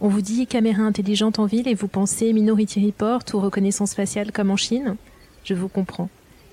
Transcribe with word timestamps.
On 0.00 0.06
vous 0.06 0.20
dit 0.20 0.46
caméra 0.46 0.84
intelligente 0.84 1.40
en 1.40 1.46
ville 1.46 1.66
et 1.66 1.74
vous 1.74 1.88
pensez 1.88 2.32
Minority 2.32 2.86
Report 2.86 3.22
ou 3.34 3.40
reconnaissance 3.40 3.94
faciale 3.94 4.30
comme 4.30 4.52
en 4.52 4.56
Chine? 4.56 4.94
Je 5.42 5.54
vous 5.54 5.66
comprends. 5.66 6.08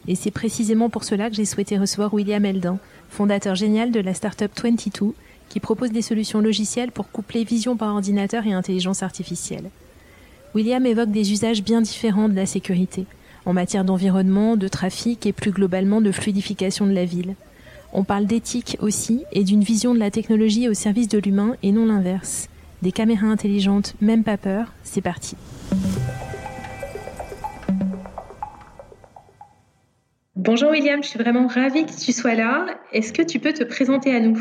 Et 0.08 0.16
c'est 0.16 0.32
précisément 0.32 0.90
pour 0.90 1.04
cela 1.04 1.30
que 1.30 1.36
j'ai 1.36 1.46
souhaité 1.46 1.78
recevoir 1.78 2.12
William 2.12 2.44
Eldin, 2.44 2.80
fondateur 3.10 3.54
génial 3.54 3.92
de 3.92 4.00
la 4.00 4.16
startup 4.16 4.50
22, 4.60 5.14
qui 5.48 5.60
propose 5.60 5.92
des 5.92 6.02
solutions 6.02 6.42
logicielles 6.42 6.92
pour 6.92 7.12
coupler 7.12 7.44
vision 7.44 7.78
par 7.78 7.94
ordinateur 7.94 8.48
et 8.48 8.54
intelligence 8.54 9.04
artificielle. 9.04 9.70
William 10.56 10.84
évoque 10.84 11.12
des 11.12 11.32
usages 11.32 11.64
bien 11.64 11.82
différents 11.82 12.30
de 12.30 12.36
la 12.36 12.48
sécurité, 12.48 13.06
en 13.46 13.54
matière 13.54 13.86
d'environnement, 13.86 14.58
de 14.58 14.68
trafic 14.68 15.24
et 15.28 15.34
plus 15.34 15.52
globalement 15.52 16.02
de 16.02 16.12
fluidification 16.12 16.88
de 16.88 16.94
la 16.94 17.06
ville. 17.06 17.36
On 17.94 18.04
parle 18.04 18.26
d'éthique 18.26 18.76
aussi 18.80 19.22
et 19.32 19.44
d'une 19.44 19.64
vision 19.64 19.94
de 19.94 20.00
la 20.00 20.10
technologie 20.10 20.68
au 20.68 20.74
service 20.74 21.10
de 21.10 21.20
l'humain 21.20 21.56
et 21.62 21.72
non 21.72 21.86
l'inverse. 21.86 22.50
Des 22.86 22.92
caméras 22.92 23.26
intelligentes, 23.26 23.96
même 24.00 24.24
pas 24.24 24.38
peur, 24.38 24.72
c'est 24.84 25.02
parti. 25.02 25.36
Bonjour 30.36 30.70
William, 30.70 31.02
je 31.02 31.08
suis 31.08 31.18
vraiment 31.18 31.48
ravie 31.48 31.88
que 31.88 32.00
tu 32.00 32.12
sois 32.12 32.36
là. 32.36 32.68
Est-ce 32.92 33.12
que 33.12 33.24
tu 33.24 33.40
peux 33.40 33.54
te 33.54 33.64
présenter 33.64 34.16
à 34.16 34.20
nous? 34.20 34.38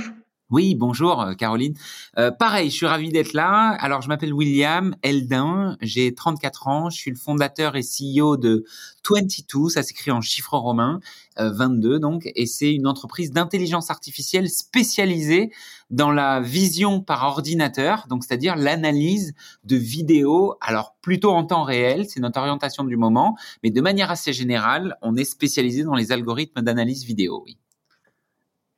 Oui, 0.54 0.76
bonjour 0.76 1.20
euh, 1.20 1.34
Caroline. 1.34 1.74
Euh, 2.16 2.30
pareil, 2.30 2.70
je 2.70 2.76
suis 2.76 2.86
ravi 2.86 3.08
d'être 3.08 3.32
là. 3.32 3.76
Alors, 3.80 4.02
je 4.02 4.08
m'appelle 4.08 4.32
William 4.32 4.94
Eldin, 5.02 5.76
j'ai 5.80 6.14
34 6.14 6.68
ans, 6.68 6.90
je 6.90 6.96
suis 6.96 7.10
le 7.10 7.16
fondateur 7.16 7.74
et 7.74 7.80
CEO 7.80 8.36
de 8.36 8.64
22, 9.10 9.68
ça 9.68 9.82
s'écrit 9.82 10.12
en 10.12 10.20
chiffres 10.20 10.56
romains, 10.56 11.00
22 11.36 11.94
euh, 11.94 11.98
donc, 11.98 12.30
et 12.36 12.46
c'est 12.46 12.72
une 12.72 12.86
entreprise 12.86 13.32
d'intelligence 13.32 13.90
artificielle 13.90 14.48
spécialisée 14.48 15.50
dans 15.90 16.12
la 16.12 16.40
vision 16.40 17.00
par 17.00 17.24
ordinateur, 17.24 18.06
donc 18.08 18.22
c'est-à-dire 18.22 18.54
l'analyse 18.54 19.34
de 19.64 19.74
vidéos, 19.74 20.54
alors 20.60 20.94
plutôt 21.02 21.32
en 21.32 21.44
temps 21.44 21.64
réel, 21.64 22.06
c'est 22.08 22.20
notre 22.20 22.38
orientation 22.38 22.84
du 22.84 22.96
moment, 22.96 23.36
mais 23.64 23.70
de 23.70 23.80
manière 23.80 24.12
assez 24.12 24.32
générale, 24.32 24.96
on 25.02 25.16
est 25.16 25.24
spécialisé 25.24 25.82
dans 25.82 25.96
les 25.96 26.12
algorithmes 26.12 26.62
d'analyse 26.62 27.04
vidéo, 27.04 27.42
oui. 27.44 27.58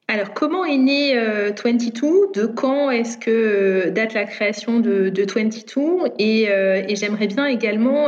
Alors, 0.09 0.33
comment 0.35 0.65
est 0.65 0.79
né 0.79 1.17
22 1.17 2.07
euh, 2.07 2.31
De 2.33 2.47
quand 2.47 2.91
est-ce 2.91 3.19
que 3.19 3.31
euh, 3.31 3.91
date 3.91 4.15
la 4.15 4.25
création 4.25 4.79
de, 4.79 5.13
22 5.13 6.13
et, 6.19 6.49
euh, 6.49 6.85
et 6.87 6.95
j'aimerais 6.95 7.27
bien 7.27 7.47
également 7.47 8.07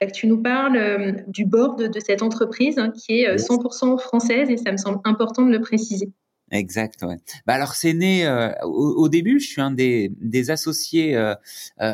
que 0.00 0.10
tu 0.10 0.26
nous 0.26 0.40
parles 0.40 1.22
du 1.26 1.44
board 1.44 1.92
de, 1.92 2.00
cette 2.00 2.22
entreprise 2.22 2.78
hein, 2.78 2.90
qui 2.90 3.20
est 3.20 3.36
100% 3.36 3.98
française 4.00 4.48
et 4.48 4.56
ça 4.56 4.72
me 4.72 4.78
semble 4.78 5.00
important 5.04 5.44
de 5.44 5.50
le 5.50 5.60
préciser. 5.60 6.10
Exact. 6.50 7.02
Ouais. 7.02 7.16
Bah 7.46 7.54
alors 7.54 7.74
c'est 7.74 7.94
né 7.94 8.26
au, 8.62 9.08
début. 9.08 9.40
Je 9.40 9.46
suis 9.46 9.60
un 9.60 9.70
des, 9.70 10.12
des 10.20 10.50
associés 10.50 11.18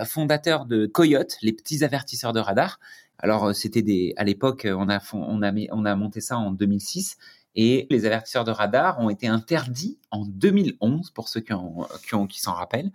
fondateurs 0.06 0.66
de 0.66 0.86
Coyote, 0.86 1.36
les 1.42 1.52
petits 1.52 1.82
avertisseurs 1.82 2.32
de 2.32 2.40
radar. 2.40 2.78
Alors 3.18 3.54
c'était 3.54 3.82
des 3.82 4.12
à 4.16 4.24
l'époque 4.24 4.66
on 4.70 4.88
a 4.88 4.98
on 5.12 5.42
a 5.42 5.52
on 5.72 5.84
a 5.84 5.96
monté 5.96 6.20
ça 6.20 6.38
en 6.38 6.52
2006 6.52 7.16
et 7.54 7.86
les 7.90 8.06
avertisseurs 8.06 8.44
de 8.44 8.50
radar 8.50 9.00
ont 9.00 9.10
été 9.10 9.26
interdits 9.26 9.98
en 10.10 10.24
2011 10.24 11.10
pour 11.10 11.28
ceux 11.28 11.40
qui, 11.40 11.52
qui, 12.28 12.40
s'en 12.40 12.52
rappellent. 12.52 12.90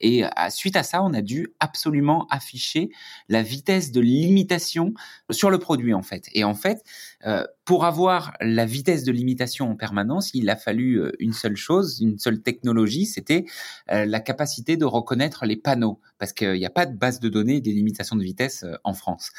Et 0.00 0.24
à, 0.24 0.50
suite 0.50 0.76
à 0.76 0.82
ça, 0.82 1.02
on 1.02 1.12
a 1.14 1.20
dû 1.20 1.48
absolument 1.58 2.26
afficher 2.30 2.90
la 3.28 3.42
vitesse 3.42 3.92
de 3.92 4.00
limitation 4.00 4.94
sur 5.30 5.50
le 5.50 5.58
produit 5.58 5.94
en 5.94 6.02
fait. 6.02 6.28
Et 6.32 6.44
en 6.44 6.54
fait, 6.54 6.82
euh, 7.26 7.44
pour 7.64 7.84
avoir 7.84 8.34
la 8.40 8.66
vitesse 8.66 9.04
de 9.04 9.12
limitation 9.12 9.70
en 9.70 9.76
permanence, 9.76 10.30
il 10.34 10.48
a 10.48 10.56
fallu 10.56 11.00
euh, 11.00 11.12
une 11.18 11.32
seule 11.32 11.56
chose, 11.56 12.00
une 12.00 12.18
seule 12.18 12.40
technologie, 12.40 13.06
c'était 13.06 13.44
euh, 13.90 14.06
la 14.06 14.20
capacité 14.20 14.76
de 14.76 14.84
reconnaître 14.84 15.46
les 15.46 15.56
panneaux, 15.56 16.00
parce 16.18 16.32
qu'il 16.32 16.54
n'y 16.54 16.66
a 16.66 16.70
pas 16.70 16.86
de 16.86 16.96
base 16.96 17.20
de 17.20 17.28
données 17.28 17.60
des 17.60 17.72
limitations 17.72 18.16
de 18.16 18.22
vitesse 18.22 18.64
en 18.84 18.94
France. 18.94 19.30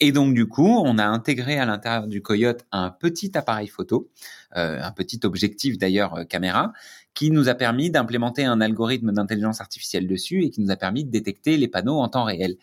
Et 0.00 0.12
donc 0.12 0.34
du 0.34 0.46
coup, 0.46 0.80
on 0.84 0.98
a 0.98 1.04
intégré 1.06 1.58
à 1.58 1.66
l'intérieur 1.66 2.06
du 2.06 2.20
Coyote 2.20 2.66
un 2.72 2.90
petit 2.90 3.36
appareil 3.36 3.68
photo, 3.68 4.10
euh, 4.56 4.80
un 4.82 4.90
petit 4.90 5.20
objectif 5.24 5.78
d'ailleurs 5.78 6.14
euh, 6.14 6.24
caméra, 6.24 6.72
qui 7.14 7.30
nous 7.30 7.48
a 7.48 7.54
permis 7.54 7.90
d'implémenter 7.90 8.44
un 8.44 8.60
algorithme 8.60 9.12
d'intelligence 9.12 9.60
artificielle 9.60 10.08
dessus 10.08 10.44
et 10.44 10.50
qui 10.50 10.60
nous 10.60 10.70
a 10.70 10.76
permis 10.76 11.04
de 11.04 11.10
détecter 11.10 11.56
les 11.56 11.68
panneaux 11.68 12.00
en 12.00 12.08
temps 12.08 12.24
réel. 12.24 12.56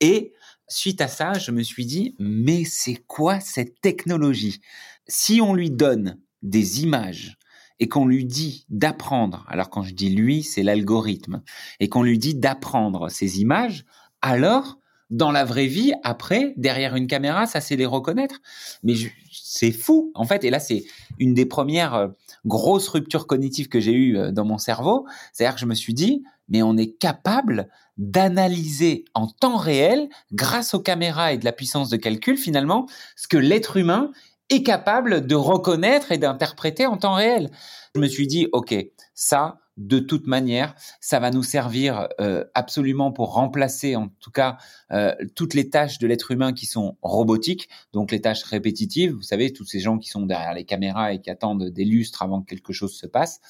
Et 0.00 0.32
suite 0.66 1.00
à 1.00 1.08
ça, 1.08 1.34
je 1.34 1.50
me 1.50 1.62
suis 1.62 1.84
dit, 1.84 2.14
mais 2.18 2.64
c'est 2.64 2.96
quoi 3.06 3.40
cette 3.40 3.80
technologie? 3.80 4.60
Si 5.06 5.40
on 5.40 5.54
lui 5.54 5.70
donne 5.70 6.18
des 6.42 6.82
images 6.82 7.36
et 7.80 7.88
qu'on 7.88 8.06
lui 8.06 8.24
dit 8.24 8.64
d'apprendre, 8.68 9.44
alors 9.48 9.70
quand 9.70 9.82
je 9.82 9.94
dis 9.94 10.10
lui, 10.10 10.42
c'est 10.42 10.62
l'algorithme, 10.62 11.42
et 11.80 11.88
qu'on 11.88 12.02
lui 12.02 12.18
dit 12.18 12.34
d'apprendre 12.34 13.08
ces 13.08 13.40
images, 13.40 13.84
alors 14.20 14.77
dans 15.10 15.30
la 15.32 15.44
vraie 15.44 15.66
vie, 15.66 15.92
après, 16.02 16.52
derrière 16.56 16.94
une 16.94 17.06
caméra, 17.06 17.46
ça 17.46 17.60
c'est 17.60 17.76
les 17.76 17.86
reconnaître. 17.86 18.36
Mais 18.82 18.94
c'est 19.32 19.72
fou, 19.72 20.12
en 20.14 20.24
fait. 20.24 20.44
Et 20.44 20.50
là, 20.50 20.60
c'est 20.60 20.84
une 21.18 21.34
des 21.34 21.46
premières 21.46 21.94
euh, 21.94 22.08
grosses 22.44 22.88
ruptures 22.88 23.26
cognitives 23.26 23.68
que 23.68 23.80
j'ai 23.80 23.92
eues 23.92 24.18
euh, 24.18 24.30
dans 24.32 24.44
mon 24.44 24.58
cerveau. 24.58 25.06
C'est-à-dire 25.32 25.54
que 25.54 25.60
je 25.60 25.66
me 25.66 25.74
suis 25.74 25.94
dit, 25.94 26.24
mais 26.48 26.62
on 26.62 26.76
est 26.76 26.98
capable 26.98 27.68
d'analyser 27.96 29.04
en 29.14 29.26
temps 29.26 29.56
réel, 29.56 30.08
grâce 30.32 30.74
aux 30.74 30.80
caméras 30.80 31.32
et 31.32 31.38
de 31.38 31.44
la 31.44 31.52
puissance 31.52 31.90
de 31.90 31.96
calcul, 31.96 32.36
finalement, 32.36 32.86
ce 33.16 33.26
que 33.26 33.36
l'être 33.36 33.76
humain 33.76 34.12
est 34.50 34.62
capable 34.62 35.26
de 35.26 35.34
reconnaître 35.34 36.12
et 36.12 36.18
d'interpréter 36.18 36.86
en 36.86 36.96
temps 36.96 37.14
réel. 37.14 37.50
Je 37.94 38.00
me 38.00 38.06
suis 38.06 38.26
dit, 38.26 38.48
OK, 38.52 38.74
ça, 39.14 39.58
de 39.78 40.00
toute 40.00 40.26
manière, 40.26 40.74
ça 41.00 41.20
va 41.20 41.30
nous 41.30 41.44
servir 41.44 42.08
euh, 42.20 42.44
absolument 42.54 43.12
pour 43.12 43.32
remplacer, 43.32 43.94
en 43.94 44.08
tout 44.20 44.32
cas, 44.32 44.58
euh, 44.90 45.14
toutes 45.36 45.54
les 45.54 45.70
tâches 45.70 45.98
de 45.98 46.06
l'être 46.08 46.32
humain 46.32 46.52
qui 46.52 46.66
sont 46.66 46.98
robotiques, 47.00 47.68
donc 47.92 48.10
les 48.10 48.20
tâches 48.20 48.42
répétitives. 48.42 49.12
Vous 49.12 49.22
savez, 49.22 49.52
tous 49.52 49.64
ces 49.64 49.78
gens 49.78 49.98
qui 49.98 50.08
sont 50.08 50.26
derrière 50.26 50.52
les 50.52 50.64
caméras 50.64 51.12
et 51.12 51.20
qui 51.20 51.30
attendent 51.30 51.70
des 51.70 51.84
lustres 51.84 52.22
avant 52.22 52.42
que 52.42 52.46
quelque 52.46 52.72
chose 52.72 52.94
se 52.94 53.06
passe. 53.06 53.40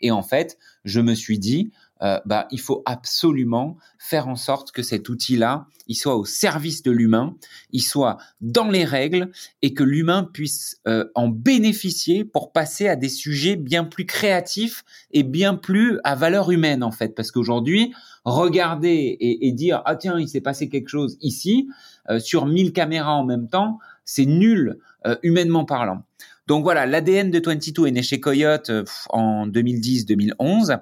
Et 0.00 0.10
en 0.10 0.22
fait, 0.22 0.58
je 0.84 1.00
me 1.00 1.14
suis 1.14 1.38
dit, 1.38 1.72
euh, 2.02 2.20
bah, 2.24 2.46
il 2.50 2.60
faut 2.60 2.82
absolument 2.86 3.76
faire 3.98 4.28
en 4.28 4.36
sorte 4.36 4.70
que 4.70 4.82
cet 4.82 5.08
outil-là, 5.08 5.66
il 5.86 5.94
soit 5.94 6.16
au 6.16 6.24
service 6.24 6.82
de 6.82 6.90
l'humain, 6.90 7.34
il 7.72 7.82
soit 7.82 8.18
dans 8.40 8.68
les 8.68 8.84
règles 8.84 9.30
et 9.62 9.74
que 9.74 9.82
l'humain 9.82 10.22
puisse 10.22 10.80
euh, 10.86 11.06
en 11.14 11.28
bénéficier 11.28 12.24
pour 12.24 12.52
passer 12.52 12.88
à 12.88 12.96
des 12.96 13.08
sujets 13.08 13.56
bien 13.56 13.84
plus 13.84 14.06
créatifs 14.06 14.84
et 15.10 15.22
bien 15.22 15.54
plus 15.54 15.98
à 16.04 16.14
valeur 16.14 16.50
humaine 16.50 16.84
en 16.84 16.92
fait. 16.92 17.14
Parce 17.14 17.32
qu'aujourd'hui, 17.32 17.92
regarder 18.24 19.16
et, 19.20 19.52
dire 19.52 19.82
ah 19.86 19.96
tiens 19.96 20.20
il 20.20 20.28
s'est 20.28 20.40
passé 20.40 20.68
quelque 20.68 20.88
chose 20.88 21.16
ici 21.20 21.68
euh, 22.10 22.20
sur 22.20 22.46
1000 22.46 22.72
caméras 22.72 23.14
en 23.14 23.24
même 23.24 23.48
temps, 23.48 23.78
c'est 24.04 24.26
nul 24.26 24.78
humainement 25.22 25.64
parlant. 25.64 26.02
Donc 26.48 26.64
voilà, 26.64 26.86
l'ADN 26.86 27.30
de 27.30 27.40
22 27.44 27.86
est 27.86 27.90
né 27.92 28.02
chez 28.02 28.20
Coyote 28.20 28.70
en 29.10 29.46
2010-2011. 29.46 30.80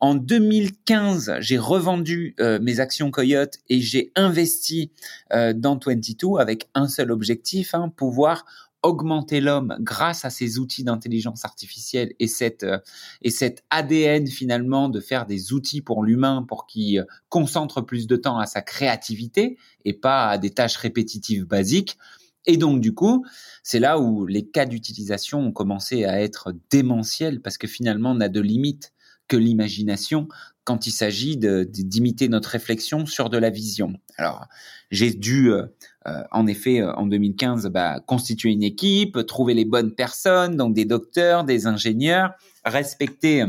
En 0.00 0.14
2015, 0.14 1.34
j'ai 1.40 1.58
revendu 1.58 2.34
euh, 2.40 2.58
mes 2.62 2.80
actions 2.80 3.10
Coyote 3.10 3.58
et 3.68 3.82
j'ai 3.82 4.12
investi 4.16 4.90
euh, 5.34 5.52
dans 5.52 5.78
22 5.78 6.38
avec 6.38 6.70
un 6.74 6.88
seul 6.88 7.12
objectif, 7.12 7.74
hein, 7.74 7.92
pouvoir 7.94 8.46
augmenter 8.82 9.42
l'homme 9.42 9.76
grâce 9.80 10.24
à 10.24 10.30
ces 10.30 10.58
outils 10.58 10.84
d'intelligence 10.84 11.44
artificielle 11.44 12.14
et 12.18 12.28
cette 12.28 12.62
euh, 12.62 12.78
et 13.20 13.28
cet 13.28 13.62
ADN 13.68 14.26
finalement 14.26 14.88
de 14.88 15.00
faire 15.00 15.26
des 15.26 15.52
outils 15.52 15.82
pour 15.82 16.02
l'humain 16.02 16.46
pour 16.48 16.66
qu'il 16.66 17.04
concentre 17.28 17.82
plus 17.82 18.06
de 18.06 18.16
temps 18.16 18.38
à 18.38 18.46
sa 18.46 18.62
créativité 18.62 19.58
et 19.84 19.92
pas 19.92 20.28
à 20.28 20.38
des 20.38 20.50
tâches 20.50 20.78
répétitives 20.78 21.44
basiques. 21.44 21.98
Et 22.46 22.56
donc 22.56 22.80
du 22.80 22.94
coup, 22.94 23.26
c'est 23.62 23.80
là 23.80 23.98
où 23.98 24.24
les 24.24 24.46
cas 24.46 24.64
d'utilisation 24.64 25.40
ont 25.40 25.52
commencé 25.52 26.06
à 26.06 26.22
être 26.22 26.54
démentiels 26.70 27.42
parce 27.42 27.58
que 27.58 27.66
finalement 27.66 28.12
on 28.12 28.20
a 28.22 28.30
de 28.30 28.40
limites 28.40 28.94
que 29.30 29.36
l'imagination 29.36 30.26
quand 30.64 30.86
il 30.86 30.90
s'agit 30.90 31.36
d'imiter 31.36 32.28
notre 32.28 32.50
réflexion 32.50 33.06
sur 33.06 33.30
de 33.30 33.38
la 33.38 33.48
vision. 33.48 33.94
Alors, 34.18 34.46
j'ai 34.90 35.12
dû, 35.12 35.50
euh, 35.50 35.66
euh, 36.06 36.22
en 36.32 36.46
effet, 36.46 36.80
euh, 36.80 36.92
en 36.94 37.06
2015, 37.06 37.68
bah, 37.68 38.00
constituer 38.06 38.50
une 38.50 38.62
équipe, 38.62 39.24
trouver 39.26 39.54
les 39.54 39.64
bonnes 39.64 39.94
personnes, 39.94 40.56
donc 40.56 40.74
des 40.74 40.84
docteurs, 40.84 41.44
des 41.44 41.66
ingénieurs, 41.66 42.32
respecter 42.64 43.44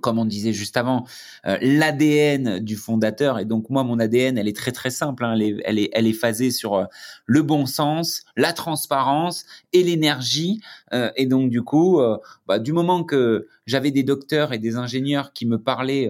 comme 0.00 0.18
on 0.18 0.24
disait 0.24 0.52
juste 0.52 0.76
avant, 0.76 1.06
euh, 1.46 1.56
l'ADN 1.60 2.58
du 2.58 2.76
fondateur. 2.76 3.38
Et 3.38 3.44
donc 3.44 3.70
moi, 3.70 3.84
mon 3.84 3.98
ADN, 3.98 4.38
elle 4.38 4.48
est 4.48 4.56
très 4.56 4.72
très 4.72 4.90
simple. 4.90 5.24
Hein. 5.24 5.32
Elle, 5.34 5.42
est, 5.42 5.56
elle, 5.64 5.78
est, 5.78 5.90
elle 5.92 6.06
est 6.06 6.12
phasée 6.12 6.50
sur 6.50 6.74
euh, 6.74 6.84
le 7.26 7.42
bon 7.42 7.66
sens, 7.66 8.24
la 8.36 8.52
transparence 8.52 9.44
et 9.72 9.82
l'énergie. 9.82 10.60
Euh, 10.92 11.10
et 11.16 11.26
donc 11.26 11.50
du 11.50 11.62
coup, 11.62 12.00
bah, 12.46 12.58
du 12.58 12.72
moment 12.72 13.04
que 13.04 13.46
j'avais 13.66 13.90
des 13.90 14.02
docteurs 14.02 14.52
et 14.52 14.58
des 14.58 14.76
ingénieurs 14.76 15.32
qui 15.32 15.46
me 15.46 15.58
parlaient 15.58 16.08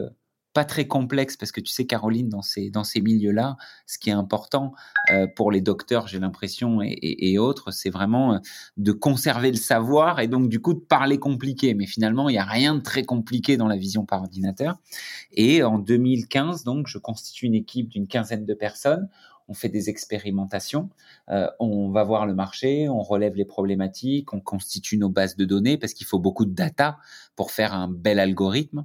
pas 0.53 0.65
très 0.65 0.87
complexe 0.87 1.37
parce 1.37 1.53
que 1.53 1.61
tu 1.61 1.73
sais 1.73 1.87
Caroline 1.87 2.29
dans 2.29 2.43
ces 2.43 2.71
dans 2.71 2.85
ces 2.85 3.01
milieux-là, 3.01 3.57
ce 3.87 3.99
qui 3.99 4.11
est 4.11 4.15
important 4.15 4.73
euh, 5.11 5.27
pour 5.37 5.51
les 5.53 5.61
docteurs, 5.61 6.09
j'ai 6.09 6.19
l'impression 6.19 6.81
et, 6.83 7.39
autres, 7.39 7.71
c'est 7.71 7.91
vraiment 7.91 8.35
euh, 8.35 8.39
de 8.77 8.93
conserver 8.93 9.51
le 9.51 9.57
savoir 9.57 10.21
et 10.21 10.29
donc 10.29 10.49
du 10.49 10.61
coup 10.61 10.75
de 10.75 10.81
parler 10.81 11.19
compliqué. 11.19 11.75
Mais 11.75 11.87
finalement, 11.87 12.29
il 12.29 12.35
y 12.35 12.39
a 12.39 12.45
rien 12.45 12.75
de 12.75 12.81
très 12.81 13.05
compliqué 13.05 13.57
dans 13.57 13.69
la 13.69 13.77
vision 13.77 14.05
par 14.05 14.21
ordinateur. 14.23 14.79
Et 15.33 15.63
en 15.63 15.79
2015, 15.79 16.65
donc, 16.65 16.87
je 16.87 16.99
constitue 16.99 17.47
une 17.47 17.55
équipe 17.55 17.89
d'une 17.89 18.07
quinzaine 18.07 18.45
de 18.45 18.55
personnes. 18.55 19.09
On 19.49 19.55
fait 19.55 19.69
des 19.69 19.91
expérimentations, 19.91 20.91
euh, 21.29 21.49
on 21.59 21.91
va 21.91 22.05
voir 22.05 22.25
le 22.25 22.35
marché, 22.35 22.89
on 22.89 23.03
relève 23.03 23.35
les 23.35 23.45
problématiques, 23.45 24.33
on 24.33 24.41
constitue 24.41 24.97
nos 24.97 25.09
bases 25.09 25.35
de 25.35 25.45
données 25.45 25.77
parce 25.77 25.93
qu'il 25.93 26.07
faut 26.07 26.21
beaucoup 26.21 26.45
de 26.45 26.55
data 26.55 26.99
pour 27.35 27.51
faire 27.51 27.75
un 27.75 27.89
bel 27.89 28.21
algorithme. 28.21 28.85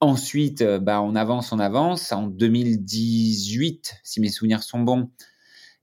Ensuite, 0.00 0.60
euh, 0.60 0.78
bah, 0.78 1.00
on 1.00 1.14
avance, 1.14 1.52
on 1.52 1.58
avance. 1.58 2.12
En 2.12 2.26
2018, 2.26 4.00
si 4.02 4.20
mes 4.20 4.28
souvenirs 4.28 4.62
sont 4.62 4.80
bons, 4.80 5.10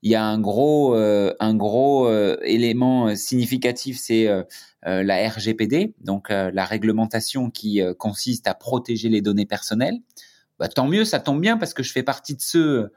il 0.03 0.11
y 0.11 0.15
a 0.15 0.23
un 0.23 0.39
gros, 0.39 0.95
euh, 0.95 1.33
un 1.39 1.55
gros 1.55 2.07
euh, 2.07 2.37
élément 2.43 3.15
significatif, 3.15 3.97
c'est 3.99 4.27
la 4.83 5.29
RGPD, 5.29 5.95
donc 6.01 6.29
la 6.29 6.65
réglementation 6.65 7.49
qui 7.49 7.81
consiste 7.97 8.47
à 8.47 8.53
protéger 8.53 9.09
les 9.09 9.21
données 9.21 9.45
personnelles. 9.45 9.99
Bah, 10.59 10.67
tant 10.67 10.87
mieux, 10.87 11.05
ça 11.05 11.19
tombe 11.19 11.41
bien 11.41 11.57
parce 11.57 11.73
que 11.73 11.83
je 11.83 11.91
fais 11.91 12.03
partie 12.03 12.35
de 12.35 12.41
ceux 12.41 12.91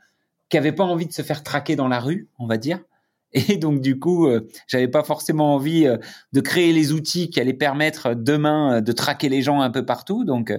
qui 0.48 0.56
n'avaient 0.56 0.72
pas 0.72 0.84
envie 0.84 1.06
de 1.06 1.12
se 1.12 1.22
faire 1.22 1.42
traquer 1.44 1.76
dans 1.76 1.88
la 1.88 2.00
rue, 2.00 2.28
on 2.38 2.46
va 2.46 2.58
dire. 2.58 2.80
Et 3.32 3.56
donc 3.56 3.80
du 3.80 3.98
coup, 3.98 4.28
j'avais 4.66 4.88
pas 4.88 5.04
forcément 5.04 5.54
envie 5.54 5.86
de 6.32 6.40
créer 6.40 6.72
les 6.72 6.92
outils 6.92 7.30
qui 7.30 7.40
allaient 7.40 7.52
permettre 7.52 8.14
demain 8.14 8.80
de 8.80 8.92
traquer 8.92 9.28
les 9.28 9.42
gens 9.42 9.60
un 9.60 9.70
peu 9.70 9.84
partout. 9.84 10.24
Donc 10.24 10.52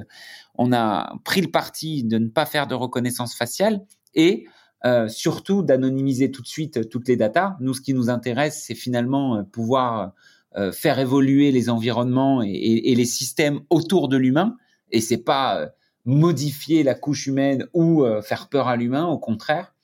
on 0.57 0.73
a 0.73 1.15
pris 1.23 1.41
le 1.41 1.51
parti 1.51 2.03
de 2.03 2.17
ne 2.17 2.27
pas 2.27 2.45
faire 2.45 2.67
de 2.67 2.75
reconnaissance 2.75 3.35
faciale 3.35 3.81
et 4.15 4.45
euh, 4.85 5.07
surtout 5.07 5.63
d'anonymiser 5.63 6.31
tout 6.31 6.41
de 6.41 6.47
suite 6.47 6.89
toutes 6.89 7.07
les 7.07 7.15
datas. 7.15 7.57
Nous, 7.59 7.73
ce 7.73 7.81
qui 7.81 7.93
nous 7.93 8.09
intéresse, 8.09 8.63
c'est 8.65 8.75
finalement 8.75 9.37
euh, 9.37 9.43
pouvoir 9.43 10.13
euh, 10.55 10.71
faire 10.71 10.99
évoluer 10.99 11.51
les 11.51 11.69
environnements 11.69 12.41
et, 12.43 12.93
les 12.95 13.05
systèmes 13.05 13.61
autour 13.69 14.07
de 14.07 14.17
l'humain. 14.17 14.55
Et 14.91 15.01
c'est 15.01 15.23
pas 15.23 15.69
modifier 16.05 16.83
la 16.83 16.93
couche 16.95 17.27
humaine 17.27 17.67
ou 17.73 18.05
faire 18.23 18.47
peur 18.47 18.69
à 18.69 18.77
l'humain, 18.77 19.05
au 19.05 19.17
contraire. 19.17 19.75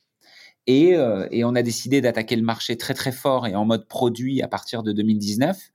Et, 0.67 0.91
et 1.31 1.43
on 1.43 1.53
a 1.53 1.61
décidé 1.61 1.99
d'attaquer 1.99 2.37
le 2.37 2.43
marché 2.43 2.77
très 2.77 2.93
très 2.93 3.11
fort 3.11 3.45
et 3.45 3.55
en 3.55 3.65
mode 3.65 3.89
produit 3.89 4.41
à 4.41 4.47
partir 4.47 4.83
de 4.83 4.93
2019 4.93 5.72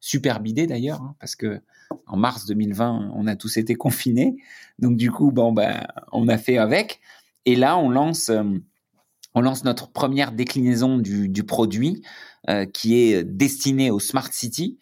superbe 0.00 0.46
idée 0.46 0.66
d'ailleurs, 0.66 1.02
hein, 1.02 1.14
parce 1.20 1.36
que 1.36 1.60
en 2.06 2.16
mars 2.16 2.46
2020, 2.46 3.12
on 3.14 3.26
a 3.26 3.36
tous 3.36 3.56
été 3.56 3.74
confinés. 3.74 4.36
Donc 4.78 4.96
du 4.96 5.10
coup, 5.10 5.30
bon, 5.30 5.52
ben, 5.52 5.86
on 6.12 6.28
a 6.28 6.38
fait 6.38 6.58
avec. 6.58 7.00
Et 7.44 7.56
là, 7.56 7.78
on 7.78 7.88
lance, 7.88 8.28
euh, 8.28 8.44
on 9.34 9.40
lance 9.40 9.64
notre 9.64 9.90
première 9.90 10.32
déclinaison 10.32 10.98
du, 10.98 11.28
du 11.28 11.44
produit 11.44 12.02
euh, 12.48 12.66
qui 12.66 12.96
est 12.96 13.24
destiné 13.24 13.90
au 13.90 14.00
Smart 14.00 14.32
City. 14.32 14.78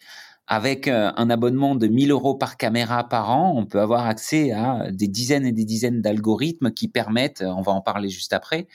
Avec 0.49 0.87
euh, 0.87 1.11
un 1.17 1.29
abonnement 1.29 1.75
de 1.75 1.87
1000 1.87 2.11
euros 2.11 2.35
par 2.35 2.55
caméra 2.55 3.09
par 3.09 3.31
an, 3.31 3.53
on 3.57 3.65
peut 3.65 3.81
avoir 3.81 4.05
accès 4.05 4.53
à 4.53 4.89
des 4.91 5.09
dizaines 5.09 5.45
et 5.45 5.51
des 5.51 5.65
dizaines 5.65 6.01
d'algorithmes 6.01 6.71
qui 6.71 6.87
permettent, 6.87 7.43
on 7.45 7.61
va 7.61 7.73
en 7.73 7.81
parler 7.81 8.07
juste 8.07 8.31
après, 8.31 8.67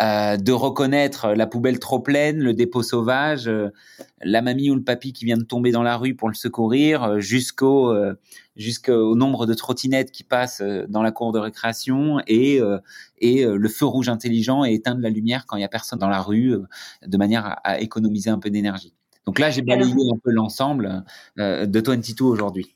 euh, 0.00 0.38
de 0.38 0.52
reconnaître 0.52 1.28
la 1.28 1.46
poubelle 1.46 1.78
trop 1.78 2.00
pleine, 2.00 2.38
le 2.38 2.54
dépôt 2.54 2.82
sauvage, 2.82 3.46
euh, 3.46 3.68
la 4.22 4.40
mamie 4.40 4.70
ou 4.70 4.74
le 4.74 4.82
papy 4.82 5.12
qui 5.12 5.26
vient 5.26 5.36
de 5.36 5.44
tomber 5.44 5.70
dans 5.70 5.82
la 5.82 5.98
rue 5.98 6.14
pour 6.14 6.28
le 6.28 6.34
secourir, 6.34 7.02
euh, 7.02 7.18
jusqu'au 7.20 7.94
jusqu'au 8.56 9.14
nombre 9.14 9.46
de 9.46 9.54
trottinettes 9.54 10.10
qui 10.10 10.24
passent 10.24 10.62
dans 10.88 11.02
la 11.02 11.12
cour 11.12 11.32
de 11.32 11.38
récréation 11.38 12.20
et 12.26 12.60
et 13.18 13.44
le 13.44 13.68
feu 13.68 13.86
rouge 13.86 14.08
intelligent 14.08 14.64
et 14.64 14.74
éteindre 14.74 15.00
la 15.00 15.08
lumière 15.08 15.46
quand 15.46 15.56
il 15.56 15.60
y 15.62 15.64
a 15.64 15.68
personne 15.68 15.98
dans 15.98 16.08
la 16.08 16.20
rue, 16.20 16.56
de 17.06 17.16
manière 17.16 17.46
à, 17.46 17.52
à 17.64 17.78
économiser 17.80 18.30
un 18.30 18.38
peu 18.38 18.50
d'énergie. 18.50 18.94
Donc 19.26 19.38
là, 19.38 19.50
j'ai 19.50 19.62
balayé 19.62 19.92
un 19.92 20.18
peu 20.22 20.30
l'ensemble 20.30 21.04
de 21.36 21.80
22 21.80 22.24
aujourd'hui. 22.24 22.74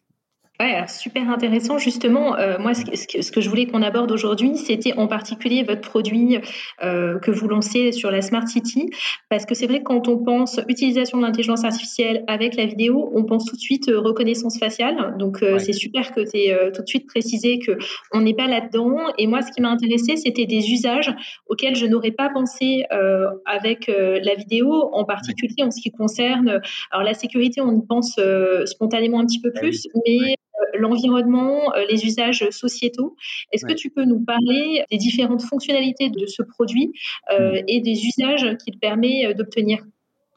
Ouais, 0.58 0.86
super 0.88 1.28
intéressant. 1.28 1.76
Justement, 1.76 2.34
euh, 2.36 2.58
moi, 2.58 2.72
ce 2.72 2.84
que, 2.86 3.22
ce 3.22 3.30
que, 3.30 3.42
je 3.42 3.48
voulais 3.50 3.66
qu'on 3.66 3.82
aborde 3.82 4.10
aujourd'hui, 4.10 4.56
c'était 4.56 4.94
en 4.94 5.06
particulier 5.06 5.62
votre 5.62 5.82
produit 5.82 6.38
euh, 6.82 7.18
que 7.18 7.30
vous 7.30 7.46
lancez 7.46 7.92
sur 7.92 8.10
la 8.10 8.22
Smart 8.22 8.46
City, 8.48 8.88
parce 9.28 9.44
que 9.44 9.54
c'est 9.54 9.66
vrai 9.66 9.80
que 9.80 9.84
quand 9.84 10.08
on 10.08 10.16
pense 10.24 10.58
utilisation 10.66 11.18
de 11.18 11.24
l'intelligence 11.24 11.62
artificielle 11.64 12.24
avec 12.26 12.56
la 12.56 12.64
vidéo, 12.64 13.10
on 13.14 13.24
pense 13.24 13.44
tout 13.44 13.56
de 13.56 13.60
suite 13.60 13.90
euh, 13.90 14.00
reconnaissance 14.00 14.58
faciale. 14.58 15.16
Donc, 15.18 15.42
euh, 15.42 15.58
c'est 15.58 15.74
super 15.74 16.14
que 16.14 16.20
tu 16.22 16.38
aies 16.38 16.54
euh, 16.54 16.70
tout 16.70 16.80
de 16.80 16.88
suite 16.88 17.06
précisé 17.06 17.58
que 17.58 17.72
on 18.12 18.22
n'est 18.22 18.34
pas 18.34 18.46
là-dedans. 18.46 18.96
Et 19.18 19.26
moi, 19.26 19.42
ce 19.42 19.52
qui 19.52 19.60
m'a 19.60 19.68
intéressé, 19.68 20.16
c'était 20.16 20.46
des 20.46 20.70
usages 20.70 21.14
auxquels 21.48 21.76
je 21.76 21.84
n'aurais 21.84 22.12
pas 22.12 22.30
pensé 22.30 22.84
avec 23.44 23.88
la 23.88 24.34
vidéo, 24.34 24.90
en 24.92 25.04
particulier 25.04 25.62
en 25.62 25.70
ce 25.70 25.80
qui 25.80 25.90
concerne. 25.90 26.60
Alors, 26.90 27.04
la 27.04 27.14
sécurité, 27.14 27.60
on 27.60 27.72
y 27.72 27.86
pense 27.86 28.18
spontanément 28.64 29.20
un 29.20 29.26
petit 29.26 29.40
peu 29.40 29.52
plus, 29.52 29.86
mais 30.06 30.36
euh, 30.36 30.45
l'environnement, 30.74 31.74
euh, 31.74 31.84
les 31.90 32.04
usages 32.04 32.48
sociétaux. 32.50 33.16
Est-ce 33.52 33.66
que 33.66 33.72
tu 33.72 33.90
peux 33.90 34.04
nous 34.04 34.20
parler 34.20 34.84
des 34.90 34.98
différentes 34.98 35.42
fonctionnalités 35.42 36.10
de 36.10 36.26
ce 36.26 36.42
produit 36.42 36.92
euh, 37.32 37.52
mm. 37.52 37.64
et 37.68 37.80
des 37.80 38.02
usages 38.04 38.56
qu'il 38.64 38.78
permet 38.78 39.34
d'obtenir? 39.34 39.84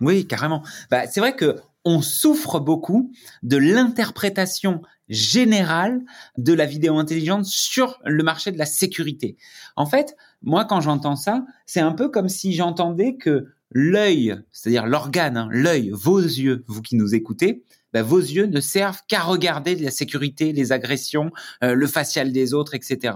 Oui, 0.02 0.26
carrément. 0.26 0.64
Bah, 0.90 1.08
c'est 1.08 1.20
vrai 1.20 1.36
que 1.36 1.58
on 1.86 2.02
souffre 2.02 2.60
beaucoup 2.60 3.12
de 3.42 3.58
l'interprétation 3.58 4.82
générale 5.08 6.02
de 6.38 6.54
la 6.54 6.66
vidéo 6.66 6.98
intelligente 6.98 7.46
sur 7.46 8.00
le 8.06 8.24
marché 8.24 8.52
de 8.52 8.58
la 8.58 8.66
sécurité. 8.66 9.38
En 9.76 9.86
fait, 9.86 10.16
moi, 10.42 10.66
quand 10.66 10.82
j'entends 10.82 11.16
ça, 11.16 11.46
c'est 11.66 11.80
un 11.80 11.94
peu 11.94 12.10
comme 12.10 12.30
si 12.30 12.54
j'entendais 12.54 13.16
que 13.16 13.48
l'œil, 13.72 14.36
c'est-à-dire 14.52 14.86
l'organe, 14.86 15.38
hein, 15.38 15.48
l'œil, 15.52 15.90
vos 15.94 16.20
yeux, 16.20 16.64
vous 16.68 16.82
qui 16.82 16.96
nous 16.96 17.16
écoutez, 17.16 17.64
bah, 17.94 18.04
vos 18.04 18.20
yeux 18.20 18.46
ne 18.46 18.60
servent 18.60 19.02
qu'à 19.08 19.22
regarder 19.22 19.76
la 19.76 19.92
sécurité, 19.92 20.54
les 20.54 20.72
agressions, 20.72 21.32
euh, 21.64 21.74
le 21.74 21.88
facial 21.88 22.32
des 22.32 22.54
autres, 22.54 22.76
etc. 22.76 23.16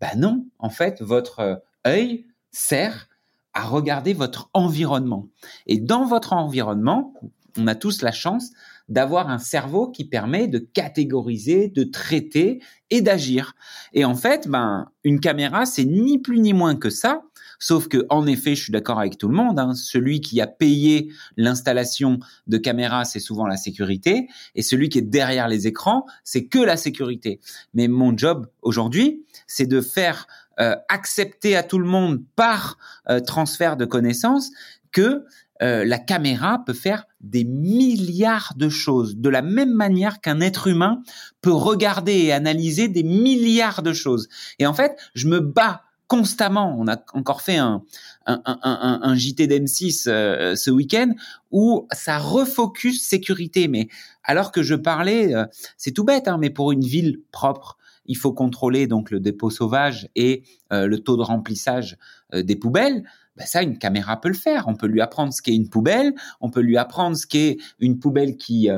Ben 0.00 0.10
non, 0.16 0.46
en 0.58 0.70
fait, 0.70 1.02
votre 1.02 1.40
euh, 1.40 1.56
œil 1.86 2.26
sert 2.50 3.08
à 3.54 3.64
regarder 3.64 4.12
votre 4.12 4.50
environnement. 4.52 5.28
Et 5.66 5.78
dans 5.78 6.04
votre 6.04 6.32
environnement, 6.32 7.14
on 7.56 7.66
a 7.66 7.74
tous 7.74 8.02
la 8.02 8.12
chance 8.12 8.50
d'avoir 8.88 9.28
un 9.28 9.38
cerveau 9.38 9.90
qui 9.90 10.04
permet 10.04 10.48
de 10.48 10.58
catégoriser, 10.58 11.68
de 11.68 11.84
traiter 11.84 12.62
et 12.90 13.02
d'agir. 13.02 13.54
Et 13.92 14.04
en 14.04 14.14
fait, 14.14 14.48
ben, 14.48 14.90
une 15.04 15.20
caméra, 15.20 15.66
c'est 15.66 15.84
ni 15.84 16.18
plus 16.18 16.40
ni 16.40 16.52
moins 16.52 16.76
que 16.76 16.88
ça. 16.88 17.22
Sauf 17.58 17.88
que, 17.88 18.06
en 18.08 18.26
effet, 18.26 18.54
je 18.54 18.62
suis 18.64 18.72
d'accord 18.72 18.98
avec 18.98 19.18
tout 19.18 19.28
le 19.28 19.34
monde. 19.34 19.58
Hein, 19.58 19.74
celui 19.74 20.20
qui 20.20 20.40
a 20.40 20.46
payé 20.46 21.12
l'installation 21.36 22.18
de 22.46 22.58
caméras, 22.58 23.04
c'est 23.04 23.20
souvent 23.20 23.46
la 23.46 23.56
sécurité, 23.56 24.28
et 24.54 24.62
celui 24.62 24.88
qui 24.88 24.98
est 24.98 25.02
derrière 25.02 25.48
les 25.48 25.66
écrans, 25.66 26.06
c'est 26.24 26.46
que 26.46 26.58
la 26.58 26.76
sécurité. 26.76 27.40
Mais 27.74 27.88
mon 27.88 28.16
job 28.16 28.46
aujourd'hui, 28.62 29.24
c'est 29.46 29.66
de 29.66 29.80
faire 29.80 30.26
euh, 30.60 30.74
accepter 30.88 31.56
à 31.56 31.62
tout 31.62 31.78
le 31.78 31.86
monde 31.86 32.22
par 32.34 32.78
euh, 33.08 33.20
transfert 33.20 33.76
de 33.76 33.84
connaissances 33.84 34.50
que 34.90 35.24
euh, 35.62 35.84
la 35.84 35.98
caméra 35.98 36.62
peut 36.64 36.72
faire 36.72 37.04
des 37.20 37.44
milliards 37.44 38.54
de 38.56 38.68
choses, 38.68 39.16
de 39.16 39.28
la 39.28 39.42
même 39.42 39.72
manière 39.72 40.20
qu'un 40.20 40.40
être 40.40 40.68
humain 40.68 41.02
peut 41.42 41.52
regarder 41.52 42.12
et 42.12 42.32
analyser 42.32 42.88
des 42.88 43.02
milliards 43.02 43.82
de 43.82 43.92
choses. 43.92 44.28
Et 44.58 44.66
en 44.66 44.74
fait, 44.74 44.96
je 45.14 45.26
me 45.26 45.40
bats 45.40 45.82
constamment. 46.08 46.74
On 46.78 46.88
a 46.88 46.96
encore 47.12 47.42
fait 47.42 47.58
un, 47.58 47.82
un, 48.26 48.40
un, 48.44 49.00
un 49.02 49.14
JT 49.14 49.46
d'M6 49.46 50.08
euh, 50.08 50.56
ce 50.56 50.70
week-end 50.70 51.12
où 51.52 51.86
ça 51.92 52.18
refocus 52.18 53.02
sécurité. 53.02 53.68
Mais 53.68 53.88
alors 54.24 54.50
que 54.50 54.62
je 54.62 54.74
parlais, 54.74 55.34
euh, 55.34 55.44
c'est 55.76 55.92
tout 55.92 56.04
bête, 56.04 56.26
hein, 56.26 56.38
mais 56.40 56.50
pour 56.50 56.72
une 56.72 56.84
ville 56.84 57.20
propre, 57.30 57.76
il 58.06 58.16
faut 58.16 58.32
contrôler 58.32 58.86
donc 58.86 59.10
le 59.10 59.20
dépôt 59.20 59.50
sauvage 59.50 60.08
et 60.16 60.42
euh, 60.72 60.86
le 60.86 60.98
taux 60.98 61.18
de 61.18 61.22
remplissage 61.22 61.98
des 62.34 62.56
poubelles. 62.56 63.04
Ben 63.36 63.46
ça, 63.46 63.62
une 63.62 63.78
caméra 63.78 64.20
peut 64.20 64.28
le 64.28 64.34
faire. 64.34 64.66
On 64.66 64.74
peut 64.74 64.86
lui 64.86 65.00
apprendre 65.00 65.32
ce 65.32 65.42
qu'est 65.42 65.54
une 65.54 65.68
poubelle, 65.68 66.14
on 66.40 66.50
peut 66.50 66.60
lui 66.60 66.76
apprendre 66.76 67.16
ce 67.16 67.26
qu'est 67.26 67.58
une 67.78 67.98
poubelle 67.98 68.36
qui 68.36 68.68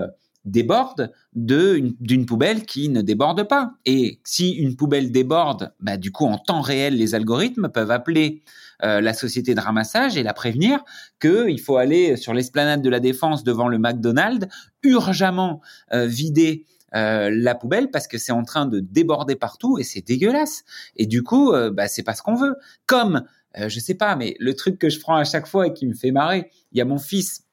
déborde 0.44 1.12
d'une 1.34 2.26
poubelle 2.26 2.64
qui 2.64 2.88
ne 2.88 3.02
déborde 3.02 3.46
pas. 3.46 3.74
Et 3.84 4.20
si 4.24 4.52
une 4.52 4.76
poubelle 4.76 5.12
déborde, 5.12 5.72
bah, 5.80 5.96
du 5.96 6.12
coup, 6.12 6.26
en 6.26 6.38
temps 6.38 6.60
réel, 6.60 6.96
les 6.96 7.14
algorithmes 7.14 7.68
peuvent 7.68 7.90
appeler 7.90 8.42
euh, 8.82 9.00
la 9.00 9.12
société 9.12 9.54
de 9.54 9.60
ramassage 9.60 10.16
et 10.16 10.22
la 10.22 10.32
prévenir 10.32 10.82
qu'il 11.20 11.60
faut 11.60 11.76
aller 11.76 12.16
sur 12.16 12.32
l'esplanade 12.32 12.82
de 12.82 12.88
la 12.90 13.00
Défense 13.00 13.44
devant 13.44 13.68
le 13.68 13.78
McDonald's, 13.78 14.46
urgemment 14.82 15.60
euh, 15.92 16.06
vider 16.06 16.64
euh, 16.94 17.30
la 17.32 17.54
poubelle 17.54 17.90
parce 17.90 18.08
que 18.08 18.18
c'est 18.18 18.32
en 18.32 18.42
train 18.42 18.66
de 18.66 18.80
déborder 18.80 19.36
partout 19.36 19.78
et 19.78 19.84
c'est 19.84 20.00
dégueulasse. 20.00 20.64
Et 20.96 21.06
du 21.06 21.22
coup, 21.22 21.52
euh, 21.52 21.70
bah, 21.70 21.88
c'est 21.88 22.02
pas 22.02 22.14
ce 22.14 22.22
qu'on 22.22 22.34
veut. 22.34 22.56
Comme, 22.86 23.22
euh, 23.58 23.68
je 23.68 23.78
sais 23.78 23.94
pas, 23.94 24.16
mais 24.16 24.34
le 24.40 24.54
truc 24.54 24.78
que 24.78 24.88
je 24.88 24.98
prends 24.98 25.16
à 25.16 25.24
chaque 25.24 25.46
fois 25.46 25.68
et 25.68 25.72
qui 25.72 25.86
me 25.86 25.94
fait 25.94 26.10
marrer, 26.10 26.50
il 26.72 26.78
y 26.78 26.80
a 26.80 26.84
mon 26.84 26.98
fils 26.98 27.44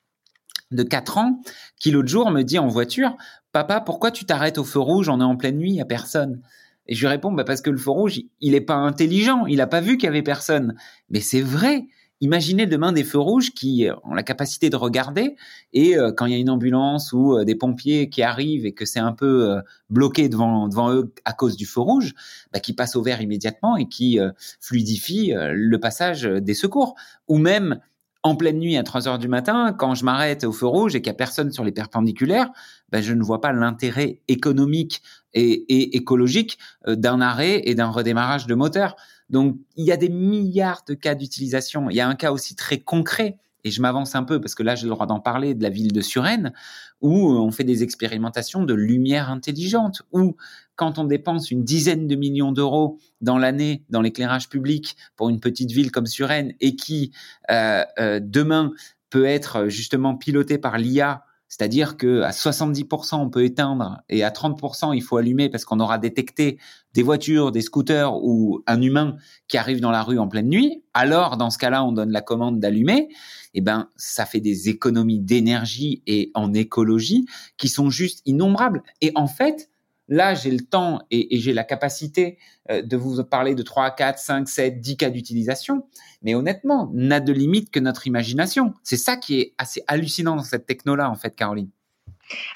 de 0.71 0.83
4 0.83 1.17
ans 1.17 1.41
qui 1.79 1.91
l'autre 1.91 2.09
jour 2.09 2.31
me 2.31 2.43
dit 2.43 2.59
en 2.59 2.67
voiture, 2.67 3.15
papa, 3.51 3.81
pourquoi 3.81 4.11
tu 4.11 4.25
t'arrêtes 4.25 4.57
au 4.57 4.63
feu 4.63 4.79
rouge 4.79 5.09
On 5.09 5.19
est 5.21 5.23
en 5.23 5.37
pleine 5.37 5.57
nuit, 5.57 5.71
il 5.71 5.77
y 5.77 5.81
a 5.81 5.85
personne? 5.85 6.41
Et 6.87 6.95
je 6.95 7.01
lui 7.01 7.07
réponds, 7.07 7.31
bah 7.31 7.43
parce 7.43 7.61
que 7.61 7.69
le 7.69 7.77
feu 7.77 7.91
rouge, 7.91 8.21
il 8.39 8.55
est 8.55 8.61
pas 8.61 8.75
intelligent, 8.75 9.45
il 9.45 9.61
a 9.61 9.67
pas 9.67 9.81
vu 9.81 9.97
qu'il 9.97 10.05
y 10.05 10.09
avait 10.09 10.23
personne. 10.23 10.75
Mais 11.09 11.19
c'est 11.19 11.41
vrai. 11.41 11.85
Imaginez 12.19 12.65
demain 12.65 12.93
des 12.93 13.03
feux 13.03 13.19
rouges 13.19 13.51
qui 13.51 13.87
ont 14.03 14.15
la 14.15 14.23
capacité 14.23 14.71
de 14.71 14.75
regarder 14.75 15.35
et 15.71 15.95
euh, 15.95 16.11
quand 16.11 16.25
il 16.25 16.31
y 16.31 16.35
a 16.35 16.39
une 16.39 16.49
ambulance 16.49 17.13
ou 17.13 17.37
euh, 17.37 17.45
des 17.45 17.53
pompiers 17.53 18.09
qui 18.09 18.23
arrivent 18.23 18.65
et 18.65 18.73
que 18.73 18.85
c'est 18.85 18.99
un 18.99 19.13
peu 19.13 19.51
euh, 19.51 19.61
bloqué 19.91 20.27
devant 20.27 20.67
devant 20.67 20.91
eux 20.91 21.13
à 21.25 21.33
cause 21.33 21.55
du 21.55 21.67
feu 21.67 21.81
rouge, 21.81 22.15
bah, 22.51 22.59
qui 22.59 22.73
passent 22.73 22.95
au 22.95 23.03
vert 23.03 23.21
immédiatement 23.21 23.77
et 23.77 23.87
qui 23.87 24.19
fluidifient 24.59 25.33
le 25.35 25.79
passage 25.79 26.23
des 26.23 26.55
secours. 26.55 26.95
Ou 27.27 27.37
même 27.37 27.79
en 28.27 28.35
pleine 28.35 28.59
nuit 28.59 28.77
à 28.77 28.83
3 28.83 29.07
heures 29.07 29.19
du 29.19 29.27
matin, 29.27 29.73
quand 29.77 29.95
je 29.95 30.05
m'arrête 30.05 30.43
au 30.43 30.51
feu 30.51 30.67
rouge 30.67 30.95
et 30.95 31.01
qu'il 31.01 31.07
y 31.07 31.11
a 31.11 31.15
personne 31.15 31.51
sur 31.51 31.63
les 31.63 31.71
perpendiculaires, 31.71 32.49
ben 32.91 33.01
je 33.01 33.13
ne 33.13 33.23
vois 33.23 33.41
pas 33.41 33.53
l'intérêt 33.53 34.19
économique 34.27 35.01
et, 35.33 35.51
et 35.51 35.97
écologique 35.97 36.57
d'un 36.85 37.21
arrêt 37.21 37.61
et 37.65 37.75
d'un 37.75 37.89
redémarrage 37.89 38.47
de 38.47 38.55
moteur. 38.55 38.95
Donc, 39.29 39.57
il 39.75 39.85
y 39.85 39.91
a 39.91 39.97
des 39.97 40.09
milliards 40.09 40.83
de 40.87 40.93
cas 40.93 41.15
d'utilisation. 41.15 41.89
Il 41.89 41.95
y 41.95 41.99
a 41.99 42.07
un 42.07 42.15
cas 42.15 42.31
aussi 42.31 42.55
très 42.55 42.79
concret, 42.79 43.37
et 43.67 43.71
je 43.71 43.81
m'avance 43.81 44.15
un 44.15 44.23
peu 44.23 44.39
parce 44.39 44.55
que 44.55 44.63
là, 44.63 44.75
j'ai 44.75 44.85
le 44.85 44.91
droit 44.91 45.05
d'en 45.05 45.19
parler, 45.19 45.53
de 45.53 45.61
la 45.61 45.69
ville 45.69 45.91
de 45.91 45.99
Suresnes, 46.01 46.53
où 47.01 47.29
on 47.29 47.51
fait 47.51 47.65
des 47.65 47.83
expérimentations 47.83 48.63
de 48.63 48.73
lumière 48.73 49.29
intelligente, 49.29 50.03
où 50.13 50.37
quand 50.75 50.99
on 50.99 51.03
dépense 51.03 51.51
une 51.51 51.63
dizaine 51.63 52.07
de 52.07 52.15
millions 52.15 52.53
d'euros 52.53 52.97
dans 53.19 53.37
l'année 53.37 53.83
dans 53.89 54.01
l'éclairage 54.01 54.47
public 54.47 54.95
pour 55.17 55.27
une 55.29 55.41
petite 55.41 55.71
ville 55.71 55.91
comme 55.91 56.05
Suresnes, 56.05 56.53
et 56.61 56.77
qui, 56.77 57.11
euh, 57.51 57.83
euh, 57.99 58.21
demain, 58.23 58.71
peut 59.09 59.25
être 59.25 59.67
justement 59.67 60.15
piloté 60.15 60.57
par 60.57 60.77
l'IA 60.77 61.23
c'est-à-dire 61.49 61.97
que 61.97 62.21
à 62.21 62.31
70% 62.31 63.15
on 63.15 63.29
peut 63.29 63.43
éteindre 63.43 64.01
et 64.09 64.23
à 64.23 64.29
30% 64.29 64.95
il 64.95 65.01
faut 65.01 65.17
allumer 65.17 65.49
parce 65.49 65.65
qu'on 65.65 65.79
aura 65.79 65.97
détecté 65.97 66.59
des 66.93 67.03
voitures, 67.03 67.51
des 67.51 67.61
scooters 67.61 68.15
ou 68.23 68.63
un 68.67 68.81
humain 68.81 69.15
qui 69.47 69.57
arrive 69.57 69.79
dans 69.79 69.91
la 69.91 70.03
rue 70.03 70.19
en 70.19 70.27
pleine 70.27 70.49
nuit. 70.49 70.83
Alors 70.93 71.37
dans 71.37 71.49
ce 71.49 71.57
cas-là, 71.57 71.83
on 71.83 71.91
donne 71.91 72.11
la 72.11 72.21
commande 72.21 72.59
d'allumer. 72.59 73.07
Eh 73.53 73.61
ben, 73.61 73.89
ça 73.95 74.25
fait 74.25 74.39
des 74.39 74.69
économies 74.69 75.19
d'énergie 75.19 76.03
et 76.05 76.31
en 76.33 76.53
écologie 76.53 77.25
qui 77.57 77.69
sont 77.69 77.89
juste 77.89 78.21
innombrables. 78.25 78.83
Et 79.01 79.11
en 79.15 79.27
fait, 79.27 79.69
Là, 80.07 80.33
j'ai 80.33 80.51
le 80.51 80.61
temps 80.61 80.99
et, 81.11 81.37
j'ai 81.39 81.53
la 81.53 81.63
capacité 81.63 82.37
euh, 82.69 82.81
de 82.81 82.97
vous 82.97 83.23
parler 83.23 83.55
de 83.55 83.63
3, 83.63 83.91
4, 83.91 84.19
5, 84.19 84.47
7, 84.47 84.81
10 84.81 84.97
cas 84.97 85.09
d'utilisation. 85.09 85.87
Mais 86.21 86.35
honnêtement, 86.35 86.89
n'a 86.93 87.19
de 87.19 87.33
limite 87.33 87.71
que 87.71 87.79
notre 87.79 88.07
imagination. 88.07 88.73
C'est 88.83 88.97
ça 88.97 89.17
qui 89.17 89.39
est 89.39 89.53
assez 89.57 89.83
hallucinant 89.87 90.35
dans 90.35 90.43
cette 90.43 90.65
techno-là, 90.65 91.09
en 91.09 91.15
fait, 91.15 91.35
Caroline. 91.35 91.69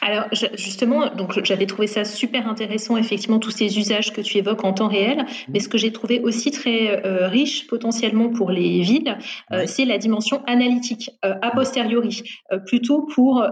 Alors 0.01 0.25
justement, 0.55 1.13
donc 1.15 1.43
j'avais 1.43 1.65
trouvé 1.65 1.87
ça 1.87 2.03
super 2.03 2.47
intéressant, 2.47 2.97
effectivement, 2.97 3.39
tous 3.39 3.51
ces 3.51 3.77
usages 3.77 4.11
que 4.11 4.21
tu 4.21 4.37
évoques 4.37 4.63
en 4.63 4.73
temps 4.73 4.87
réel. 4.87 5.25
Mais 5.49 5.59
ce 5.59 5.69
que 5.69 5.77
j'ai 5.77 5.91
trouvé 5.91 6.19
aussi 6.19 6.51
très 6.51 7.05
euh, 7.05 7.27
riche 7.27 7.67
potentiellement 7.67 8.29
pour 8.29 8.51
les 8.51 8.81
villes, 8.81 9.17
euh, 9.51 9.63
c'est 9.65 9.85
la 9.85 9.97
dimension 9.97 10.43
analytique 10.45 11.11
euh, 11.23 11.35
a 11.41 11.51
posteriori, 11.51 12.23
plutôt 12.65 13.03
pour 13.03 13.45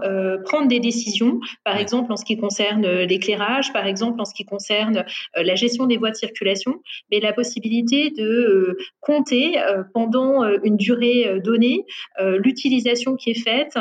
prendre 0.44 0.68
des 0.68 0.80
décisions, 0.80 1.40
par 1.64 1.76
exemple 1.76 2.12
en 2.12 2.16
ce 2.16 2.24
qui 2.24 2.36
concerne 2.36 2.86
l'éclairage, 2.86 3.72
par 3.72 3.86
exemple 3.86 4.20
en 4.20 4.24
ce 4.24 4.34
qui 4.34 4.44
concerne 4.44 5.04
la 5.34 5.54
gestion 5.54 5.86
des 5.86 5.96
voies 5.96 6.10
de 6.10 6.16
circulation, 6.16 6.82
mais 7.10 7.20
la 7.20 7.32
possibilité 7.32 8.10
de 8.10 8.76
compter 9.00 9.54
pendant 9.92 10.44
une 10.62 10.76
durée 10.76 11.40
donnée 11.42 11.84
l'utilisation 12.18 13.16
qui 13.16 13.30
est 13.30 13.42
faite 13.42 13.78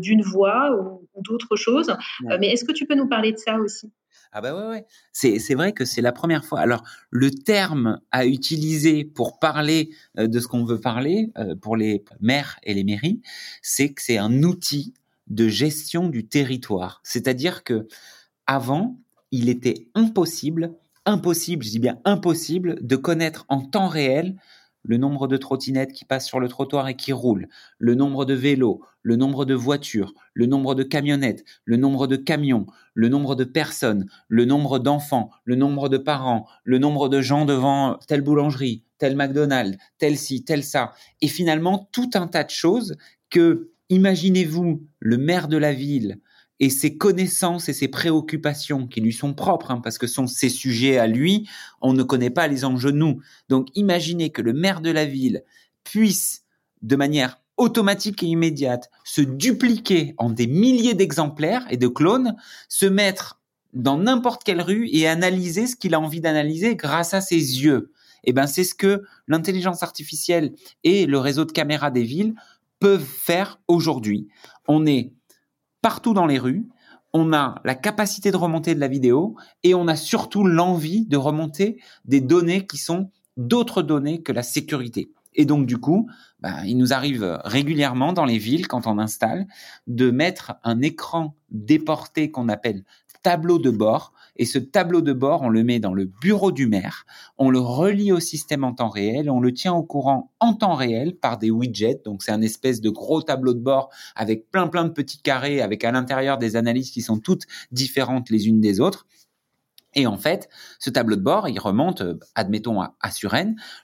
d'une 0.00 0.22
voie 0.22 0.70
ou 1.13 1.13
d'autres 1.22 1.56
choses. 1.56 1.90
Euh, 1.90 2.38
mais 2.40 2.48
est-ce 2.48 2.64
que 2.64 2.72
tu 2.72 2.86
peux 2.86 2.94
nous 2.94 3.08
parler 3.08 3.32
de 3.32 3.38
ça 3.38 3.56
aussi? 3.56 3.92
Ah 4.36 4.40
bah 4.40 4.52
ouais, 4.54 4.68
ouais. 4.68 4.86
C'est, 5.12 5.54
vrai 5.54 5.72
que 5.72 5.84
c'est 5.84 6.00
la 6.00 6.10
première 6.10 6.44
fois. 6.44 6.58
Alors, 6.58 6.82
le 7.10 7.30
terme 7.30 8.00
à 8.10 8.26
utiliser 8.26 9.04
pour 9.04 9.38
parler 9.38 9.90
euh, 10.18 10.26
de 10.26 10.40
ce 10.40 10.48
qu'on 10.48 10.64
veut 10.64 10.80
parler, 10.80 11.30
euh, 11.38 11.54
pour 11.54 11.76
les 11.76 12.04
maires 12.20 12.58
et 12.64 12.74
les 12.74 12.82
mairies, 12.82 13.20
c'est 13.62 13.92
que 13.92 14.02
c'est 14.02 14.18
un 14.18 14.42
outil 14.42 14.92
de 15.28 15.46
gestion 15.46 16.08
du 16.08 16.26
territoire. 16.26 17.00
C'est-à-dire 17.04 17.62
que 17.62 17.86
avant, 18.46 18.98
il 19.30 19.48
était 19.48 19.86
impossible, 19.94 20.72
impossible, 21.06 21.64
je 21.64 21.70
dis 21.70 21.78
bien 21.78 22.00
impossible, 22.04 22.78
de 22.80 22.96
connaître 22.96 23.46
en 23.48 23.60
temps 23.60 23.88
réel 23.88 24.36
le 24.84 24.98
nombre 24.98 25.26
de 25.26 25.36
trottinettes 25.36 25.92
qui 25.92 26.04
passent 26.04 26.26
sur 26.26 26.38
le 26.38 26.48
trottoir 26.48 26.86
et 26.88 26.94
qui 26.94 27.12
roulent, 27.12 27.48
le 27.78 27.94
nombre 27.94 28.24
de 28.24 28.34
vélos, 28.34 28.82
le 29.02 29.16
nombre 29.16 29.44
de 29.44 29.54
voitures, 29.54 30.14
le 30.34 30.46
nombre 30.46 30.74
de 30.74 30.82
camionnettes, 30.82 31.44
le 31.64 31.76
nombre 31.76 32.06
de 32.06 32.16
camions, 32.16 32.66
le 32.94 33.08
nombre 33.08 33.34
de 33.34 33.44
personnes, 33.44 34.06
le 34.28 34.44
nombre 34.44 34.78
d'enfants, 34.78 35.30
le 35.44 35.56
nombre 35.56 35.88
de 35.88 35.98
parents, 35.98 36.46
le 36.64 36.78
nombre 36.78 37.08
de 37.08 37.20
gens 37.20 37.44
devant 37.44 37.98
telle 38.06 38.22
boulangerie, 38.22 38.84
tel 38.98 39.16
McDonald's, 39.16 39.78
tel 39.98 40.16
ci, 40.16 40.44
tel 40.44 40.62
ça. 40.62 40.92
Et 41.20 41.28
finalement, 41.28 41.88
tout 41.92 42.10
un 42.14 42.26
tas 42.26 42.44
de 42.44 42.50
choses 42.50 42.96
que, 43.30 43.70
imaginez-vous, 43.88 44.86
le 45.00 45.18
maire 45.18 45.48
de 45.48 45.56
la 45.56 45.72
ville, 45.72 46.20
et 46.60 46.70
ses 46.70 46.96
connaissances 46.96 47.68
et 47.68 47.72
ses 47.72 47.88
préoccupations 47.88 48.86
qui 48.86 49.00
lui 49.00 49.12
sont 49.12 49.34
propres, 49.34 49.70
hein, 49.70 49.80
parce 49.82 49.98
que 49.98 50.06
sont 50.06 50.26
ses 50.26 50.48
sujets 50.48 50.98
à 50.98 51.06
lui, 51.06 51.48
on 51.80 51.92
ne 51.92 52.02
connaît 52.02 52.30
pas 52.30 52.46
les 52.46 52.64
enjeux 52.64 52.92
nous. 52.92 53.20
Donc 53.48 53.68
imaginez 53.74 54.30
que 54.30 54.42
le 54.42 54.52
maire 54.52 54.80
de 54.80 54.90
la 54.90 55.04
ville 55.04 55.42
puisse, 55.82 56.44
de 56.82 56.96
manière 56.96 57.40
automatique 57.56 58.22
et 58.22 58.26
immédiate, 58.26 58.90
se 59.04 59.20
dupliquer 59.20 60.14
en 60.18 60.30
des 60.30 60.46
milliers 60.46 60.94
d'exemplaires 60.94 61.66
et 61.70 61.76
de 61.76 61.88
clones, 61.88 62.36
se 62.68 62.86
mettre 62.86 63.40
dans 63.72 63.98
n'importe 63.98 64.44
quelle 64.44 64.60
rue 64.60 64.88
et 64.92 65.08
analyser 65.08 65.66
ce 65.66 65.76
qu'il 65.76 65.94
a 65.94 66.00
envie 66.00 66.20
d'analyser 66.20 66.76
grâce 66.76 67.14
à 67.14 67.20
ses 67.20 67.36
yeux. 67.36 67.92
Et 68.26 68.30
eh 68.30 68.32
ben 68.32 68.46
c'est 68.46 68.64
ce 68.64 68.74
que 68.74 69.02
l'intelligence 69.28 69.82
artificielle 69.82 70.54
et 70.82 71.04
le 71.04 71.18
réseau 71.18 71.44
de 71.44 71.52
caméras 71.52 71.90
des 71.90 72.04
villes 72.04 72.34
peuvent 72.80 73.04
faire 73.04 73.60
aujourd'hui. 73.68 74.28
On 74.66 74.86
est 74.86 75.12
partout 75.84 76.14
dans 76.14 76.24
les 76.24 76.38
rues. 76.38 76.66
On 77.12 77.34
a 77.34 77.60
la 77.62 77.74
capacité 77.74 78.30
de 78.30 78.38
remonter 78.38 78.74
de 78.74 78.80
la 78.80 78.88
vidéo 78.88 79.36
et 79.64 79.74
on 79.74 79.86
a 79.86 79.96
surtout 79.96 80.42
l'envie 80.42 81.04
de 81.04 81.18
remonter 81.18 81.78
des 82.06 82.22
données 82.22 82.66
qui 82.66 82.78
sont 82.78 83.10
d'autres 83.36 83.82
données 83.82 84.22
que 84.22 84.32
la 84.32 84.42
sécurité. 84.42 85.10
Et 85.34 85.44
donc 85.44 85.66
du 85.66 85.76
coup, 85.76 86.08
bah, 86.40 86.64
il 86.64 86.78
nous 86.78 86.94
arrive 86.94 87.38
régulièrement 87.44 88.14
dans 88.14 88.24
les 88.24 88.38
villes, 88.38 88.66
quand 88.66 88.86
on 88.86 88.98
installe, 88.98 89.46
de 89.86 90.10
mettre 90.10 90.54
un 90.64 90.80
écran 90.80 91.36
déporté 91.50 92.30
qu'on 92.30 92.48
appelle 92.48 92.82
tableau 93.22 93.58
de 93.58 93.70
bord 93.70 94.13
et 94.36 94.44
ce 94.44 94.58
tableau 94.58 95.00
de 95.00 95.12
bord, 95.12 95.42
on 95.42 95.48
le 95.48 95.62
met 95.62 95.78
dans 95.78 95.94
le 95.94 96.06
bureau 96.06 96.52
du 96.52 96.66
maire, 96.66 97.06
on 97.38 97.50
le 97.50 97.60
relie 97.60 98.12
au 98.12 98.20
système 98.20 98.64
en 98.64 98.74
temps 98.74 98.88
réel, 98.88 99.30
on 99.30 99.40
le 99.40 99.52
tient 99.52 99.74
au 99.74 99.82
courant 99.82 100.32
en 100.40 100.54
temps 100.54 100.74
réel 100.74 101.16
par 101.16 101.38
des 101.38 101.50
widgets. 101.50 102.00
Donc 102.04 102.22
c'est 102.22 102.32
un 102.32 102.42
espèce 102.42 102.80
de 102.80 102.90
gros 102.90 103.22
tableau 103.22 103.54
de 103.54 103.60
bord 103.60 103.90
avec 104.16 104.50
plein 104.50 104.68
plein 104.68 104.84
de 104.84 104.90
petits 104.90 105.22
carrés, 105.22 105.60
avec 105.60 105.84
à 105.84 105.92
l'intérieur 105.92 106.38
des 106.38 106.56
analyses 106.56 106.90
qui 106.90 107.02
sont 107.02 107.18
toutes 107.18 107.44
différentes 107.70 108.30
les 108.30 108.48
unes 108.48 108.60
des 108.60 108.80
autres. 108.80 109.06
Et 109.94 110.06
en 110.06 110.16
fait, 110.16 110.48
ce 110.78 110.90
tableau 110.90 111.16
de 111.16 111.20
bord, 111.20 111.48
il 111.48 111.58
remonte, 111.58 112.00
euh, 112.00 112.18
admettons, 112.34 112.80
à, 112.80 112.96
à 113.00 113.10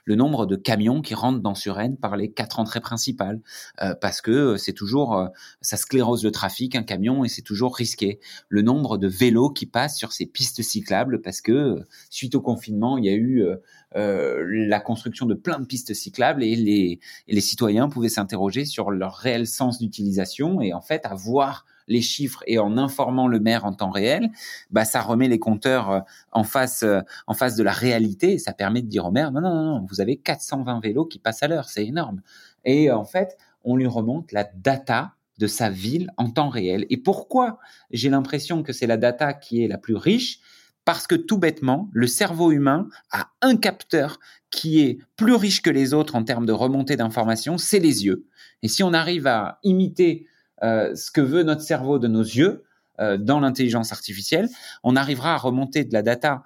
le 0.05 0.15
nombre 0.15 0.45
de 0.45 0.55
camions 0.55 1.01
qui 1.01 1.15
rentrent 1.15 1.39
dans 1.39 1.55
Suresnes 1.55 1.97
par 1.97 2.15
les 2.15 2.31
quatre 2.31 2.59
entrées 2.59 2.79
principales, 2.79 3.41
euh, 3.81 3.95
parce 3.99 4.21
que 4.21 4.31
euh, 4.31 4.57
c'est 4.57 4.73
toujours, 4.73 5.29
ça 5.61 5.77
sclérose 5.77 6.23
le 6.23 6.31
trafic, 6.31 6.75
un 6.75 6.83
camion, 6.83 7.23
et 7.23 7.29
c'est 7.29 7.41
toujours 7.41 7.75
risqué. 7.75 8.19
Le 8.49 8.61
nombre 8.61 8.97
de 8.97 9.07
vélos 9.07 9.49
qui 9.49 9.65
passent 9.65 9.97
sur 9.97 10.11
ces 10.11 10.25
pistes 10.25 10.61
cyclables, 10.61 11.21
parce 11.21 11.41
que 11.41 11.79
suite 12.09 12.35
au 12.35 12.41
confinement, 12.41 12.97
il 12.97 13.05
y 13.05 13.09
a 13.09 13.13
eu 13.13 13.43
la 13.93 14.79
construction 14.79 15.25
de 15.25 15.33
plein 15.33 15.59
de 15.59 15.65
pistes 15.65 15.93
cyclables, 15.93 16.43
et 16.43 16.55
les, 16.55 16.99
et 17.27 17.33
les 17.35 17.41
citoyens 17.41 17.89
pouvaient 17.89 18.09
s'interroger 18.09 18.65
sur 18.65 18.91
leur 18.91 19.15
réel 19.15 19.47
sens 19.47 19.79
d'utilisation, 19.79 20.61
et 20.61 20.73
en 20.73 20.81
fait, 20.81 21.05
avoir 21.05 21.65
les 21.87 22.01
chiffres 22.01 22.43
et 22.47 22.59
en 22.59 22.77
informant 22.77 23.27
le 23.27 23.39
maire 23.39 23.65
en 23.65 23.73
temps 23.73 23.89
réel, 23.89 24.29
bah 24.69 24.85
ça 24.85 25.01
remet 25.01 25.27
les 25.27 25.39
compteurs 25.39 25.91
euh, 25.91 25.99
en 26.31 26.43
face 26.43 26.83
euh, 26.83 27.01
en 27.27 27.33
face 27.33 27.55
de 27.55 27.63
la 27.63 27.71
réalité 27.71 28.33
et 28.33 28.37
ça 28.37 28.53
permet 28.53 28.81
de 28.81 28.87
dire 28.87 29.05
au 29.05 29.11
maire 29.11 29.31
non 29.31 29.41
non 29.41 29.63
non, 29.63 29.85
vous 29.89 30.01
avez 30.01 30.17
420 30.17 30.79
vélos 30.81 31.05
qui 31.05 31.19
passent 31.19 31.43
à 31.43 31.47
l'heure, 31.47 31.69
c'est 31.69 31.85
énorme. 31.85 32.21
Et 32.65 32.91
en 32.91 33.05
fait, 33.05 33.37
on 33.63 33.75
lui 33.75 33.87
remonte 33.87 34.31
la 34.31 34.43
data 34.43 35.13
de 35.37 35.47
sa 35.47 35.69
ville 35.69 36.11
en 36.17 36.29
temps 36.29 36.49
réel. 36.49 36.85
Et 36.89 36.97
pourquoi 36.97 37.59
j'ai 37.91 38.09
l'impression 38.09 38.63
que 38.63 38.73
c'est 38.73 38.87
la 38.87 38.97
data 38.97 39.33
qui 39.33 39.63
est 39.63 39.67
la 39.67 39.77
plus 39.77 39.95
riche? 39.95 40.39
Parce 40.85 41.05
que 41.07 41.15
tout 41.15 41.37
bêtement, 41.37 41.89
le 41.93 42.07
cerveau 42.07 42.51
humain 42.51 42.87
a 43.11 43.29
un 43.41 43.55
capteur 43.55 44.19
qui 44.49 44.81
est 44.81 44.99
plus 45.15 45.33
riche 45.33 45.61
que 45.61 45.69
les 45.69 45.93
autres 45.93 46.15
en 46.15 46.23
termes 46.23 46.45
de 46.45 46.51
remontée 46.51 46.95
d'informations, 46.95 47.57
c'est 47.57 47.79
les 47.79 48.05
yeux. 48.05 48.25
Et 48.63 48.67
si 48.67 48.83
on 48.83 48.93
arrive 48.93 49.27
à 49.27 49.59
imiter 49.63 50.27
euh, 50.63 50.95
ce 50.95 51.11
que 51.11 51.21
veut 51.21 51.43
notre 51.43 51.61
cerveau 51.61 51.99
de 51.99 52.07
nos 52.07 52.23
yeux, 52.23 52.63
dans 53.17 53.39
l'intelligence 53.39 53.91
artificielle, 53.91 54.47
on 54.83 54.95
arrivera 54.95 55.33
à 55.33 55.37
remonter 55.37 55.83
de 55.85 55.91
la 55.91 56.03
data 56.03 56.43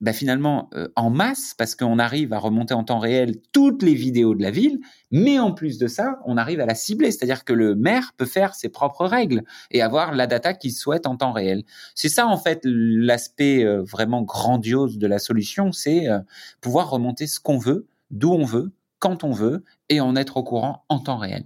bah 0.00 0.12
finalement 0.12 0.68
euh, 0.74 0.88
en 0.94 1.10
masse 1.10 1.54
parce 1.56 1.74
qu'on 1.74 1.98
arrive 1.98 2.32
à 2.32 2.38
remonter 2.38 2.74
en 2.74 2.84
temps 2.84 2.98
réel 2.98 3.36
toutes 3.52 3.82
les 3.82 3.94
vidéos 3.94 4.34
de 4.34 4.42
la 4.42 4.50
ville, 4.50 4.78
mais 5.10 5.38
en 5.38 5.52
plus 5.52 5.78
de 5.78 5.86
ça, 5.86 6.18
on 6.26 6.36
arrive 6.36 6.60
à 6.60 6.66
la 6.66 6.74
cibler, 6.74 7.10
c'est-à-dire 7.10 7.44
que 7.44 7.52
le 7.52 7.74
maire 7.74 8.12
peut 8.16 8.26
faire 8.26 8.54
ses 8.54 8.68
propres 8.68 9.06
règles 9.06 9.42
et 9.70 9.80
avoir 9.80 10.14
la 10.14 10.26
data 10.26 10.52
qu'il 10.52 10.72
souhaite 10.72 11.06
en 11.06 11.16
temps 11.16 11.32
réel. 11.32 11.64
C'est 11.94 12.10
ça 12.10 12.26
en 12.26 12.36
fait 12.36 12.60
l'aspect 12.64 13.64
euh, 13.64 13.82
vraiment 13.82 14.22
grandiose 14.22 14.98
de 14.98 15.06
la 15.06 15.18
solution, 15.18 15.72
c'est 15.72 16.08
euh, 16.08 16.20
pouvoir 16.60 16.90
remonter 16.90 17.26
ce 17.26 17.40
qu'on 17.40 17.58
veut, 17.58 17.86
d'où 18.10 18.32
on 18.32 18.44
veut, 18.44 18.72
quand 18.98 19.24
on 19.24 19.32
veut 19.32 19.64
et 19.88 20.00
en 20.00 20.14
être 20.16 20.36
au 20.36 20.42
courant 20.42 20.84
en 20.88 20.98
temps 20.98 21.18
réel. 21.18 21.44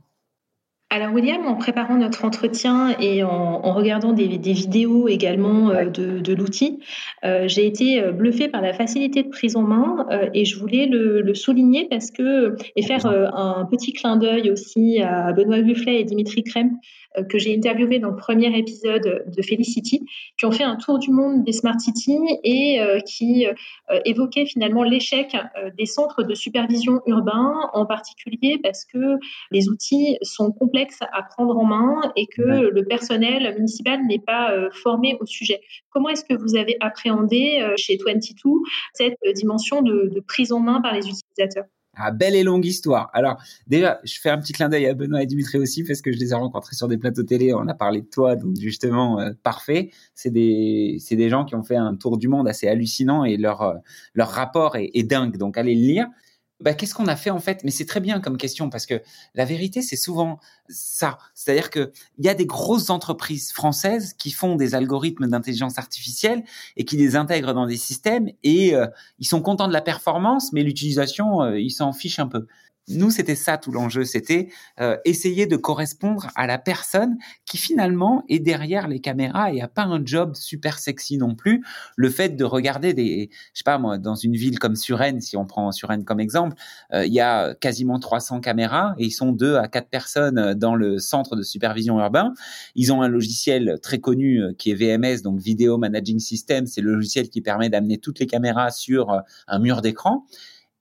Alors 0.93 1.13
William, 1.13 1.47
en 1.47 1.55
préparant 1.55 1.95
notre 1.95 2.25
entretien 2.25 2.97
et 2.99 3.23
en, 3.23 3.61
regardant 3.75 4.13
des, 4.13 4.27
vidéos 4.27 5.07
également 5.07 5.71
euh, 5.71 5.85
de, 5.85 6.35
l'outil, 6.35 6.81
euh, 7.25 7.47
j'ai 7.47 7.65
été 7.65 8.03
euh, 8.03 8.11
bluffée 8.11 8.49
par 8.49 8.61
la 8.61 8.73
facilité 8.73 9.23
de 9.23 9.29
prise 9.29 9.55
en 9.55 9.63
main 9.63 10.05
et 10.35 10.45
je 10.45 10.59
voulais 10.59 10.87
le, 10.87 11.33
souligner 11.33 11.87
parce 11.89 12.11
que 12.11 12.57
et 12.75 12.83
faire 12.83 13.07
un 13.07 13.67
petit 13.71 13.93
clin 13.93 14.17
d'œil 14.17 14.51
aussi 14.51 15.01
à 15.01 15.33
Benoît 15.33 15.61
Bufflet 15.61 16.01
et 16.01 16.05
Dimitri 16.05 16.43
Kremp 16.43 16.73
que 17.29 17.39
j'ai 17.39 17.57
interviewé 17.57 17.99
dans 17.99 18.11
le 18.11 18.17
premier 18.17 18.57
épisode 18.57 19.25
de 19.27 19.43
Felicity, 19.43 20.07
qui 20.39 20.47
ont 20.47 20.53
fait 20.53 20.65
un 20.65 20.77
tour 20.77 20.99
du 20.99 21.11
monde 21.11 21.45
des 21.45 21.53
smart 21.53 21.79
cities 21.79 22.19
et 22.45 22.81
euh, 22.81 23.01
qui 23.01 23.47
euh, 23.47 24.01
évoquaient 24.05 24.47
finalement 24.47 24.83
l'échec 24.83 25.37
des 25.77 25.87
centres 25.87 26.23
de 26.23 26.35
supervision 26.35 27.01
urbains, 27.07 27.71
en 27.73 27.87
particulier 27.87 28.59
parce 28.63 28.85
que 28.85 29.17
les 29.51 29.69
outils 29.69 30.19
sont 30.23 30.53
complexes 30.53 31.01
à 31.13 31.23
prendre 31.23 31.57
en 31.57 31.65
main 31.65 32.13
et 32.17 32.27
que 32.27 32.43
le 32.43 32.85
personnel 32.85 33.55
municipal 33.55 34.01
n'est 34.07 34.19
pas 34.19 34.55
formé 34.73 35.17
au 35.21 35.27
sujet. 35.27 35.61
Comment 35.91 36.09
est-ce 36.09 36.25
que 36.25 36.35
vous 36.35 36.57
avez 36.57 36.77
appréhendé 36.81 37.65
chez 37.77 37.99
22 38.05 38.21
cette 38.95 39.19
dimension 39.35 39.83
de 39.83 40.21
prise 40.27 40.53
en 40.53 40.61
main 40.61 40.81
par 40.81 40.95
les 40.95 41.07
utilisateurs? 41.09 41.65
Ah, 42.03 42.11
belle 42.11 42.35
et 42.35 42.43
longue 42.43 42.65
histoire. 42.65 43.11
Alors, 43.13 43.37
déjà, 43.67 44.01
je 44.05 44.19
fais 44.21 44.31
un 44.31 44.39
petit 44.39 44.53
clin 44.53 44.69
d'œil 44.69 44.87
à 44.87 44.95
Benoît 44.95 45.23
et 45.23 45.27
Dimitri 45.27 45.59
aussi, 45.59 45.85
parce 45.85 46.01
que 46.01 46.13
je 46.13 46.19
les 46.19 46.33
ai 46.33 46.35
rencontrés 46.35 46.77
sur 46.77 46.89
des 46.89 46.99
plateaux 46.99 47.23
télé, 47.23 47.53
on 47.55 47.67
a 47.69 47.75
parlé 47.75 48.03
de 48.03 48.07
toi, 48.07 48.37
donc 48.37 48.57
justement, 48.57 49.21
euh, 49.21 49.31
parfait. 49.43 49.91
C'est 50.15 50.31
des, 50.31 50.97
c'est 51.01 51.17
des 51.17 51.29
gens 51.29 51.45
qui 51.45 51.55
ont 51.55 51.63
fait 51.63 51.77
un 51.77 51.95
tour 51.97 52.19
du 52.19 52.29
monde 52.29 52.49
assez 52.49 52.69
hallucinant 52.69 53.25
et 53.25 53.37
leur, 53.37 53.63
euh, 53.63 53.75
leur 54.15 54.29
rapport 54.29 54.77
est, 54.77 54.91
est 54.95 55.03
dingue. 55.03 55.37
Donc, 55.37 55.57
allez 55.59 55.75
le 55.75 55.81
lire 55.81 56.07
bah, 56.61 56.75
qu'est-ce 56.75 56.95
qu'on 56.95 57.07
a 57.07 57.17
fait 57.17 57.31
en 57.31 57.41
fait? 57.41 57.63
Mais 57.65 57.71
c'est 57.71 57.87
très 57.87 58.01
bien 58.01 58.21
comme 58.21 58.37
question 58.37 58.71
parce 58.71 58.87
que 58.87 59.03
la 59.35 59.45
vérité, 59.45 59.83
c'est 59.83 59.97
souvent 59.97 60.39
ça. 60.69 61.19
C'est-à-dire 61.35 61.71
que 61.71 61.93
il 62.19 62.25
y 62.25 62.29
a 62.29 62.35
des 62.35 62.47
grosses 62.47 62.91
entreprises 62.91 63.53
françaises 63.53 64.13
qui 64.15 64.31
font 64.31 64.57
des 64.57 64.75
algorithmes 64.75 65.27
d'intelligence 65.27 65.79
artificielle 65.79 66.45
et 66.77 66.85
qui 66.85 66.97
les 66.97 67.17
intègrent 67.17 67.55
dans 67.55 67.67
des 67.67 67.77
systèmes 67.77 68.29
et 68.43 68.75
euh, 68.75 68.87
ils 69.19 69.27
sont 69.27 69.43
contents 69.43 69.69
de 69.69 69.73
la 69.73 69.83
performance, 69.83 70.53
mais 70.53 70.63
l'utilisation, 70.63 71.43
euh, 71.43 71.59
ils 71.59 71.71
s'en 71.71 71.93
fichent 71.93 72.19
un 72.19 72.29
peu 72.29 72.47
nous, 72.91 73.11
c'était 73.11 73.35
ça 73.35 73.59
tout 73.59 73.73
l'enjeu, 73.73 74.05
c'était 74.05 74.49
euh, 74.81 74.97
essayer 75.05 75.47
de 75.47 75.57
correspondre 75.57 76.29
à 76.35 76.47
la 76.47 76.59
personne 76.59 77.17
qui 77.47 77.57
finalement 77.57 78.25
est 78.29 78.39
derrière 78.39 78.89
les 78.89 79.01
caméras 79.01 79.53
et 79.53 79.61
a 79.61 79.69
pas 79.69 79.85
un 79.85 80.05
job 80.05 80.35
super 80.35 80.79
sexy 80.79 81.19
non 81.19 81.35
plus. 81.35 81.65
Le 81.97 82.11
fait 82.11 82.31
de 82.31 82.45
regarder 82.45 82.95
des, 82.95 83.31
je 83.53 83.59
sais 83.59 83.65
pas 83.65 83.79
moi, 83.79 83.99
dans 83.99 84.15
une 84.15 84.35
ville 84.35 84.59
comme 84.59 84.77
Suresnes, 84.77 85.21
si 85.21 85.37
on 85.37 85.47
prend 85.47 85.71
Suresnes 85.73 86.05
comme 86.05 86.21
exemple, 86.21 86.57
euh, 86.93 87.07
il 87.07 87.13
y 87.13 87.21
a 87.21 87.55
quasiment 87.55 87.99
300 87.99 88.41
caméras 88.41 88.95
et 88.99 89.07
ils 89.07 89.11
sont 89.11 89.33
deux 89.33 89.57
à 89.57 89.69
quatre 89.69 89.89
personnes 89.89 90.55
dans 90.55 90.75
le 90.75 90.99
centre 90.99 91.37
de 91.37 91.43
supervision 91.43 91.99
urbain. 91.99 92.33
Ils 92.75 92.93
ont 92.93 93.03
un 93.03 93.09
logiciel 93.09 93.79
très 93.83 93.99
connu 93.99 94.43
euh, 94.43 94.53
qui 94.57 94.71
est 94.71 94.75
VMS, 94.75 95.23
donc 95.23 95.41
Video 95.41 95.79
Managing 95.79 96.19
System. 96.19 96.67
C'est 96.67 96.81
le 96.81 96.95
logiciel 96.95 97.29
qui 97.29 97.41
permet 97.41 97.69
d'amener 97.69 97.99
toutes 97.99 98.19
les 98.19 98.27
caméras 98.27 98.71
sur 98.71 99.23
un 99.47 99.59
mur 99.59 99.81
d'écran. 99.81 100.25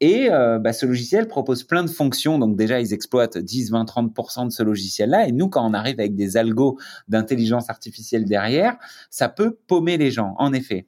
Et 0.01 0.31
euh, 0.31 0.59
bah, 0.59 0.71
ce 0.71 0.85
logiciel 0.85 1.27
propose 1.27 1.63
plein 1.63 1.83
de 1.83 1.89
fonctions. 1.89 2.39
Donc 2.39 2.55
déjà, 2.55 2.79
ils 2.79 2.93
exploitent 2.93 3.38
10, 3.38 3.71
20, 3.71 3.83
30% 3.83 4.45
de 4.45 4.51
ce 4.51 4.63
logiciel-là. 4.63 5.27
Et 5.27 5.31
nous, 5.31 5.49
quand 5.49 5.67
on 5.69 5.73
arrive 5.73 5.99
avec 5.99 6.15
des 6.15 6.38
algos 6.38 6.77
d'intelligence 7.07 7.69
artificielle 7.69 8.25
derrière, 8.25 8.77
ça 9.09 9.27
peut 9.27 9.57
paumer 9.67 9.97
les 9.97 10.12
gens. 10.12 10.35
En 10.38 10.53
effet, 10.53 10.88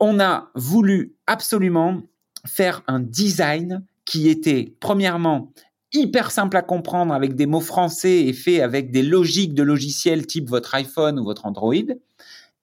on 0.00 0.20
a 0.20 0.50
voulu 0.54 1.14
absolument 1.26 2.02
faire 2.44 2.82
un 2.86 3.00
design 3.00 3.84
qui 4.04 4.28
était, 4.28 4.74
premièrement, 4.80 5.52
hyper 5.92 6.30
simple 6.30 6.56
à 6.56 6.62
comprendre 6.62 7.14
avec 7.14 7.34
des 7.34 7.46
mots 7.46 7.60
français 7.60 8.24
et 8.24 8.32
fait 8.32 8.60
avec 8.60 8.90
des 8.90 9.02
logiques 9.02 9.54
de 9.54 9.62
logiciels 9.62 10.26
type 10.26 10.48
votre 10.48 10.74
iPhone 10.74 11.18
ou 11.18 11.24
votre 11.24 11.46
Android. 11.46 11.74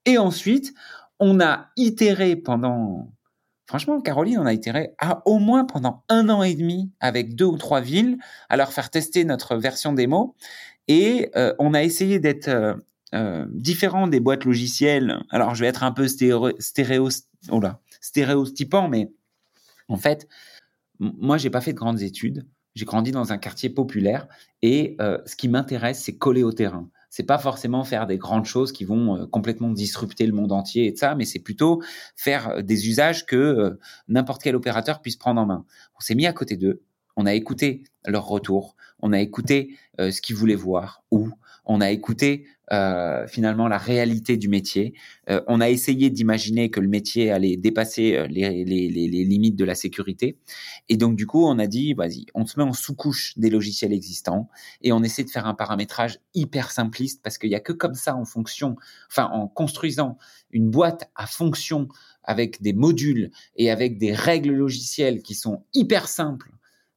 Et 0.05 0.17
ensuite, 0.17 0.73
on 1.19 1.39
a 1.39 1.69
itéré 1.77 2.36
pendant 2.36 3.12
Franchement, 3.65 4.02
Caroline, 4.02 4.39
on 4.39 4.45
a 4.45 4.54
itéré 4.54 4.93
à 4.99 5.21
au 5.26 5.39
moins 5.39 5.63
pendant 5.63 6.04
un 6.10 6.30
an 6.30 6.43
et 6.43 6.54
demi 6.54 6.91
avec 6.99 7.36
deux 7.36 7.45
ou 7.45 7.58
trois 7.58 7.80
villes 7.80 8.17
à 8.49 8.58
leur 8.58 8.73
faire 8.73 8.89
tester 8.89 9.23
notre 9.23 9.56
version 9.56 9.93
démo. 9.93 10.36
Et 10.88 11.30
euh, 11.36 11.54
on 11.60 11.73
a 11.73 11.82
essayé 11.82 12.19
d'être 12.19 12.49
euh, 12.49 12.73
euh, 13.13 13.45
différent 13.49 14.08
des 14.08 14.19
boîtes 14.19 14.43
logicielles. 14.43 15.17
Alors, 15.30 15.56
je 15.56 15.62
vais 15.62 15.67
être 15.67 15.84
un 15.84 15.93
peu 15.93 16.08
stéréo, 16.10 16.52
stéréo 16.60 17.10
oh 17.49 17.62
là, 17.62 17.80
stéréotypant, 18.02 18.89
mais 18.89 19.12
en 19.88 19.97
fait, 19.97 20.28
moi, 20.99 21.38
j'ai 21.38 21.49
pas 21.49 21.62
fait 21.62 21.71
de 21.71 21.78
grandes 21.78 22.02
études. 22.02 22.45
J'ai 22.76 22.86
grandi 22.86 23.12
dans 23.12 23.32
un 23.32 23.38
quartier 23.38 23.69
populaire 23.69 24.28
et 24.63 24.97
ce 24.99 25.36
qui 25.36 25.47
m'intéresse, 25.47 26.02
c'est 26.02 26.17
coller 26.17 26.41
au 26.41 26.52
terrain 26.52 26.89
c'est 27.15 27.21
pas 27.21 27.38
forcément 27.38 27.84
faire 27.84 28.08
des 28.08 28.17
grandes 28.17 28.45
choses 28.45 28.71
qui 28.71 28.86
vont 28.86 29.15
euh, 29.15 29.26
complètement 29.28 29.69
disrupter 29.69 30.26
le 30.26 30.34
monde 30.34 30.52
entier 30.52 30.88
et 30.88 30.95
ça, 30.95 31.13
mais 31.13 31.26
c'est 31.26 31.38
plutôt 31.38 31.80
faire 32.15 32.49
euh, 32.49 32.62
des 32.63 32.88
usages 32.89 33.28
que 33.28 33.36
euh, 33.36 33.80
n'importe 34.08 34.41
quel 34.41 34.56
opérateur 34.56 34.99
puisse 34.99 35.15
prendre 35.15 35.39
en 35.39 35.45
main. 35.45 35.63
On 35.95 35.99
s'est 35.99 36.15
mis 36.15 36.26
à 36.26 36.34
côté 36.34 36.58
d'eux, 36.58 36.82
on 37.15 37.28
a 37.28 37.36
écouté 37.36 37.84
leur 38.08 38.26
retour, 38.26 38.76
on 38.99 39.13
a 39.13 39.19
écouté 39.19 39.78
ce 39.99 40.21
qu'ils 40.21 40.36
voulaient 40.36 40.56
voir, 40.56 41.04
où, 41.12 41.30
on 41.65 41.82
a 41.82 41.91
écouté 41.91 42.47
euh, 42.71 43.28
finalement 43.28 43.67
la 43.67 43.78
réalité 43.78 44.38
du 44.38 44.47
métier. 44.47 44.93
Euh, 45.30 45.41
on 45.47 45.60
a 45.60 45.69
essayé 45.69 46.10
d'imaginer 46.10 46.69
que 46.69 46.80
le 46.80 46.88
métier 46.88 47.30
allait 47.30 47.58
dépasser 47.58 48.15
euh, 48.15 48.26
les, 48.28 48.63
les, 48.63 48.88
les, 48.88 49.23
limites 49.26 49.58
de 49.58 49.65
la 49.65 49.76
sécurité. 49.76 50.38
Et 50.88 50.95
donc 50.95 51.17
du 51.17 51.28
coup, 51.28 51.45
on 51.45 51.60
a 51.60 51.67
dit, 51.67 51.93
vas-y, 51.93 52.26
on 52.34 52.45
se 52.45 52.58
met 52.58 52.63
en 52.63 52.71
sous-couche 52.71 53.38
des 53.38 53.49
logiciels 53.49 53.91
existants 53.91 54.49
et 54.82 54.93
on 54.93 55.04
essaie 55.04 55.26
de 55.26 55.30
faire 55.30 55.45
un 55.45 55.56
paramétrage 55.56 56.19
hyper 56.34 56.71
simpliste 56.71 57.21
parce 57.21 57.38
qu'il 57.38 57.49
y 57.49 57.56
a 57.56 57.60
que 57.60 57.73
comme 57.73 57.95
ça, 57.95 58.15
en 58.15 58.23
fonction, 58.23 58.78
enfin 59.10 59.30
en 59.34 59.49
construisant 59.49 60.17
une 60.52 60.69
boîte 60.69 61.12
à 61.15 61.28
fonction 61.28 61.89
avec 62.23 62.62
des 62.62 62.73
modules 62.73 63.32
et 63.58 63.71
avec 63.71 63.97
des 63.97 64.13
règles 64.13 64.54
logicielles 64.54 65.21
qui 65.21 65.36
sont 65.36 65.65
hyper 65.73 66.08
simples 66.08 66.54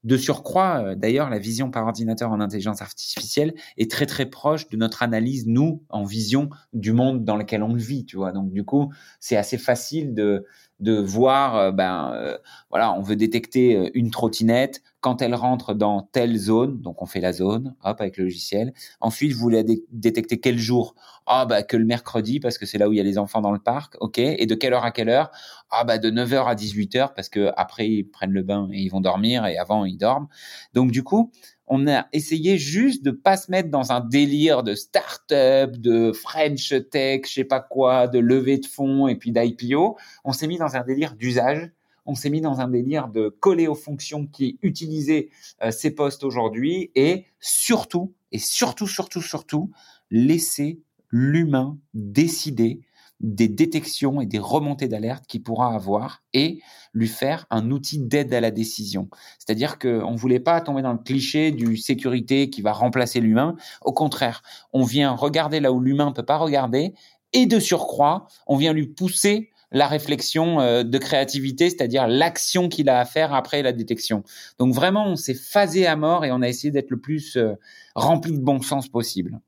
de 0.07 0.16
surcroît, 0.16 0.85
euh, 0.85 0.95
d'ailleurs, 0.95 1.29
la 1.31 1.40
vision 1.40 1.73
par 1.73 1.85
ordinateur 1.85 2.31
en 2.31 2.40
intelligence 2.40 2.81
artificielle 2.81 3.55
est 3.77 3.90
très 3.90 4.07
très 4.07 4.27
proche 4.27 4.69
de 4.69 4.77
notre 4.77 5.03
analyse, 5.03 5.47
nous, 5.49 5.83
en 5.88 6.05
vision 6.05 6.49
du 6.73 6.92
monde 6.92 7.25
dans 7.25 7.37
lequel 7.37 7.64
on 7.64 7.75
vit, 7.75 8.05
tu 8.07 8.16
vois. 8.16 8.31
Donc 8.31 8.53
du 8.53 8.64
coup, 8.64 8.92
c'est 9.19 9.37
assez 9.37 9.59
facile 9.59 10.14
de 10.14 10.47
de 10.80 10.94
voir, 10.98 11.56
euh, 11.56 11.72
ben 11.72 12.12
euh, 12.14 12.36
voilà, 12.70 12.92
on 12.92 13.02
veut 13.02 13.16
détecter 13.16 13.90
une 13.94 14.10
trottinette, 14.10 14.82
quand 15.00 15.22
elle 15.22 15.36
rentre 15.36 15.72
dans 15.72 16.02
telle 16.02 16.36
zone, 16.36 16.80
donc 16.80 17.00
on 17.00 17.06
fait 17.06 17.20
la 17.20 17.32
zone, 17.32 17.76
hop, 17.84 18.00
avec 18.00 18.16
le 18.16 18.24
logiciel. 18.24 18.72
Ensuite, 19.00 19.32
vous 19.32 19.38
voulez 19.38 19.64
détecter 19.92 20.40
quel 20.40 20.58
jour? 20.58 20.96
Ah, 21.26 21.46
bah, 21.46 21.62
que 21.62 21.76
le 21.76 21.84
mercredi, 21.84 22.40
parce 22.40 22.58
que 22.58 22.66
c'est 22.66 22.76
là 22.76 22.88
où 22.88 22.92
il 22.92 22.96
y 22.96 23.00
a 23.00 23.04
les 23.04 23.16
enfants 23.16 23.40
dans 23.40 23.52
le 23.52 23.60
parc, 23.60 23.94
ok. 24.00 24.18
Et 24.18 24.46
de 24.46 24.54
quelle 24.56 24.72
heure 24.72 24.84
à 24.84 24.90
quelle 24.90 25.08
heure? 25.08 25.30
Ah, 25.70 25.84
bah, 25.84 25.98
de 25.98 26.10
9h 26.10 26.46
à 26.46 26.56
18h, 26.56 27.14
parce 27.14 27.28
que 27.28 27.52
après, 27.56 27.88
ils 27.88 28.04
prennent 28.04 28.32
le 28.32 28.42
bain 28.42 28.68
et 28.72 28.80
ils 28.80 28.88
vont 28.88 29.00
dormir, 29.00 29.46
et 29.46 29.56
avant, 29.58 29.84
ils 29.84 29.96
dorment. 29.96 30.26
Donc, 30.74 30.90
du 30.90 31.04
coup, 31.04 31.30
on 31.66 31.88
a 31.88 32.07
essayé 32.12 32.59
juste 32.59 33.05
de 33.05 33.11
pas 33.11 33.37
se 33.37 33.50
mettre 33.50 33.70
dans 33.70 33.92
un 33.92 34.00
délire 34.00 34.62
de 34.62 34.74
start-up, 34.74 35.76
de 35.76 36.12
French 36.12 36.72
tech, 36.90 37.22
je 37.26 37.33
sais 37.33 37.44
pas 37.44 37.61
quoi, 37.61 38.07
de 38.07 38.18
levée 38.18 38.59
de 38.59 38.66
fonds 38.66 39.09
et 39.09 39.16
puis 39.16 39.33
d'IPO. 39.33 39.96
On 40.24 40.33
s'est 40.33 40.46
mis 40.46 40.59
dans 40.59 40.76
un 40.76 40.85
délire 40.85 41.14
d'usage 41.14 41.70
on 42.07 42.14
s'est 42.14 42.31
mis 42.31 42.40
dans 42.40 42.61
un 42.61 42.68
délire 42.68 43.09
de 43.09 43.29
coller 43.29 43.66
aux 43.66 43.74
fonctions 43.74 44.26
qui 44.26 44.59
utilisaient 44.62 45.29
euh, 45.62 45.70
ces 45.70 45.90
postes 45.90 46.24
aujourd'hui 46.24 46.90
et 46.94 47.26
surtout, 47.40 48.14
et 48.33 48.38
surtout, 48.38 48.87
surtout, 48.87 49.20
surtout, 49.20 49.70
laisser 50.11 50.81
l'humain 51.11 51.79
décider 51.94 52.81
des 53.20 53.48
détections 53.48 54.20
et 54.20 54.26
des 54.26 54.38
remontées 54.38 54.88
d'alerte 54.88 55.24
qu'il 55.26 55.42
pourra 55.42 55.74
avoir 55.74 56.22
et 56.35 56.61
lui 56.92 57.09
faire 57.09 57.46
un 57.50 57.70
outil 57.70 57.98
d'aide 57.98 58.33
à 58.35 58.40
la 58.40 58.50
décision. 58.50 59.09
C'est-à-dire 59.38 59.79
qu'on 59.79 60.12
ne 60.12 60.16
voulait 60.16 60.40
pas 60.40 60.61
tomber 60.61 60.83
dans 60.83 60.92
le 60.92 60.98
cliché 60.98 61.50
du 61.50 61.76
sécurité 61.76 62.50
qui 62.50 62.62
va 62.62 62.72
remplacer 62.72 63.20
l'humain. 63.20 63.57
Au 63.83 63.92
contraire, 63.92 64.42
on 64.72 64.83
vient 64.83 65.12
regarder 65.12 65.61
là 65.61 65.72
où 65.72 65.81
l'humain 65.81 66.07
ne 66.07 66.14
peut 66.14 66.24
pas 66.24 66.37
regarder 66.37 66.94
et 67.33 67.46
de 67.46 67.59
surcroît, 67.59 68.26
on 68.46 68.57
vient 68.57 68.72
lui 68.72 68.87
pousser 68.87 69.50
la 69.72 69.88
réflexion 69.88 70.61
euh, 70.61 70.85
de 70.85 70.98
créativité, 70.98 71.70
c'est-à-dire 71.70 72.07
l'action 72.07 72.68
qu'il 72.68 72.88
a 72.88 73.00
à 73.00 73.05
faire 73.05 73.35
après 73.35 73.62
la 73.62 73.72
détection. 73.72 74.22
Donc 74.59 74.74
vraiment, 74.74 75.07
on 75.07 75.16
s'est 75.16 75.35
phasé 75.35 75.87
à 75.87 75.96
mort 75.96 76.24
et 76.24 76.33
on 76.33 76.40
a 76.40 76.48
essayé 76.48 76.70
d'être 76.70 76.90
le 76.90 77.00
plus 77.00 77.37
euh, 77.37 77.55
rempli 77.94 78.33
de 78.33 78.42
bon 78.42 78.62
sens 78.62 78.88
possible. 78.88 79.40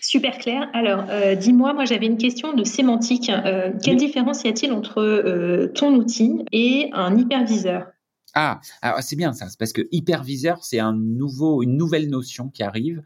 Super 0.00 0.38
clair. 0.38 0.70
Alors, 0.74 1.04
dis-moi, 1.36 1.74
moi, 1.74 1.84
j'avais 1.84 2.06
une 2.06 2.18
question 2.18 2.54
de 2.54 2.64
sémantique. 2.64 3.30
quelle 3.82 3.96
différence 3.96 4.44
y 4.44 4.48
a-t-il 4.48 4.72
entre 4.72 5.66
ton 5.74 5.94
outil 5.94 6.44
et 6.52 6.88
un 6.92 7.16
hyperviseur? 7.18 7.86
Ah, 8.34 8.60
c'est 9.00 9.16
bien 9.16 9.32
ça, 9.32 9.46
parce 9.58 9.72
que 9.72 9.82
hyperviseur, 9.90 10.62
c'est 10.62 10.78
un 10.78 10.92
nouveau, 10.92 11.62
une 11.62 11.76
nouvelle 11.76 12.08
notion 12.08 12.48
qui 12.48 12.62
arrive, 12.62 13.02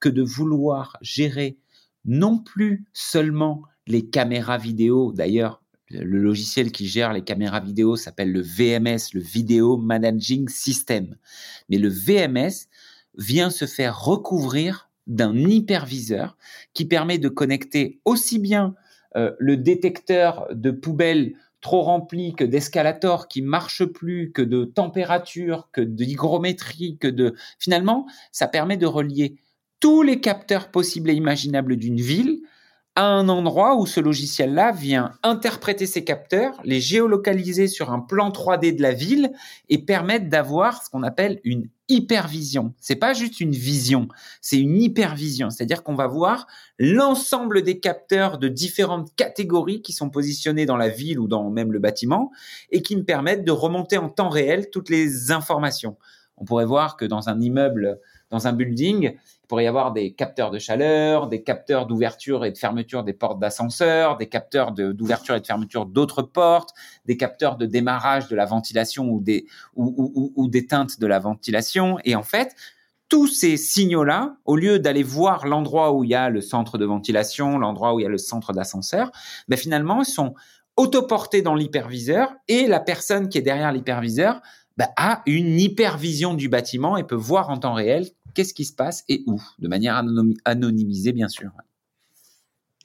que 0.00 0.08
de 0.08 0.22
vouloir 0.22 0.96
gérer 1.00 1.56
non 2.04 2.38
plus 2.38 2.84
seulement 2.92 3.62
les 3.86 4.04
caméras 4.04 4.58
vidéo. 4.58 5.12
D'ailleurs, 5.12 5.62
le 5.90 6.18
logiciel 6.18 6.72
qui 6.72 6.88
gère 6.88 7.12
les 7.12 7.22
caméras 7.22 7.60
vidéo 7.60 7.94
s'appelle 7.94 8.32
le 8.32 8.42
VMS, 8.42 9.12
le 9.12 9.20
Video 9.20 9.76
Managing 9.76 10.48
System. 10.48 11.16
Mais 11.68 11.78
le 11.78 11.88
VMS 11.88 12.68
vient 13.16 13.50
se 13.50 13.66
faire 13.66 14.02
recouvrir 14.02 14.90
d'un 15.06 15.36
hyperviseur 15.36 16.36
qui 16.72 16.84
permet 16.84 17.18
de 17.18 17.28
connecter 17.28 18.00
aussi 18.04 18.38
bien 18.38 18.74
euh, 19.16 19.32
le 19.38 19.56
détecteur 19.56 20.46
de 20.52 20.70
poubelle 20.70 21.34
trop 21.60 21.82
rempli, 21.82 22.34
que 22.34 22.44
d'escalators 22.44 23.26
qui 23.26 23.40
marchent 23.40 23.86
plus, 23.86 24.32
que 24.32 24.42
de 24.42 24.64
température, 24.64 25.70
que 25.72 25.80
d'hygrométrie, 25.80 26.98
que 26.98 27.08
de... 27.08 27.34
Finalement, 27.58 28.06
ça 28.32 28.48
permet 28.48 28.76
de 28.76 28.86
relier 28.86 29.36
tous 29.80 30.02
les 30.02 30.20
capteurs 30.20 30.70
possibles 30.70 31.08
et 31.08 31.14
imaginables 31.14 31.76
d'une 31.76 32.00
ville 32.00 32.42
à 32.96 33.06
un 33.06 33.28
endroit 33.28 33.76
où 33.76 33.86
ce 33.86 33.98
logiciel-là 33.98 34.70
vient 34.70 35.12
interpréter 35.24 35.86
ces 35.86 36.04
capteurs, 36.04 36.60
les 36.62 36.80
géolocaliser 36.80 37.66
sur 37.66 37.90
un 37.90 37.98
plan 37.98 38.30
3D 38.30 38.76
de 38.76 38.82
la 38.82 38.92
ville 38.92 39.32
et 39.68 39.78
permettre 39.78 40.28
d'avoir 40.28 40.82
ce 40.82 40.90
qu'on 40.90 41.02
appelle 41.02 41.40
une 41.42 41.68
hypervision. 41.88 42.72
C'est 42.78 42.96
pas 42.96 43.12
juste 43.12 43.40
une 43.40 43.50
vision, 43.50 44.08
c'est 44.40 44.58
une 44.58 44.80
hypervision. 44.80 45.50
C'est-à-dire 45.50 45.82
qu'on 45.82 45.96
va 45.96 46.06
voir 46.06 46.46
l'ensemble 46.78 47.62
des 47.62 47.80
capteurs 47.80 48.38
de 48.38 48.46
différentes 48.48 49.14
catégories 49.16 49.82
qui 49.82 49.92
sont 49.92 50.08
positionnés 50.08 50.64
dans 50.64 50.76
la 50.76 50.88
ville 50.88 51.18
ou 51.18 51.26
dans 51.26 51.50
même 51.50 51.72
le 51.72 51.80
bâtiment 51.80 52.30
et 52.70 52.80
qui 52.80 52.96
me 52.96 53.04
permettent 53.04 53.44
de 53.44 53.52
remonter 53.52 53.98
en 53.98 54.08
temps 54.08 54.28
réel 54.28 54.70
toutes 54.70 54.88
les 54.88 55.32
informations. 55.32 55.96
On 56.36 56.44
pourrait 56.44 56.64
voir 56.64 56.96
que 56.96 57.04
dans 57.04 57.28
un 57.28 57.40
immeuble, 57.40 58.00
dans 58.34 58.48
un 58.48 58.52
building, 58.52 59.12
il 59.14 59.46
pourrait 59.46 59.64
y 59.64 59.68
avoir 59.68 59.92
des 59.92 60.12
capteurs 60.12 60.50
de 60.50 60.58
chaleur, 60.58 61.28
des 61.28 61.44
capteurs 61.44 61.86
d'ouverture 61.86 62.44
et 62.44 62.50
de 62.50 62.58
fermeture 62.58 63.04
des 63.04 63.12
portes 63.12 63.38
d'ascenseur, 63.38 64.16
des 64.16 64.28
capteurs 64.28 64.72
d'ouverture 64.72 65.36
et 65.36 65.40
de 65.40 65.46
fermeture 65.46 65.86
d'autres 65.86 66.22
portes, 66.22 66.70
des 67.04 67.16
capteurs 67.16 67.56
de 67.56 67.64
démarrage 67.64 68.26
de 68.26 68.34
la 68.34 68.44
ventilation 68.44 69.08
ou 69.08 69.20
des 69.20 69.46
ou, 69.76 70.32
ou, 70.34 70.48
d'éteinte 70.48 70.98
de 70.98 71.06
la 71.06 71.20
ventilation. 71.20 71.98
Et 72.04 72.16
en 72.16 72.24
fait, 72.24 72.56
tous 73.08 73.28
ces 73.28 73.56
signaux-là, 73.56 74.36
au 74.46 74.56
lieu 74.56 74.80
d'aller 74.80 75.04
voir 75.04 75.46
l'endroit 75.46 75.92
où 75.92 76.02
il 76.02 76.10
y 76.10 76.16
a 76.16 76.28
le 76.28 76.40
centre 76.40 76.76
de 76.76 76.84
ventilation, 76.84 77.56
l'endroit 77.58 77.94
où 77.94 78.00
il 78.00 78.02
y 78.02 78.06
a 78.06 78.08
le 78.08 78.18
centre 78.18 78.52
d'ascenseur, 78.52 79.12
ben 79.46 79.56
finalement, 79.56 80.02
ils 80.02 80.06
sont 80.06 80.34
autoportés 80.76 81.40
dans 81.40 81.54
l'hyperviseur 81.54 82.34
et 82.48 82.66
la 82.66 82.80
personne 82.80 83.28
qui 83.28 83.38
est 83.38 83.42
derrière 83.42 83.70
l'hyperviseur 83.70 84.40
ben, 84.76 84.88
a 84.96 85.22
une 85.26 85.60
hypervision 85.60 86.34
du 86.34 86.48
bâtiment 86.48 86.96
et 86.96 87.04
peut 87.04 87.14
voir 87.14 87.50
en 87.50 87.58
temps 87.58 87.74
réel 87.74 88.08
qu'est-ce 88.34 88.54
qui 88.54 88.64
se 88.64 88.74
passe 88.74 89.04
et 89.08 89.22
où, 89.26 89.40
de 89.58 89.68
manière 89.68 90.02
anonymisée, 90.44 91.12
bien 91.12 91.28
sûr. 91.28 91.50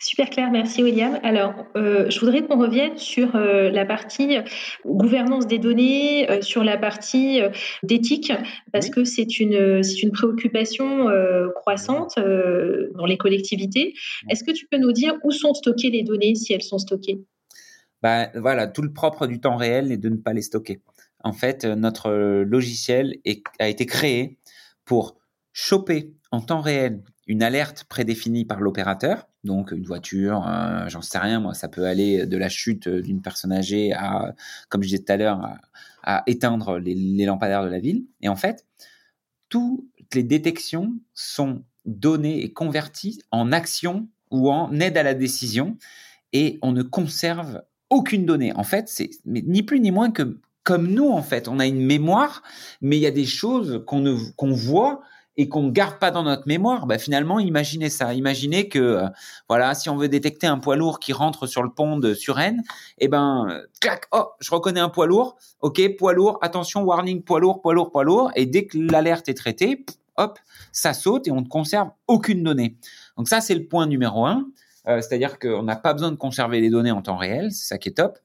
Super 0.01 0.29
clair, 0.29 0.49
merci 0.49 0.81
William. 0.81 1.19
Alors, 1.23 1.65
euh, 1.75 2.09
je 2.09 2.21
voudrais 2.21 2.41
qu'on 2.45 2.57
revienne 2.57 2.97
sur 2.97 3.35
euh, 3.35 3.69
la 3.69 3.85
partie 3.85 4.37
gouvernance 4.85 5.45
des 5.45 5.59
données, 5.59 6.31
euh, 6.31 6.41
sur 6.41 6.63
la 6.63 6.77
partie 6.77 7.41
d'éthique, 7.83 8.31
parce 8.71 8.89
que 8.89 9.03
c'est 9.03 9.41
une, 9.41 9.83
c'est 9.83 10.01
une 10.01 10.11
préoccupation 10.11 11.07
croissante 11.53 12.15
dans 12.15 13.05
les 13.05 13.17
collectivités. 13.17 13.93
Est-ce 14.29 14.45
que 14.45 14.51
tu 14.51 14.67
peux 14.67 14.77
nous 14.77 14.93
dire 14.93 15.15
où 15.25 15.31
sont 15.31 15.53
stockées 15.53 15.89
les 15.89 16.03
données, 16.03 16.33
si 16.33 16.53
elles 16.53 16.63
sont 16.63 16.79
stockées? 16.79 17.19
Ben, 18.01 18.29
Voilà, 18.35 18.67
tout 18.67 18.81
le 18.81 18.93
propre 18.93 19.27
du 19.27 19.41
temps 19.41 19.57
réel 19.57 19.91
est 19.91 19.97
de 19.97 20.07
ne 20.07 20.15
pas 20.15 20.31
les 20.31 20.43
stocker. 20.43 20.79
En 21.25 21.33
fait, 21.33 21.65
notre 21.65 22.09
logiciel 22.43 23.15
a 23.59 23.67
été 23.67 23.85
créé 23.85 24.37
pour 24.85 25.18
choper 25.59 26.13
en 26.31 26.39
temps 26.39 26.61
réel 26.61 27.03
une 27.27 27.43
alerte 27.43 27.83
prédéfinie 27.83 28.45
par 28.45 28.61
l'opérateur, 28.61 29.27
donc 29.43 29.71
une 29.71 29.83
voiture, 29.83 30.43
j'en 30.87 31.01
sais 31.01 31.19
rien, 31.19 31.39
moi, 31.39 31.53
ça 31.53 31.67
peut 31.67 31.85
aller 31.85 32.25
de 32.25 32.37
la 32.37 32.49
chute 32.49 32.87
d'une 32.87 33.21
personne 33.21 33.51
âgée 33.51 33.93
à, 33.93 34.33
comme 34.69 34.81
je 34.81 34.87
disais 34.87 35.03
tout 35.03 35.11
à 35.11 35.17
l'heure, 35.17 35.41
à, 36.03 36.23
éteindre 36.27 36.79
les, 36.79 37.25
lampadaires 37.25 37.63
de 37.63 37.69
la 37.69 37.79
ville. 37.79 38.05
Et 38.21 38.29
en 38.29 38.35
fait, 38.35 38.65
toutes 39.49 39.83
les 40.13 40.23
détections 40.23 40.93
sont 41.13 41.63
données 41.85 42.41
et 42.43 42.51
converties 42.51 43.21
en 43.29 43.51
action 43.51 44.07
ou 44.31 44.49
en 44.49 44.79
aide 44.79 44.97
à 44.97 45.03
la 45.03 45.13
décision, 45.13 45.77
et 46.31 46.57
on 46.61 46.71
ne 46.71 46.83
conserve 46.83 47.61
aucune 47.89 48.25
donnée. 48.25 48.53
En 48.53 48.63
fait, 48.63 48.87
c'est 48.87 49.09
ni 49.25 49.61
plus 49.63 49.79
ni 49.79 49.91
moins 49.91 50.11
que 50.11 50.39
comme 50.63 50.87
nous, 50.87 51.09
en 51.09 51.23
fait, 51.23 51.47
on 51.47 51.59
a 51.59 51.65
une 51.65 51.83
mémoire, 51.83 52.43
mais 52.81 52.97
il 52.97 53.01
y 53.01 53.07
a 53.07 53.11
des 53.11 53.25
choses 53.25 53.83
qu'on 53.85 54.17
qu'on 54.35 54.51
voit 54.51 55.01
et 55.39 55.47
qu'on 55.47 55.63
ne 55.63 55.71
garde 55.71 55.99
pas 55.99 56.11
dans 56.11 56.23
notre 56.23 56.45
mémoire, 56.47 56.85
bah 56.85 56.97
finalement, 56.97 57.39
imaginez 57.39 57.89
ça. 57.89 58.13
Imaginez 58.13 58.67
que, 58.67 58.77
euh, 58.77 59.07
voilà, 59.47 59.73
si 59.73 59.89
on 59.89 59.95
veut 59.95 60.09
détecter 60.09 60.47
un 60.47 60.59
poids 60.59 60.75
lourd 60.75 60.99
qui 60.99 61.13
rentre 61.13 61.47
sur 61.47 61.63
le 61.63 61.69
pont 61.69 61.97
de 61.97 62.13
Suresnes, 62.13 62.61
eh 62.97 63.07
ben, 63.07 63.61
clac, 63.79 64.07
oh, 64.11 64.31
je 64.41 64.51
reconnais 64.51 64.81
un 64.81 64.89
poids 64.89 65.07
lourd. 65.07 65.37
Ok, 65.61 65.81
poids 65.97 66.11
lourd, 66.11 66.39
attention, 66.41 66.83
warning, 66.83 67.23
poids 67.23 67.39
lourd, 67.39 67.61
poids 67.61 67.73
lourd, 67.73 67.89
poids 67.89 68.03
lourd. 68.03 68.31
Et 68.35 68.47
dès 68.47 68.65
que 68.65 68.77
l'alerte 68.77 69.29
est 69.29 69.33
traitée, 69.33 69.85
hop, 70.17 70.39
ça 70.73 70.93
saute 70.93 71.29
et 71.29 71.31
on 71.31 71.39
ne 71.39 71.47
conserve 71.47 71.89
aucune 72.07 72.43
donnée. 72.43 72.75
Donc 73.15 73.29
ça, 73.29 73.39
c'est 73.39 73.55
le 73.55 73.65
point 73.65 73.87
numéro 73.87 74.25
un. 74.25 74.45
Euh, 74.89 74.99
c'est-à-dire 74.99 75.39
qu'on 75.39 75.63
n'a 75.63 75.77
pas 75.77 75.93
besoin 75.93 76.11
de 76.11 76.17
conserver 76.17 76.59
les 76.59 76.69
données 76.69 76.91
en 76.91 77.01
temps 77.01 77.15
réel, 77.15 77.53
c'est 77.53 77.65
ça 77.65 77.77
qui 77.77 77.87
est 77.87 77.93
top. 77.93 78.19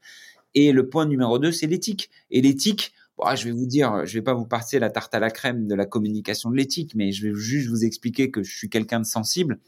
Et 0.57 0.73
le 0.73 0.89
point 0.89 1.07
numéro 1.07 1.39
deux, 1.39 1.53
c'est 1.53 1.69
l'éthique. 1.69 2.11
Et 2.33 2.41
l'éthique, 2.41 2.93
Bon, 3.17 3.35
je 3.37 3.45
vais 3.45 3.53
vous 3.53 3.67
dire, 3.67 4.05
je 4.07 4.19
vais 4.19 4.23
pas 4.23 4.35
vous 4.35 4.47
passer 4.47 4.79
la 4.81 4.91
tarte 4.91 5.15
à 5.15 5.21
la 5.21 5.31
crème 5.31 5.69
de 5.69 5.75
la 5.75 5.87
communication 5.87 6.51
de 6.51 6.57
l'éthique, 6.57 6.95
mais 6.97 7.13
je 7.13 7.29
vais 7.29 7.35
juste 7.35 7.69
vous 7.69 7.85
expliquer 7.85 8.31
que 8.31 8.43
je 8.43 8.57
suis 8.57 8.69
quelqu'un 8.69 8.99
de 9.01 9.07
sensible. 9.07 9.61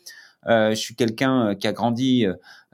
Euh, 0.49 0.71
je 0.71 0.77
suis 0.77 0.95
quelqu'un 0.95 1.49
euh, 1.49 1.55
qui 1.55 1.67
a 1.67 1.73
grandi 1.73 2.27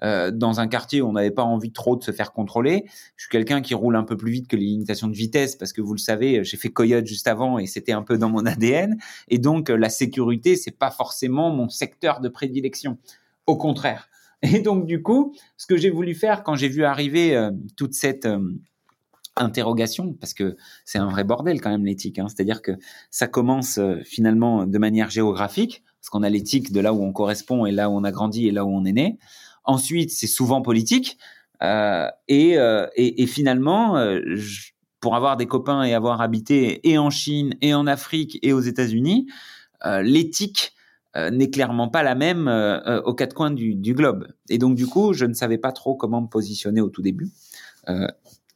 euh, 0.03 0.31
dans 0.31 0.61
un 0.61 0.69
quartier 0.69 1.01
où 1.01 1.09
on 1.09 1.13
n'avait 1.13 1.31
pas 1.31 1.45
envie 1.45 1.73
trop 1.73 1.97
de 1.97 2.03
se 2.03 2.11
faire 2.11 2.33
contrôler. 2.33 2.85
Je 3.17 3.25
suis 3.25 3.31
quelqu'un 3.31 3.63
qui 3.63 3.75
roule 3.75 3.97
un 3.97 4.03
peu 4.03 4.17
plus 4.17 4.33
vite 4.33 4.49
que 4.49 4.57
les 4.57 4.67
limitations 4.67 5.09
de 5.09 5.15
vitesse 5.15 5.57
parce 5.57 5.73
que 5.73 5.81
vous 5.81 5.95
le 5.95 5.99
savez, 5.99 6.45
j'ai 6.45 6.57
fait 6.57 6.71
Coyote 6.71 7.07
juste 7.07 7.29
avant 7.29 7.59
et 7.59 7.67
c'était 7.67 7.93
un 7.93 8.03
peu 8.03 8.19
dans 8.19 8.29
mon 8.29 8.45
ADN. 8.47 8.97
Et 9.29 9.39
donc 9.39 9.69
la 9.69 9.89
sécurité, 9.89 10.57
c'est 10.57 10.77
pas 10.77 10.91
forcément 10.91 11.51
mon 11.51 11.69
secteur 11.69 12.21
de 12.21 12.29
prédilection. 12.29 12.99
Au 13.47 13.57
contraire. 13.57 14.09
Et 14.43 14.61
donc 14.61 14.87
du 14.87 15.03
coup, 15.03 15.35
ce 15.57 15.67
que 15.67 15.77
j'ai 15.77 15.91
voulu 15.91 16.15
faire 16.15 16.43
quand 16.43 16.57
j'ai 16.57 16.69
vu 16.69 16.85
arriver 16.85 17.49
toute 17.77 17.95
cette 17.95 18.27
interrogation, 19.37 20.13
parce 20.15 20.35
que 20.35 20.57
c'est 20.85 20.99
un 20.99 21.09
vrai 21.09 21.25
bordel 21.25 21.61
quand 21.61 21.71
même 21.71 21.85
l'éthique. 21.85 22.19
Hein. 22.19 22.27
C'est-à-dire 22.29 22.63
que 22.63 22.73
ça 23.11 23.27
commence 23.27 23.79
euh, 23.79 23.97
finalement 24.05 24.67
de 24.67 24.79
manière 24.79 25.11
géographique, 25.11 25.83
parce 26.01 26.11
qu'on 26.11 26.23
a 26.23 26.29
l'éthique 26.29 26.73
de 26.73 26.81
là 26.81 26.93
où 26.93 27.03
on 27.03 27.13
correspond 27.13 27.65
et 27.65 27.73
là 27.73 27.89
où 27.89 27.93
on 27.95 28.05
a 28.05 28.11
grandi 28.11 28.49
et 28.49 28.51
là 28.51 28.65
où 28.65 28.71
on 28.71 28.85
est 28.85 28.93
né. 28.93 29.19
Ensuite, 29.65 30.11
c'est 30.11 30.27
souvent 30.27 30.63
politique. 30.63 31.19
Euh, 31.63 32.09
et, 32.29 32.59
euh, 32.59 32.87
et, 32.97 33.27
finalement, 33.27 33.97
euh, 33.97 34.21
pour 35.01 35.15
avoir 35.15 35.37
des 35.37 35.47
copains 35.47 35.85
et 35.85 35.95
avoir 35.95 36.21
habité 36.21 36.89
et 36.89 36.99
en 36.99 37.11
Chine 37.11 37.55
et 37.61 37.75
en 37.75 37.87
Afrique 37.87 38.39
et 38.43 38.53
aux 38.53 38.61
États-Unis, 38.61 39.29
euh, 39.87 40.03
l'éthique 40.03 40.75
n'est 41.15 41.51
clairement 41.51 41.91
pas 41.91 42.03
la 42.03 42.15
même 42.15 42.49
aux 43.05 43.13
quatre 43.13 43.35
coins 43.35 43.51
du, 43.51 43.75
du, 43.75 43.93
globe. 43.93 44.29
Et 44.49 44.57
donc 44.57 44.77
du 44.77 44.87
coup, 44.87 45.13
je 45.13 45.27
ne 45.27 45.35
savais 45.35 45.59
pas 45.59 45.71
trop 45.71 45.95
comment 45.95 46.23
me 46.23 46.27
positionner 46.27 46.81
au 46.81 46.89
tout 46.89 47.03
début. 47.03 47.29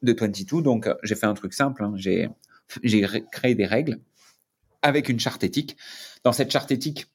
Euh, 0.04 0.06
de 0.06 0.18
22. 0.18 0.62
Donc, 0.62 0.86
euh, 0.86 0.94
j'ai 1.02 1.14
fait 1.14 1.26
un 1.26 1.34
truc 1.34 1.52
simple. 1.52 1.84
Hein. 1.84 1.94
J'ai, 1.96 2.28
créé 3.32 3.54
des 3.54 3.66
règles 3.66 4.00
avec 4.82 5.08
une 5.08 5.20
charte 5.20 5.44
éthique. 5.44 5.76
Dans 6.24 6.32
cette 6.32 6.50
charte 6.50 6.70
éthique, 6.70 7.06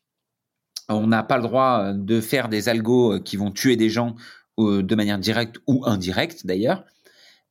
on 0.89 1.07
n'a 1.07 1.23
pas 1.23 1.37
le 1.37 1.43
droit 1.43 1.83
euh, 1.83 1.93
de 1.93 2.21
faire 2.21 2.49
des 2.49 2.69
algos 2.69 3.13
euh, 3.13 3.19
qui 3.19 3.37
vont 3.37 3.51
tuer 3.51 3.75
des 3.75 3.89
gens 3.89 4.15
de 4.57 4.95
manière 4.95 5.17
directe 5.17 5.55
ou 5.65 5.85
indirecte 5.87 6.45
d'ailleurs. 6.45 6.83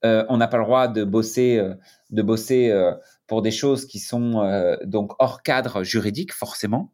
on 0.05 0.37
n'a 0.37 0.47
pas 0.47 0.59
le 0.59 0.65
droit 0.65 0.87
de 0.87 1.03
bosser, 1.03 1.61
de 2.11 2.23
bosser 2.23 2.73
pour 3.27 3.43
des 3.43 3.51
choses 3.51 3.85
qui 3.87 3.99
sont 3.99 4.77
donc 4.85 5.15
hors 5.19 5.43
cadre 5.43 5.83
juridique 5.83 6.33
forcément. 6.33 6.93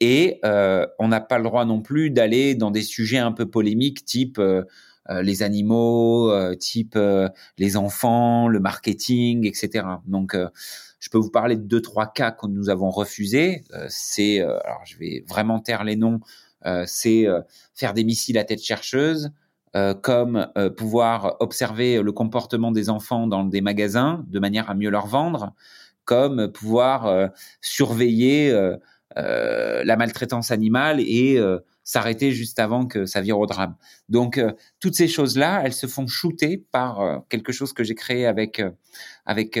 Et 0.00 0.40
on 0.42 1.08
n'a 1.08 1.20
pas 1.20 1.36
le 1.36 1.44
droit 1.44 1.66
non 1.66 1.82
plus 1.82 2.08
d'aller 2.08 2.54
dans 2.54 2.70
des 2.70 2.82
sujets 2.82 3.18
un 3.18 3.32
peu 3.32 3.50
polémiques 3.50 4.06
type 4.06 4.38
euh, 4.38 4.62
les 5.08 5.42
animaux, 5.42 6.30
euh, 6.30 6.54
type 6.54 6.94
euh, 6.96 7.28
les 7.56 7.76
enfants, 7.76 8.48
le 8.48 8.60
marketing, 8.60 9.46
etc. 9.46 9.86
Donc, 10.06 10.36
je 11.00 11.10
peux 11.10 11.18
vous 11.18 11.30
parler 11.30 11.56
de 11.56 11.62
deux 11.62 11.80
trois 11.80 12.06
cas 12.06 12.30
que 12.30 12.46
nous 12.46 12.70
avons 12.70 12.90
refusés. 12.90 13.62
c'est, 13.88 14.40
alors 14.40 14.82
je 14.84 14.98
vais 14.98 15.24
vraiment 15.28 15.60
taire 15.60 15.84
les 15.84 15.96
noms. 15.96 16.20
c'est 16.86 17.26
faire 17.74 17.94
des 17.94 18.02
missiles 18.02 18.36
à 18.36 18.42
tête 18.42 18.60
chercheuse, 18.60 19.30
comme 20.02 20.48
pouvoir 20.76 21.36
observer 21.38 22.02
le 22.02 22.10
comportement 22.10 22.72
des 22.72 22.90
enfants 22.90 23.28
dans 23.28 23.44
des 23.44 23.60
magasins 23.60 24.24
de 24.26 24.40
manière 24.40 24.68
à 24.68 24.74
mieux 24.74 24.90
leur 24.90 25.06
vendre, 25.06 25.54
comme 26.04 26.50
pouvoir 26.50 27.30
surveiller 27.60 28.52
la 29.14 29.96
maltraitance 29.96 30.50
animale 30.50 30.98
et 30.98 31.40
s'arrêter 31.88 32.32
juste 32.32 32.58
avant 32.58 32.86
que 32.86 33.06
ça 33.06 33.22
vire 33.22 33.38
au 33.38 33.46
drame. 33.46 33.74
Donc 34.10 34.38
toutes 34.78 34.94
ces 34.94 35.08
choses-là, 35.08 35.62
elles 35.64 35.72
se 35.72 35.86
font 35.86 36.06
shooter 36.06 36.58
par 36.70 37.22
quelque 37.30 37.50
chose 37.50 37.72
que 37.72 37.82
j'ai 37.82 37.94
créé 37.94 38.26
avec 38.26 38.60
avec 39.24 39.58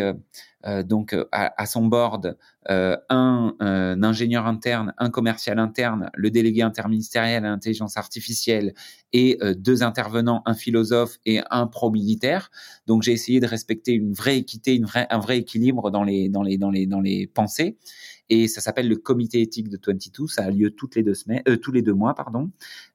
donc 0.84 1.16
à, 1.32 1.66
son 1.66 1.86
board 1.86 2.36
un, 2.68 3.54
ingénieur 4.02 4.46
interne, 4.46 4.92
un 4.98 5.08
commercial 5.08 5.58
interne, 5.58 6.10
le 6.14 6.30
délégué 6.30 6.62
interministériel 6.62 7.44
à 7.44 7.48
l'intelligence 7.48 7.96
artificielle 7.96 8.74
et 9.12 9.38
deux 9.56 9.82
intervenants, 9.82 10.42
un 10.46 10.54
philosophe 10.54 11.18
et 11.24 11.40
un 11.50 11.66
pro 11.66 11.90
militaire. 11.90 12.50
Donc 12.86 13.02
j'ai 13.02 13.12
essayé 13.12 13.40
de 13.40 13.46
respecter 13.46 13.92
une 13.92 14.12
vraie 14.12 14.38
équité, 14.38 14.74
une 14.74 14.84
vraie, 14.84 15.06
un 15.10 15.20
vrai 15.20 15.38
équilibre 15.38 15.90
dans 15.90 16.02
les 16.02 16.28
dans 16.28 16.42
les 16.42 16.58
dans 16.58 16.70
les 16.70 16.86
dans 16.86 17.00
les 17.00 17.26
pensées 17.26 17.78
et 18.30 18.48
ça 18.48 18.60
s'appelle 18.60 18.88
le 18.88 18.96
comité 18.96 19.40
éthique 19.40 19.68
de 19.68 19.78
22. 19.84 20.26
Ça 20.26 20.44
a 20.44 20.50
lieu 20.50 20.70
toutes 20.70 20.96
les 20.96 21.02
deux 21.02 21.14
semaines, 21.14 21.42
euh, 21.48 21.56
tous 21.56 21.72
les 21.72 21.82
deux 21.82 21.94
mois, 21.94 22.14
pardon. 22.14 22.50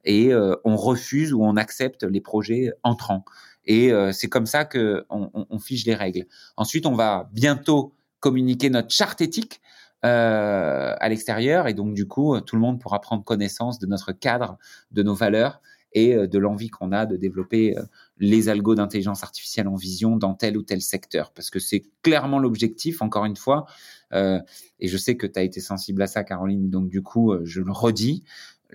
Et 0.06 0.34
euh, 0.34 0.56
on 0.64 0.76
refuse 0.76 1.34
ou 1.34 1.44
on 1.44 1.56
accepte 1.56 2.04
les 2.04 2.22
projets 2.22 2.72
entrants. 2.84 3.26
Et 3.66 3.92
euh, 3.92 4.12
c'est 4.12 4.28
comme 4.28 4.46
ça 4.46 4.66
que 4.66 5.06
on, 5.10 5.30
on, 5.34 5.60
fiche 5.60 5.86
les 5.86 5.96
règles. 5.96 6.26
Ensuite, 6.58 6.86
on 6.86 6.96
va 6.96 7.30
bientôt 7.34 7.94
communiquer 8.20 8.70
notre 8.70 8.90
charte 8.90 9.22
éthique 9.22 9.62
euh, 10.06 10.96
à 11.00 11.10
l'extérieur, 11.10 11.68
et 11.68 11.74
donc 11.74 11.94
du 11.94 12.08
coup, 12.08 12.40
tout 12.42 12.56
le 12.56 12.62
monde 12.62 12.80
pourra 12.80 13.00
prendre 13.00 13.24
connaissance 13.24 13.80
de 13.80 13.88
notre 13.88 14.12
cadre, 14.12 14.58
de 14.92 15.04
nos 15.04 15.14
valeurs 15.14 15.62
et 15.94 16.16
de 16.28 16.40
l'envie 16.40 16.70
qu'on 16.70 16.92
a 16.92 17.06
de 17.06 17.16
développer 17.16 17.76
les 18.18 18.50
algos 18.50 18.74
d'intelligence 18.74 19.22
artificielle 19.22 19.68
en 19.68 19.76
vision 19.76 20.18
dans 20.18 20.34
tel 20.34 20.58
ou 20.58 20.64
tel 20.64 20.82
secteur. 20.82 21.32
Parce 21.32 21.52
que 21.52 21.60
c'est 21.60 21.84
clairement 22.02 22.40
l'objectif, 22.40 23.04
encore 23.04 23.26
une 23.26 23.36
fois, 23.36 23.68
euh, 24.14 24.40
et 24.80 24.88
je 24.88 24.98
sais 24.98 25.18
que 25.18 25.28
tu 25.28 25.40
as 25.40 25.44
été 25.44 25.60
sensible 25.60 26.02
à 26.02 26.08
ça, 26.08 26.24
Caroline, 26.24 26.70
donc 26.70 26.90
du 26.90 27.02
coup, 27.02 27.32
euh, 27.32 27.42
je 27.46 27.62
le 27.62 27.72
redis. 27.72 28.24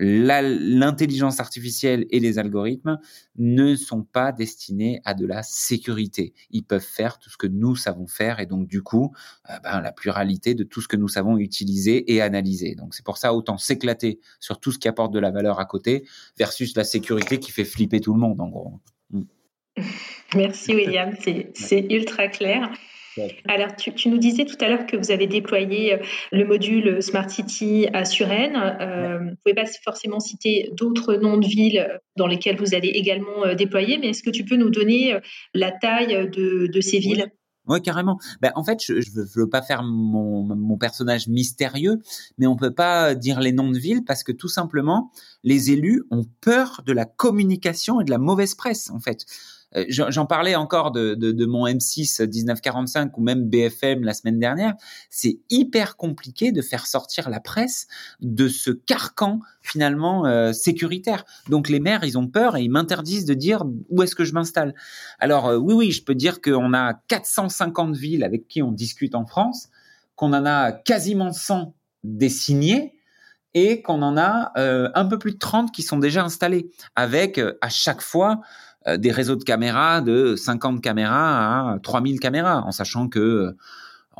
L'intelligence 0.01 1.41
artificielle 1.41 2.05
et 2.09 2.21
les 2.21 2.39
algorithmes 2.39 2.99
ne 3.35 3.75
sont 3.75 4.03
pas 4.03 4.31
destinés 4.31 5.01
à 5.03 5.13
de 5.13 5.25
la 5.25 5.43
sécurité. 5.43 6.33
Ils 6.51 6.63
peuvent 6.63 6.79
faire 6.81 7.19
tout 7.19 7.29
ce 7.29 7.35
que 7.35 7.47
nous 7.47 7.75
savons 7.75 8.07
faire 8.07 8.39
et 8.39 8.45
donc 8.45 8.65
du 8.65 8.81
coup, 8.81 9.13
euh, 9.49 9.59
ben, 9.61 9.81
la 9.81 9.91
pluralité 9.91 10.55
de 10.55 10.63
tout 10.63 10.79
ce 10.79 10.87
que 10.87 10.95
nous 10.95 11.09
savons 11.09 11.37
utiliser 11.37 12.13
et 12.13 12.21
analyser. 12.21 12.75
Donc 12.75 12.95
c'est 12.95 13.03
pour 13.03 13.17
ça 13.17 13.33
autant 13.33 13.57
s'éclater 13.57 14.21
sur 14.39 14.61
tout 14.61 14.71
ce 14.71 14.79
qui 14.79 14.87
apporte 14.87 15.13
de 15.13 15.19
la 15.19 15.31
valeur 15.31 15.59
à 15.59 15.65
côté 15.65 16.07
versus 16.37 16.77
la 16.77 16.85
sécurité 16.85 17.39
qui 17.39 17.51
fait 17.51 17.65
flipper 17.65 17.99
tout 17.99 18.13
le 18.13 18.19
monde 18.21 18.39
en 18.39 18.47
gros. 18.47 18.79
Mm. 19.11 19.23
Merci 20.33 20.75
William, 20.75 21.13
c'est 21.53 21.87
ultra 21.89 22.29
clair. 22.29 22.71
Alors, 23.47 23.75
tu, 23.75 24.09
nous 24.09 24.17
disais 24.17 24.45
tout 24.45 24.57
à 24.61 24.67
l'heure 24.67 24.85
que 24.85 24.95
vous 24.95 25.11
avez 25.11 25.27
déployé 25.27 25.93
euh, 25.93 25.97
le 26.31 26.45
module 26.45 27.01
Smart 27.01 27.29
City 27.29 27.87
à 27.93 28.05
Suresnes. 28.05 28.55
Euh, 28.55 29.17
vous 29.19 29.25
ne 29.25 29.35
pouvez 29.43 29.55
pas 29.55 29.65
forcément 29.83 30.19
citer 30.19 30.69
d'autres 30.73 31.15
noms 31.15 31.37
de 31.37 31.47
villes 31.47 31.99
dans 32.15 32.27
lesquelles 32.27 32.57
vous 32.57 32.75
allez 32.75 32.89
également 32.89 33.45
euh, 33.45 33.55
déployer, 33.55 33.97
mais 33.97 34.09
est-ce 34.09 34.23
que 34.23 34.29
tu 34.29 34.45
peux 34.45 34.57
nous 34.57 34.69
donner 34.69 35.17
la 35.53 35.71
taille 35.71 36.29
de, 36.29 36.81
ces 36.81 36.99
villes? 36.99 37.31
Oui, 37.67 37.81
carrément. 37.81 38.17
Ben, 38.41 38.51
en 38.55 38.63
fait, 38.63 38.79
je 38.83 38.93
ne 38.93 39.15
veux, 39.15 39.27
veux, 39.35 39.49
pas 39.49 39.61
faire 39.61 39.83
mon, 39.83 40.43
mon, 40.43 40.77
personnage 40.77 41.27
mystérieux, 41.27 41.99
mais 42.37 42.47
on 42.47 42.55
peut 42.55 42.73
pas 42.73 43.13
dire 43.13 43.39
les 43.39 43.51
noms 43.51 43.69
de 43.69 43.77
villes 43.77 44.03
parce 44.05 44.23
que 44.23 44.31
tout 44.31 44.47
simplement, 44.47 45.11
les 45.43 45.71
élus 45.71 46.03
ont 46.09 46.25
peur 46.41 46.81
de 46.85 46.93
la 46.93 47.05
communication 47.05 48.01
et 48.01 48.05
de 48.05 48.11
la 48.11 48.17
mauvaise 48.17 48.55
presse, 48.55 48.89
en 48.89 48.99
fait. 48.99 49.25
Euh, 49.75 49.85
j'en 49.87 50.25
parlais 50.25 50.55
encore 50.55 50.91
de, 50.91 51.45
mon 51.45 51.67
M6 51.67 52.27
1945 52.27 53.17
ou 53.17 53.21
même 53.21 53.49
BFM 53.49 54.03
la 54.03 54.13
semaine 54.13 54.39
dernière. 54.39 54.73
C'est 55.09 55.39
hyper 55.49 55.95
compliqué 55.95 56.51
de 56.51 56.61
faire 56.61 56.87
sortir 56.87 57.29
la 57.29 57.39
presse 57.39 57.87
de 58.19 58.47
ce 58.47 58.71
carcan 58.71 59.39
finalement 59.61 60.25
euh, 60.25 60.53
sécuritaire. 60.53 61.25
Donc 61.49 61.69
les 61.69 61.79
maires, 61.79 62.03
ils 62.03 62.17
ont 62.17 62.27
peur 62.27 62.57
et 62.57 62.63
ils 62.63 62.71
m'interdisent 62.71 63.25
de 63.25 63.33
dire 63.33 63.63
où 63.89 64.01
est-ce 64.03 64.15
que 64.15 64.23
je 64.23 64.33
m'installe. 64.33 64.73
Alors 65.19 65.47
euh, 65.47 65.57
oui, 65.57 65.73
oui, 65.73 65.91
je 65.91 66.03
peux 66.03 66.15
dire 66.15 66.41
qu'on 66.41 66.73
a 66.73 66.93
450 67.07 67.95
villes 67.95 68.23
avec 68.23 68.47
qui 68.47 68.61
on 68.61 68.71
discute 68.71 69.15
en 69.15 69.25
France, 69.25 69.69
qu'on 70.15 70.33
en 70.33 70.45
a 70.45 70.71
quasiment 70.71 71.31
100 71.31 71.73
des 72.03 72.29
signés 72.29 72.95
et 73.55 73.81
qu'on 73.81 74.03
en 74.03 74.15
a 74.15 74.51
un 74.55 75.05
peu 75.05 75.17
plus 75.17 75.31
de 75.31 75.37
30 75.39 75.71
qui 75.71 75.81
sont 75.81 75.97
déjà 75.97 76.23
installés 76.23 76.69
avec 76.95 77.41
à 77.61 77.69
chaque 77.69 78.01
fois 78.01 78.41
euh, 78.41 78.68
des 78.97 79.11
réseaux 79.11 79.35
de 79.35 79.43
caméras 79.43 80.01
de 80.01 80.35
50 80.35 80.81
caméras 80.81 81.73
à 81.73 81.79
3000 81.79 82.19
caméras, 82.19 82.63
en 82.65 82.71
sachant 82.71 83.07
que 83.07 83.55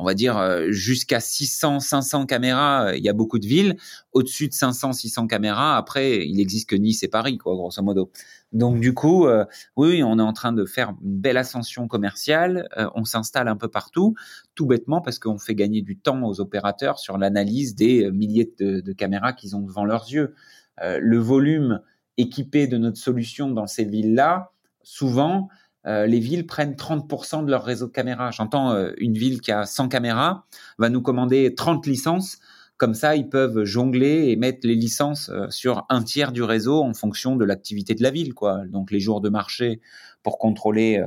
on 0.00 0.04
va 0.04 0.14
dire 0.14 0.38
euh, 0.38 0.70
jusqu'à 0.70 1.20
600, 1.20 1.80
500 1.80 2.24
caméras, 2.24 2.86
euh, 2.86 2.96
il 2.96 3.04
y 3.04 3.10
a 3.10 3.12
beaucoup 3.12 3.38
de 3.38 3.46
villes. 3.46 3.76
Au-dessus 4.12 4.48
de 4.48 4.54
500, 4.54 4.94
600 4.94 5.26
caméras, 5.26 5.76
après, 5.76 6.26
il 6.26 6.36
n'existe 6.36 6.70
que 6.70 6.76
Nice 6.76 7.02
et 7.02 7.08
Paris, 7.08 7.36
quoi, 7.36 7.54
grosso 7.54 7.82
modo. 7.82 8.10
Donc 8.52 8.80
du 8.80 8.94
coup, 8.94 9.28
oui, 9.76 10.02
on 10.02 10.18
est 10.18 10.22
en 10.22 10.32
train 10.32 10.52
de 10.52 10.64
faire 10.64 10.88
une 10.88 11.20
belle 11.20 11.36
ascension 11.36 11.86
commerciale. 11.86 12.68
on 12.96 13.04
s'installe 13.04 13.46
un 13.46 13.56
peu 13.56 13.68
partout, 13.68 14.14
tout 14.56 14.66
bêtement 14.66 15.00
parce 15.00 15.20
qu'on 15.20 15.38
fait 15.38 15.54
gagner 15.54 15.82
du 15.82 15.96
temps 15.96 16.24
aux 16.24 16.40
opérateurs 16.40 16.98
sur 16.98 17.16
l'analyse 17.16 17.76
des 17.76 18.10
milliers 18.10 18.52
de, 18.58 18.92
caméras 18.92 19.34
qu'ils 19.34 19.54
ont 19.54 19.60
devant 19.60 19.84
leurs 19.84 20.10
yeux. 20.10 20.34
le 20.82 21.18
volume 21.18 21.80
équipés 22.16 22.66
de 22.66 22.76
notre 22.76 22.98
solution 22.98 23.50
dans 23.50 23.68
ces 23.68 23.84
villes-là, 23.84 24.50
souvent, 24.82 25.48
euh, 25.86 26.06
les 26.06 26.20
villes 26.20 26.46
prennent 26.46 26.74
30% 26.74 27.44
de 27.44 27.50
leur 27.50 27.64
réseau 27.64 27.86
de 27.86 27.92
caméras. 27.92 28.30
J'entends 28.30 28.72
euh, 28.72 28.92
une 28.98 29.14
ville 29.14 29.40
qui 29.40 29.52
a 29.52 29.64
100 29.64 29.88
caméras 29.88 30.44
va 30.78 30.88
nous 30.88 31.00
commander 31.00 31.54
30 31.54 31.86
licences 31.86 32.38
comme 32.80 32.94
ça, 32.94 33.14
ils 33.14 33.28
peuvent 33.28 33.64
jongler 33.64 34.30
et 34.30 34.36
mettre 34.36 34.66
les 34.66 34.74
licences 34.74 35.28
euh, 35.28 35.50
sur 35.50 35.84
un 35.90 36.02
tiers 36.02 36.32
du 36.32 36.42
réseau 36.42 36.82
en 36.82 36.94
fonction 36.94 37.36
de 37.36 37.44
l'activité 37.44 37.94
de 37.94 38.02
la 38.02 38.10
ville, 38.10 38.32
quoi. 38.32 38.62
Donc 38.68 38.90
les 38.90 39.00
jours 39.00 39.20
de 39.20 39.28
marché 39.28 39.82
pour 40.22 40.38
contrôler 40.38 40.98
euh, 40.98 41.06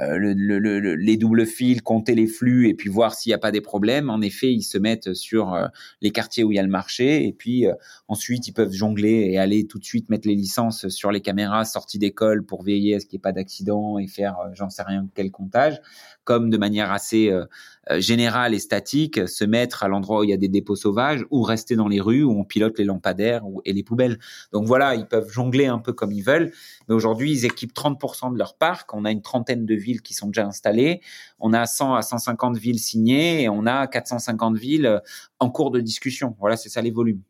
euh, 0.00 0.18
le, 0.18 0.94
les 0.94 1.16
doubles 1.16 1.46
fils, 1.46 1.80
compter 1.80 2.14
les 2.14 2.26
flux 2.26 2.68
et 2.68 2.74
puis 2.74 2.88
voir 2.88 3.14
s'il 3.14 3.30
n'y 3.30 3.34
a 3.34 3.38
pas 3.38 3.50
des 3.50 3.60
problèmes. 3.60 4.10
En 4.10 4.20
effet, 4.20 4.52
ils 4.52 4.62
se 4.62 4.78
mettent 4.78 5.14
sur 5.14 5.56
les 6.00 6.10
quartiers 6.10 6.44
où 6.44 6.52
il 6.52 6.56
y 6.56 6.58
a 6.58 6.62
le 6.62 6.68
marché 6.68 7.26
et 7.26 7.32
puis 7.32 7.66
ensuite 8.06 8.46
ils 8.48 8.52
peuvent 8.52 8.72
jongler 8.72 9.28
et 9.30 9.38
aller 9.38 9.66
tout 9.66 9.78
de 9.78 9.84
suite 9.84 10.10
mettre 10.10 10.28
les 10.28 10.34
licences 10.34 10.88
sur 10.88 11.10
les 11.10 11.20
caméras 11.20 11.64
sorties 11.64 11.98
d'école 11.98 12.44
pour 12.44 12.62
veiller 12.62 12.96
à 12.96 13.00
ce 13.00 13.06
qu'il 13.06 13.16
n'y 13.16 13.20
ait 13.20 13.22
pas 13.22 13.32
d'accident 13.32 13.98
et 13.98 14.06
faire 14.06 14.36
j'en 14.54 14.70
sais 14.70 14.82
rien 14.82 15.08
quel 15.14 15.30
comptage 15.30 15.80
comme 16.28 16.50
de 16.50 16.58
manière 16.58 16.92
assez 16.92 17.30
euh, 17.30 17.46
euh, 17.90 18.00
générale 18.00 18.52
et 18.52 18.58
statique, 18.58 19.26
se 19.26 19.46
mettre 19.46 19.82
à 19.82 19.88
l'endroit 19.88 20.20
où 20.20 20.24
il 20.24 20.28
y 20.28 20.34
a 20.34 20.36
des 20.36 20.48
dépôts 20.48 20.76
sauvages 20.76 21.24
ou 21.30 21.40
rester 21.40 21.74
dans 21.74 21.88
les 21.88 22.02
rues 22.02 22.22
où 22.22 22.38
on 22.38 22.44
pilote 22.44 22.78
les 22.78 22.84
lampadaires 22.84 23.44
et 23.64 23.72
les 23.72 23.82
poubelles. 23.82 24.18
Donc 24.52 24.66
voilà, 24.66 24.94
ils 24.94 25.06
peuvent 25.06 25.30
jongler 25.30 25.64
un 25.64 25.78
peu 25.78 25.94
comme 25.94 26.12
ils 26.12 26.22
veulent. 26.22 26.52
Mais 26.86 26.94
aujourd'hui, 26.94 27.32
ils 27.32 27.46
équipent 27.46 27.72
30% 27.72 28.34
de 28.34 28.36
leur 28.36 28.47
parc. 28.56 28.94
On 28.94 29.04
a 29.04 29.10
une 29.10 29.22
trentaine 29.22 29.66
de 29.66 29.74
villes 29.74 30.02
qui 30.02 30.14
sont 30.14 30.28
déjà 30.28 30.46
installées. 30.46 31.00
On 31.38 31.52
a 31.52 31.66
100 31.66 31.94
à 31.94 32.02
150 32.02 32.56
villes 32.56 32.78
signées 32.78 33.42
et 33.42 33.48
on 33.48 33.66
a 33.66 33.86
450 33.86 34.56
villes 34.56 34.86
euh, 34.86 35.00
en 35.40 35.50
cours 35.50 35.70
de 35.70 35.80
discussion. 35.80 36.36
Voilà, 36.38 36.56
c'est 36.56 36.68
ça 36.68 36.80
les 36.80 36.90
volumes. 36.90 37.22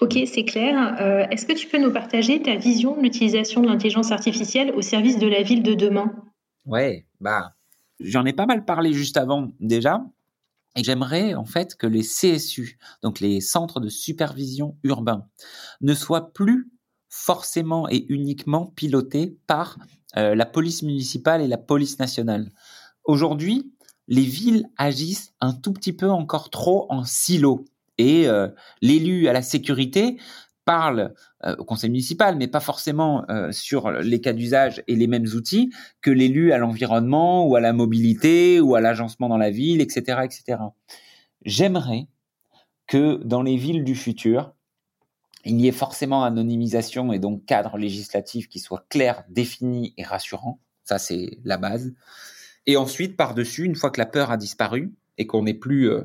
Ok, 0.00 0.18
c'est 0.26 0.44
clair. 0.44 0.96
Est-ce 1.30 1.46
que 1.46 1.52
tu 1.52 1.68
peux 1.68 1.78
nous 1.78 1.92
partager 1.92 2.42
ta 2.42 2.56
vision 2.56 2.96
de 2.96 3.02
l'utilisation 3.02 3.60
de 3.60 3.68
l'intelligence 3.68 4.10
artificielle 4.10 4.72
au 4.72 4.82
service 4.82 5.16
de 5.16 5.28
la 5.28 5.42
ville 5.42 5.62
de 5.62 5.74
demain? 5.74 6.12
Ouais, 6.66 7.06
bah 7.20 7.54
J'en 8.00 8.24
ai 8.24 8.32
pas 8.32 8.46
mal 8.46 8.64
parlé 8.64 8.92
juste 8.92 9.16
avant 9.16 9.52
déjà. 9.60 10.04
Et 10.74 10.82
j'aimerais 10.82 11.34
en 11.34 11.44
fait 11.44 11.76
que 11.76 11.86
les 11.86 12.02
CSU, 12.02 12.78
donc 13.02 13.20
les 13.20 13.40
centres 13.40 13.78
de 13.78 13.88
supervision 13.88 14.76
urbains, 14.82 15.28
ne 15.82 15.94
soient 15.94 16.32
plus 16.32 16.70
forcément 17.14 17.90
et 17.90 18.06
uniquement 18.08 18.72
pilotés 18.74 19.36
par 19.46 19.76
euh, 20.16 20.34
la 20.34 20.46
police 20.46 20.82
municipale 20.82 21.42
et 21.42 21.46
la 21.46 21.58
police 21.58 21.98
nationale. 21.98 22.50
Aujourd'hui, 23.04 23.70
les 24.08 24.22
villes 24.22 24.66
agissent 24.78 25.34
un 25.40 25.52
tout 25.52 25.74
petit 25.74 25.92
peu 25.92 26.08
encore 26.08 26.48
trop 26.48 26.86
en 26.88 27.04
silo. 27.04 27.66
Et 27.98 28.26
euh, 28.28 28.48
l'élu 28.80 29.28
à 29.28 29.34
la 29.34 29.42
sécurité 29.42 30.16
parle 30.64 31.12
euh, 31.44 31.54
au 31.58 31.64
conseil 31.64 31.90
municipal, 31.90 32.36
mais 32.36 32.48
pas 32.48 32.60
forcément 32.60 33.28
euh, 33.28 33.52
sur 33.52 33.90
les 33.90 34.22
cas 34.22 34.32
d'usage 34.32 34.82
et 34.88 34.96
les 34.96 35.06
mêmes 35.06 35.26
outils 35.34 35.70
que 36.00 36.10
l'élu 36.10 36.52
à 36.52 36.58
l'environnement 36.58 37.46
ou 37.46 37.56
à 37.56 37.60
la 37.60 37.74
mobilité 37.74 38.58
ou 38.58 38.74
à 38.74 38.80
l'agencement 38.80 39.28
dans 39.28 39.38
la 39.38 39.50
ville, 39.50 39.82
etc., 39.82 40.20
etc. 40.24 40.62
J'aimerais 41.44 42.06
que 42.86 43.20
dans 43.22 43.42
les 43.42 43.56
villes 43.56 43.84
du 43.84 43.94
futur, 43.94 44.54
il 45.44 45.60
y 45.60 45.68
ait 45.68 45.72
forcément 45.72 46.24
anonymisation 46.24 47.12
et 47.12 47.18
donc 47.18 47.44
cadre 47.46 47.76
législatif 47.76 48.48
qui 48.48 48.58
soit 48.58 48.86
clair, 48.88 49.24
défini 49.28 49.94
et 49.96 50.04
rassurant. 50.04 50.60
Ça, 50.84 50.98
c'est 50.98 51.38
la 51.44 51.58
base. 51.58 51.92
Et 52.66 52.76
ensuite, 52.76 53.16
par-dessus, 53.16 53.64
une 53.64 53.74
fois 53.74 53.90
que 53.90 54.00
la 54.00 54.06
peur 54.06 54.30
a 54.30 54.36
disparu 54.36 54.92
et 55.18 55.26
qu'on 55.26 55.42
n'est 55.42 55.54
plus 55.54 55.90
euh, 55.90 56.02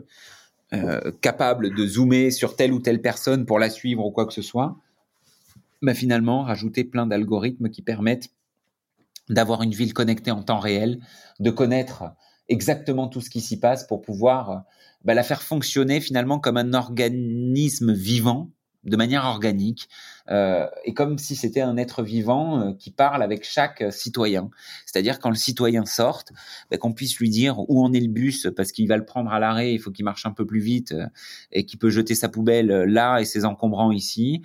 euh, 0.73 1.11
capable 1.21 1.73
de 1.73 1.85
zoomer 1.85 2.31
sur 2.31 2.55
telle 2.55 2.73
ou 2.73 2.79
telle 2.79 3.01
personne 3.01 3.45
pour 3.45 3.59
la 3.59 3.69
suivre 3.69 4.05
ou 4.05 4.11
quoi 4.11 4.25
que 4.25 4.33
ce 4.33 4.41
soit, 4.41 4.77
bah 5.81 5.93
finalement 5.93 6.41
rajouter 6.41 6.83
plein 6.83 7.05
d'algorithmes 7.05 7.69
qui 7.69 7.83
permettent 7.83 8.29
d'avoir 9.29 9.61
une 9.61 9.71
ville 9.71 9.93
connectée 9.93 10.31
en 10.31 10.41
temps 10.41 10.59
réel, 10.59 10.99
de 11.39 11.51
connaître 11.51 12.05
exactement 12.49 13.07
tout 13.07 13.21
ce 13.21 13.29
qui 13.29 13.41
s'y 13.41 13.59
passe 13.59 13.85
pour 13.85 14.01
pouvoir 14.01 14.63
bah, 15.03 15.13
la 15.13 15.23
faire 15.23 15.43
fonctionner 15.43 15.99
finalement 15.99 16.39
comme 16.39 16.57
un 16.57 16.73
organisme 16.73 17.93
vivant 17.93 18.49
de 18.87 18.97
manière 18.97 19.25
organique, 19.25 19.89
euh, 20.29 20.67
et 20.83 20.93
comme 20.93 21.17
si 21.17 21.35
c'était 21.35 21.61
un 21.61 21.77
être 21.77 22.03
vivant 22.03 22.59
euh, 22.59 22.73
qui 22.73 22.91
parle 22.91 23.23
avec 23.23 23.43
chaque 23.43 23.83
citoyen. 23.91 24.49
C'est-à-dire 24.85 25.19
quand 25.19 25.29
le 25.29 25.35
citoyen 25.35 25.85
sort, 25.85 26.23
ben, 26.69 26.77
qu'on 26.77 26.93
puisse 26.93 27.17
lui 27.17 27.29
dire 27.29 27.59
où 27.69 27.83
en 27.83 27.93
est 27.93 27.99
le 27.99 28.09
bus 28.09 28.47
parce 28.55 28.71
qu'il 28.71 28.87
va 28.87 28.97
le 28.97 29.05
prendre 29.05 29.31
à 29.31 29.39
l'arrêt, 29.39 29.73
il 29.73 29.79
faut 29.79 29.91
qu'il 29.91 30.05
marche 30.05 30.25
un 30.25 30.31
peu 30.31 30.45
plus 30.45 30.59
vite 30.59 30.91
euh, 30.91 31.05
et 31.51 31.65
qu'il 31.65 31.79
peut 31.79 31.89
jeter 31.89 32.15
sa 32.15 32.29
poubelle 32.29 32.67
là 32.67 33.19
et 33.19 33.25
ses 33.25 33.45
encombrants 33.45 33.91
ici. 33.91 34.41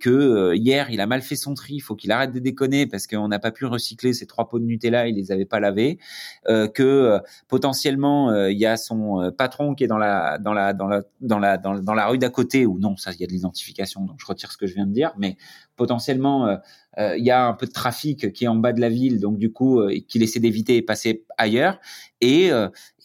que 0.00 0.54
hier 0.54 0.90
il 0.90 1.00
a 1.00 1.06
mal 1.06 1.22
fait 1.22 1.36
son 1.36 1.54
tri, 1.54 1.74
il 1.74 1.80
faut 1.80 1.94
qu'il 1.96 2.12
arrête 2.12 2.32
de 2.32 2.38
déconner 2.38 2.86
parce 2.86 3.06
qu'on 3.06 3.28
n'a 3.28 3.38
pas 3.38 3.50
pu 3.50 3.66
recycler 3.66 4.12
ces 4.12 4.26
trois 4.26 4.48
pots 4.48 4.58
de 4.58 4.64
Nutella, 4.64 5.08
il 5.08 5.16
les 5.16 5.32
avait 5.32 5.44
pas 5.44 5.60
lavés. 5.60 5.98
que 6.46 7.20
potentiellement 7.48 8.46
il 8.46 8.58
y 8.58 8.66
a 8.66 8.76
son 8.76 9.32
patron 9.36 9.74
qui 9.74 9.84
est 9.84 9.86
dans 9.88 9.98
la 9.98 10.38
dans 10.38 10.52
la 10.52 10.72
dans 10.72 10.88
la 10.88 11.02
dans 11.20 11.38
la 11.38 11.56
dans 11.58 11.94
la 11.94 12.06
rue 12.06 12.18
d'à 12.18 12.30
côté 12.30 12.66
ou 12.66 12.78
non 12.78 12.96
ça 12.96 13.12
il 13.12 13.20
y 13.20 13.24
a 13.24 13.26
de 13.26 13.32
l'identification 13.32 14.02
donc 14.02 14.16
je 14.20 14.26
retire 14.26 14.52
ce 14.52 14.56
que 14.56 14.66
je 14.66 14.74
viens 14.74 14.86
de 14.86 14.92
dire 14.92 15.12
mais 15.18 15.36
potentiellement 15.76 16.46
euh, 16.46 16.56
euh, 16.98 17.16
il 17.18 17.24
y 17.24 17.30
a 17.30 17.46
un 17.46 17.52
peu 17.52 17.66
de 17.66 17.72
trafic 17.72 18.32
qui 18.32 18.44
est 18.44 18.48
en 18.48 18.56
bas 18.56 18.72
de 18.72 18.80
la 18.80 18.88
ville, 18.88 19.20
donc 19.20 19.36
du 19.36 19.52
coup 19.52 19.80
euh, 19.80 19.94
qu'il 20.08 20.22
essaie 20.22 20.40
d'éviter 20.40 20.76
et 20.76 20.82
passer 20.82 21.24
ailleurs, 21.36 21.78
et, 22.22 22.50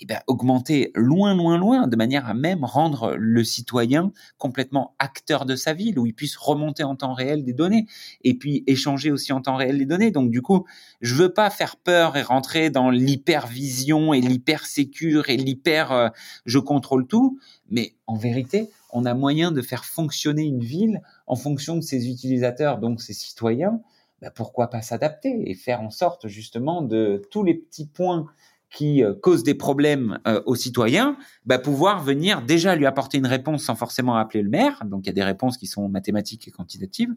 ben, 0.07 0.21
augmenter 0.27 0.91
loin, 0.95 1.35
loin, 1.35 1.57
loin, 1.57 1.87
de 1.87 1.97
manière 1.97 2.27
à 2.27 2.33
même 2.33 2.63
rendre 2.63 3.13
le 3.17 3.43
citoyen 3.43 4.13
complètement 4.37 4.95
acteur 4.99 5.45
de 5.45 5.57
sa 5.57 5.73
ville, 5.73 5.99
où 5.99 6.05
il 6.05 6.13
puisse 6.13 6.37
remonter 6.37 6.85
en 6.85 6.95
temps 6.95 7.13
réel 7.13 7.43
des 7.43 7.51
données, 7.51 7.87
et 8.23 8.35
puis 8.35 8.63
échanger 8.67 9.11
aussi 9.11 9.33
en 9.33 9.41
temps 9.41 9.57
réel 9.57 9.75
les 9.75 9.85
données. 9.85 10.11
Donc 10.11 10.31
du 10.31 10.41
coup, 10.41 10.65
je 11.01 11.13
veux 11.13 11.33
pas 11.33 11.49
faire 11.49 11.75
peur 11.75 12.15
et 12.15 12.21
rentrer 12.21 12.69
dans 12.69 12.89
l'hypervision 12.89 14.13
et 14.13 14.21
l'hyper 14.21 14.65
sécure 14.65 15.29
et 15.29 15.35
l'hyper 15.35 16.11
je 16.45 16.59
contrôle 16.59 17.05
tout, 17.05 17.37
mais 17.69 17.95
en 18.07 18.15
vérité, 18.15 18.69
on 18.93 19.05
a 19.05 19.13
moyen 19.13 19.51
de 19.51 19.61
faire 19.61 19.85
fonctionner 19.85 20.43
une 20.43 20.63
ville 20.63 21.01
en 21.27 21.35
fonction 21.35 21.75
de 21.75 21.81
ses 21.81 22.09
utilisateurs, 22.09 22.79
donc 22.79 23.01
ses 23.01 23.13
citoyens. 23.13 23.81
Bah, 24.21 24.29
pourquoi 24.29 24.69
pas 24.69 24.81
s'adapter 24.81 25.49
et 25.49 25.55
faire 25.55 25.81
en 25.81 25.89
sorte 25.89 26.27
justement 26.27 26.83
de 26.83 27.21
tous 27.31 27.43
les 27.43 27.55
petits 27.55 27.87
points 27.87 28.27
qui 28.71 29.03
euh, 29.03 29.13
cause 29.13 29.43
des 29.43 29.53
problèmes 29.53 30.19
euh, 30.27 30.41
aux 30.45 30.55
citoyens, 30.55 31.17
bah, 31.45 31.59
pouvoir 31.59 32.01
venir 32.01 32.41
déjà 32.41 32.75
lui 32.75 32.85
apporter 32.85 33.17
une 33.17 33.27
réponse 33.27 33.63
sans 33.63 33.75
forcément 33.75 34.15
appeler 34.15 34.41
le 34.41 34.49
maire. 34.49 34.83
Donc 34.85 35.01
il 35.03 35.07
y 35.07 35.09
a 35.09 35.13
des 35.13 35.23
réponses 35.23 35.57
qui 35.57 35.67
sont 35.67 35.89
mathématiques 35.89 36.47
et 36.47 36.51
quantitatives, 36.51 37.13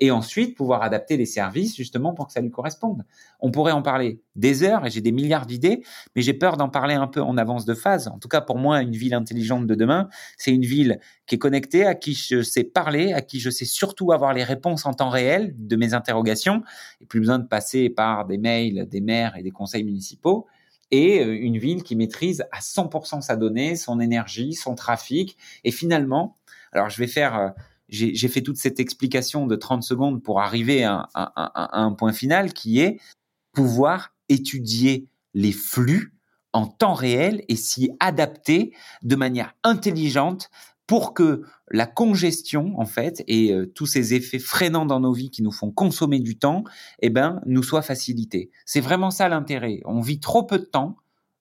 et 0.00 0.10
ensuite 0.10 0.56
pouvoir 0.56 0.82
adapter 0.82 1.16
les 1.16 1.24
services 1.24 1.74
justement 1.74 2.12
pour 2.12 2.26
que 2.26 2.32
ça 2.34 2.40
lui 2.40 2.50
corresponde. 2.50 3.04
On 3.40 3.50
pourrait 3.50 3.72
en 3.72 3.82
parler 3.82 4.20
des 4.36 4.62
heures 4.62 4.86
et 4.86 4.90
j'ai 4.90 5.00
des 5.00 5.12
milliards 5.12 5.46
d'idées, 5.46 5.82
mais 6.14 6.22
j'ai 6.22 6.34
peur 6.34 6.58
d'en 6.58 6.68
parler 6.68 6.94
un 6.94 7.06
peu 7.06 7.22
en 7.22 7.38
avance 7.38 7.64
de 7.64 7.74
phase. 7.74 8.08
En 8.08 8.18
tout 8.18 8.28
cas 8.28 8.42
pour 8.42 8.58
moi, 8.58 8.82
une 8.82 8.94
ville 8.94 9.14
intelligente 9.14 9.66
de 9.66 9.74
demain, 9.74 10.08
c'est 10.36 10.52
une 10.52 10.64
ville 10.64 11.00
qui 11.26 11.36
est 11.36 11.38
connectée, 11.38 11.86
à 11.86 11.94
qui 11.94 12.12
je 12.12 12.42
sais 12.42 12.64
parler, 12.64 13.14
à 13.14 13.22
qui 13.22 13.40
je 13.40 13.48
sais 13.48 13.64
surtout 13.64 14.12
avoir 14.12 14.34
les 14.34 14.44
réponses 14.44 14.84
en 14.84 14.92
temps 14.92 15.10
réel 15.10 15.54
de 15.56 15.76
mes 15.76 15.94
interrogations, 15.94 16.62
et 17.00 17.06
plus 17.06 17.20
besoin 17.20 17.38
de 17.38 17.46
passer 17.46 17.88
par 17.88 18.26
des 18.26 18.36
mails 18.36 18.86
des 18.88 19.00
maires 19.00 19.36
et 19.36 19.42
des 19.42 19.50
conseils 19.50 19.84
municipaux 19.84 20.46
et 20.90 21.20
euh, 21.20 21.36
une 21.38 21.58
ville 21.58 21.82
qui 21.82 21.96
maîtrise 21.96 22.44
à 22.52 22.60
100% 22.60 23.20
sa 23.20 23.36
donnée, 23.36 23.76
son 23.76 24.00
énergie, 24.00 24.54
son 24.54 24.74
trafic. 24.74 25.36
Et 25.64 25.70
finalement, 25.70 26.36
alors 26.72 26.90
je 26.90 26.98
vais 26.98 27.06
faire, 27.06 27.38
euh, 27.38 27.48
j'ai 27.88 28.28
fait 28.28 28.42
toute 28.42 28.56
cette 28.56 28.80
explication 28.80 29.46
de 29.46 29.56
30 29.56 29.82
secondes 29.82 30.22
pour 30.22 30.40
arriver 30.40 30.84
à, 30.84 31.08
un 31.14 31.92
point 31.92 32.12
final 32.12 32.52
qui 32.52 32.80
est 32.80 33.00
pouvoir 33.52 34.14
étudier 34.28 35.08
les 35.34 35.52
flux 35.52 36.12
en 36.52 36.66
temps 36.66 36.94
réel 36.94 37.44
et 37.48 37.56
s'y 37.56 37.90
adapter 38.00 38.74
de 39.02 39.16
manière 39.16 39.54
intelligente 39.64 40.50
pour 40.88 41.12
que 41.12 41.42
la 41.70 41.86
congestion, 41.86 42.72
en 42.80 42.86
fait, 42.86 43.22
et 43.28 43.52
euh, 43.52 43.66
tous 43.66 43.84
ces 43.84 44.14
effets 44.14 44.38
freinants 44.38 44.86
dans 44.86 45.00
nos 45.00 45.12
vies 45.12 45.30
qui 45.30 45.42
nous 45.42 45.52
font 45.52 45.70
consommer 45.70 46.18
du 46.18 46.38
temps, 46.38 46.64
eh 47.00 47.10
ben, 47.10 47.42
nous 47.44 47.62
soient 47.62 47.82
facilités. 47.82 48.50
C'est 48.64 48.80
vraiment 48.80 49.10
ça 49.10 49.28
l'intérêt. 49.28 49.82
On 49.84 50.00
vit 50.00 50.18
trop 50.18 50.44
peu 50.44 50.58
de 50.58 50.64
temps. 50.64 50.96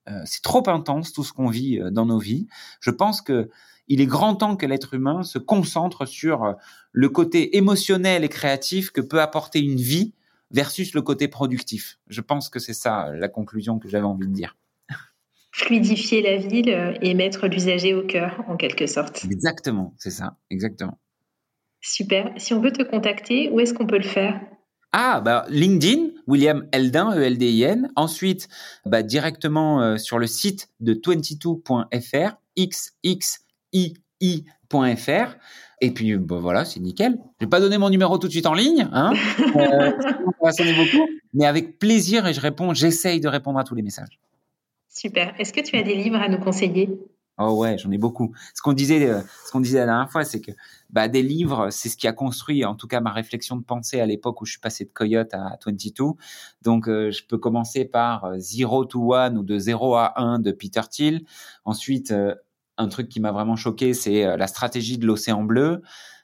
Euh, 0.10 0.22
c'est 0.26 0.44
trop 0.44 0.68
intense 0.70 1.14
tout 1.14 1.24
ce 1.24 1.32
qu'on 1.32 1.48
vit 1.48 1.80
euh, 1.80 1.92
dans 1.92 2.06
nos 2.06 2.20
vies. 2.20 2.48
Je 2.82 2.92
pense 2.92 3.22
que 3.22 3.50
il 3.88 4.02
est 4.02 4.06
grand 4.06 4.36
temps 4.36 4.58
que 4.58 4.66
l'être 4.66 4.94
humain 4.94 5.24
se 5.24 5.40
concentre 5.40 6.06
sur 6.06 6.56
le 6.92 7.08
côté 7.08 7.56
émotionnel 7.56 8.26
et 8.26 8.30
créatif 8.30 8.92
que 8.92 9.00
peut 9.00 9.22
apporter 9.22 9.62
une 9.62 9.80
vie 9.80 10.14
versus 10.52 10.94
le 10.94 11.02
côté 11.02 11.30
productif. 11.30 11.98
Je 12.08 12.20
pense 12.20 12.50
que 12.50 12.60
c'est 12.60 12.74
ça 12.74 13.12
la 13.14 13.30
conclusion 13.30 13.80
que 13.80 13.88
j'avais 13.88 14.04
envie 14.04 14.28
de 14.28 14.34
dire 14.34 14.58
fluidifier 15.58 16.22
la 16.22 16.38
ville 16.38 16.70
euh, 16.70 16.94
et 17.02 17.16
mettre 17.16 17.48
l'usager 17.48 17.96
au 17.96 18.04
cœur, 18.04 18.44
en 18.48 18.58
quelque 18.58 18.86
sorte. 18.86 19.26
Exactement, 19.26 19.96
c'est 19.98 20.12
ça, 20.12 20.38
exactement. 20.52 21.00
Super. 21.82 22.32
Si 22.38 22.54
on 22.54 22.62
veut 22.62 22.72
te 22.72 22.84
contacter, 22.84 23.50
où 23.50 23.60
est-ce 23.60 23.74
qu'on 23.74 23.88
peut 23.88 23.98
le 23.98 24.04
faire? 24.04 24.40
Ah, 24.92 25.20
bah, 25.20 25.46
LinkedIn, 25.50 26.10
William 26.28 26.68
Eldin, 26.72 27.12
E-L-D-I-N. 27.18 27.90
Ensuite, 27.96 28.48
bah, 28.86 29.02
directement 29.02 29.82
euh, 29.82 29.98
sur 29.98 30.20
le 30.20 30.28
site 30.28 30.70
de 30.80 30.94
22.fr, 30.94 32.38
xxii.fr. 32.58 34.06
Et 35.82 35.92
puis, 35.94 36.18
bah, 36.18 36.38
voilà, 36.40 36.66
c'est 36.66 36.80
nickel. 36.80 37.18
Je 37.40 37.46
vais 37.46 37.50
pas 37.50 37.60
donner 37.60 37.78
mon 37.80 37.90
numéro 37.90 38.18
tout 38.20 38.28
de 38.28 38.32
suite 38.32 38.46
en 38.46 38.54
ligne, 38.54 38.88
hein. 38.92 39.14
Euh, 39.56 39.92
beaucoup, 40.76 41.08
mais 41.34 41.46
avec 41.46 41.80
plaisir 41.80 42.28
et 42.28 42.34
je 42.34 42.40
réponds, 42.40 42.74
j'essaye 42.74 43.20
de 43.20 43.28
répondre 43.28 43.60
à 43.60 43.64
tous 43.64 43.76
les 43.76 43.82
messages. 43.82 44.20
Super. 44.98 45.36
Est-ce 45.40 45.54
que 45.54 45.62
tu 45.62 45.78
as 45.78 45.84
des 45.84 45.94
livres 45.94 46.20
à 46.20 46.28
nous 46.28 46.40
conseiller? 46.40 46.90
Oh 47.38 47.52
ouais, 47.52 47.78
j'en 47.78 47.92
ai 47.92 48.00
beaucoup. 48.00 48.34
Ce 48.56 48.64
qu'on 48.64 48.74
disait, 48.74 49.08
euh, 49.08 49.22
ce 49.46 49.52
qu'on 49.52 49.60
disait 49.60 49.78
la 49.78 49.86
dernière 49.86 50.12
fois, 50.12 50.24
c'est 50.24 50.42
que 50.42 50.50
bah, 50.90 51.08
des 51.08 51.22
livres, 51.22 51.70
c'est 51.70 51.88
ce 51.88 51.98
qui 51.98 52.08
a 52.08 52.14
construit, 52.14 52.66
en 52.66 52.74
tout 52.74 52.88
cas, 52.88 53.00
ma 53.00 53.12
réflexion 53.12 53.58
de 53.58 53.64
pensée 53.64 54.02
à 54.02 54.08
l'époque 54.08 54.42
où 54.42 54.46
je 54.46 54.54
suis 54.54 54.60
passé 54.60 54.86
de 54.86 54.90
Coyote 54.90 55.36
à 55.36 55.60
22. 55.64 56.16
Donc, 56.64 56.90
euh, 56.90 57.12
je 57.12 57.24
peux 57.28 57.38
commencer 57.38 57.86
par 57.86 58.26
euh, 58.26 58.40
Zero 58.40 58.86
to 58.86 59.14
One 59.14 59.38
ou 59.38 59.44
de 59.44 59.60
0 59.60 59.94
à 59.94 60.20
1 60.20 60.40
de 60.40 60.52
Peter 60.52 60.82
Thiel. 60.90 61.22
Ensuite, 61.64 62.12
un 62.80 62.88
truc 62.88 63.08
qui 63.08 63.20
m'a 63.20 63.32
vraiment 63.32 63.56
choqué, 63.56 63.94
c'est 63.94 64.36
la 64.36 64.48
stratégie 64.48 64.98
de 64.98 65.06
l'océan 65.06 65.44
bleu. 65.44 65.84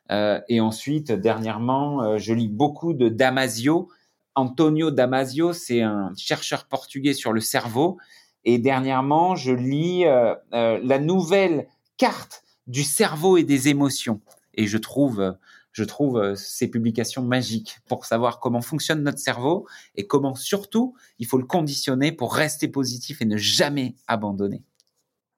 et 0.09 0.62
ensuite, 0.62 1.12
dernièrement, 1.12 2.17
je 2.17 2.33
lis 2.33 2.47
beaucoup 2.47 2.93
de 2.93 3.09
Damasio. 3.09 3.89
Antonio 4.36 4.89
Damasio, 4.89 5.53
c'est 5.53 5.83
un 5.83 6.12
chercheur 6.17 6.65
portugais 6.65 7.13
sur 7.13 7.33
le 7.33 7.41
cerveau 7.41 7.99
et 8.45 8.58
dernièrement, 8.58 9.36
je 9.36 9.51
lis 9.51 10.06
euh, 10.06 10.36
euh, 10.53 10.79
la 10.84 10.99
nouvelle 10.99 11.67
carte 11.97 12.43
du 12.67 12.84
cerveau 12.84 13.38
et 13.38 13.43
des 13.43 13.69
émotions. 13.69 14.21
Et 14.53 14.67
je 14.67 14.77
trouve, 14.77 15.36
je 15.71 15.84
trouve 15.84 16.17
euh, 16.17 16.36
ces 16.36 16.69
publications 16.69 17.23
magiques 17.23 17.79
pour 17.88 18.06
savoir 18.06 18.39
comment 18.39 18.62
fonctionne 18.62 19.03
notre 19.03 19.19
cerveau 19.19 19.65
et 19.95 20.08
comment 20.08 20.36
surtout 20.36 20.95
il 21.19 21.25
faut 21.25 21.38
le 21.38 21.45
conditionner 21.45 22.12
pour 22.12 22.36
rester 22.36 22.67
positif 22.67 23.21
et 23.21 23.25
ne 23.25 23.38
jamais 23.38 23.95
abandonner. 24.08 24.63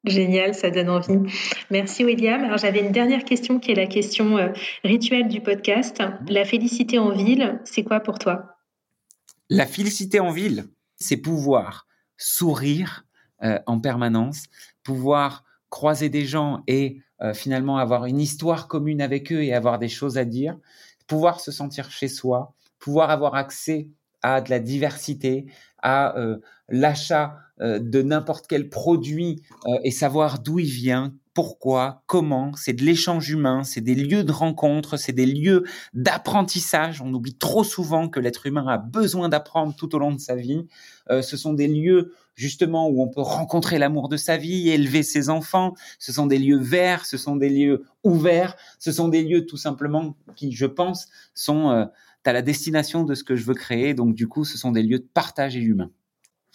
Génial, 0.04 0.54
ça 0.54 0.70
donne 0.70 0.89
envie. 0.89 1.18
Merci 1.72 2.06
William. 2.06 2.44
Alors 2.44 2.60
j'avais 2.60 2.82
une 2.82 2.91
dernière 2.91 3.24
question 3.24 3.60
qui 3.60 3.72
est 3.72 3.76
la 3.76 3.88
question 3.88 4.38
rituelle 4.84 5.28
du 5.28 5.41
podcast. 5.41 6.04
La 6.28 6.46
félicité 6.46 7.00
en 7.00 7.12
ville, 7.12 7.60
c'est 7.65 7.84
quoi 7.84 8.00
pour 8.00 8.20
toi? 8.20 8.56
La 9.50 9.65
félicité 9.65 10.20
en 10.20 10.30
ville, 10.30 10.65
c'est 10.98 11.18
pouvoir 11.18 11.85
sourire 12.17 13.06
euh, 13.43 13.60
en 13.65 13.80
permanence, 13.80 14.45
pouvoir 14.84 15.43
croiser 15.69 16.10
des 16.10 16.25
gens 16.25 16.63
et 16.67 17.01
euh, 17.21 17.34
finalement 17.34 17.78
avoir 17.78 18.06
une 18.06 18.19
histoire 18.19 18.67
commune 18.67 19.01
avec 19.01 19.32
eux 19.32 19.43
et 19.43 19.54
avoir 19.54 19.80
des 19.80 19.89
choses 19.89 20.17
à 20.17 20.25
dire, 20.25 20.58
pouvoir 21.08 21.39
se 21.39 21.51
sentir 21.51 21.91
chez 21.91 22.08
soi, 22.08 22.54
pouvoir 22.80 23.10
avoir 23.10 23.36
accès 23.36 23.89
à 24.21 24.41
de 24.41 24.49
la 24.49 24.60
diversité, 24.60 25.45
à 25.82 26.17
euh, 26.17 26.39
l'achat 26.69 27.37
de 27.58 28.02
n'importe 28.02 28.48
quel 28.48 28.67
produit 28.67 29.42
et 29.85 29.92
savoir 29.92 30.40
d'où 30.40 30.60
il 30.60 30.69
vient, 30.69 31.13
pourquoi, 31.36 32.02
comment, 32.08 32.54
c'est 32.56 32.71
de 32.71 32.83
l'échange 32.83 33.29
humain, 33.29 33.65
c'est 33.65 33.81
des 33.81 33.94
lieux 33.94 34.23
de 34.23 34.31
rencontre, 34.31 34.96
c'est 34.96 35.12
des 35.12 35.25
lieux 35.25 35.63
d'apprentissage. 35.94 37.02
On 37.02 37.13
oublie 37.13 37.36
trop 37.36 37.65
souvent 37.65 38.08
que 38.08 38.21
l'être 38.21 38.46
humain 38.46 38.65
a 38.67 38.77
besoin 38.77 39.27
d'apprendre 39.27 39.75
tout 39.75 39.94
au 39.96 40.00
long 40.00 40.13
de 40.13 40.19
sa 40.19 40.36
vie. 40.36 40.65
Euh, 41.12 41.21
ce 41.21 41.36
sont 41.36 41.52
des 41.52 41.67
lieux 41.67 42.13
justement 42.36 42.88
où 42.88 43.04
on 43.04 43.10
peut 43.10 43.21
rencontrer 43.21 43.77
l'amour 43.79 44.08
de 44.08 44.15
sa 44.15 44.38
vie, 44.38 44.69
élever 44.69 45.04
ses 45.04 45.29
enfants. 45.29 45.73
Ce 46.00 46.13
sont 46.13 46.25
des 46.25 46.40
lieux 46.40 46.58
verts, 46.58 47.06
ce 47.06 47.17
sont 47.17 47.36
des 47.36 47.50
lieux 47.50 47.83
ouverts, 48.06 48.56
ce 48.79 48.94
sont 48.94 49.10
des 49.10 49.21
lieux 49.21 49.46
tout 49.46 49.58
simplement 49.58 50.15
qui, 50.38 50.54
je 50.54 50.65
pense, 50.65 51.10
sont 51.33 51.69
euh, 51.69 51.86
à 52.23 52.31
la 52.31 52.42
destination 52.42 53.04
de 53.04 53.13
ce 53.13 53.25
que 53.25 53.36
je 53.36 53.44
veux 53.44 53.56
créer. 53.56 53.94
Donc 53.94 54.15
du 54.15 54.29
coup, 54.29 54.46
ce 54.46 54.58
sont 54.58 54.71
des 54.71 54.83
lieux 54.83 55.00
de 55.00 55.10
partage 55.13 55.58
et 55.58 55.62
humain. 55.62 55.92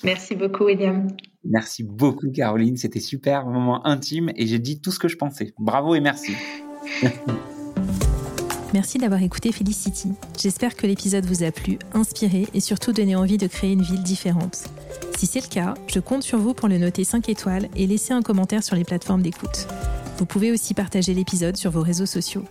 Merci 0.05 0.34
beaucoup, 0.34 0.64
William. 0.64 1.07
Merci 1.44 1.84
beaucoup, 1.84 2.30
Caroline. 2.30 2.76
C'était 2.76 3.01
super, 3.01 3.46
un 3.46 3.53
moment 3.53 3.86
intime 3.86 4.30
et 4.36 4.46
j'ai 4.46 4.59
dit 4.59 4.80
tout 4.80 4.90
ce 4.90 4.98
que 4.98 5.09
je 5.09 5.16
pensais. 5.16 5.53
Bravo 5.59 5.94
et 5.94 6.01
merci. 6.01 6.32
Merci 8.72 8.98
d'avoir 8.98 9.20
écouté 9.20 9.51
Felicity. 9.51 10.12
J'espère 10.40 10.76
que 10.76 10.86
l'épisode 10.86 11.26
vous 11.26 11.42
a 11.42 11.51
plu, 11.51 11.76
inspiré 11.92 12.46
et 12.55 12.61
surtout 12.61 12.92
donné 12.92 13.16
envie 13.16 13.36
de 13.36 13.48
créer 13.48 13.72
une 13.72 13.82
ville 13.82 14.03
différente. 14.05 14.68
Si 15.18 15.26
c'est 15.26 15.40
le 15.40 15.53
cas, 15.53 15.74
je 15.88 15.98
compte 15.98 16.22
sur 16.22 16.38
vous 16.38 16.55
pour 16.55 16.68
le 16.68 16.78
noter 16.78 17.03
5 17.03 17.28
étoiles 17.28 17.68
et 17.74 17.88
laisser 17.88 18.12
un 18.12 18.22
commentaire 18.22 18.62
sur 18.62 18.76
les 18.76 18.84
plateformes 18.84 19.22
d'écoute. 19.22 19.66
Vous 20.18 20.24
pouvez 20.24 20.53
aussi 20.53 20.72
partager 20.74 21.14
l'épisode 21.14 21.57
sur 21.57 21.72
vos 21.72 21.82
réseaux 21.82 22.07
sociaux. 22.07 22.44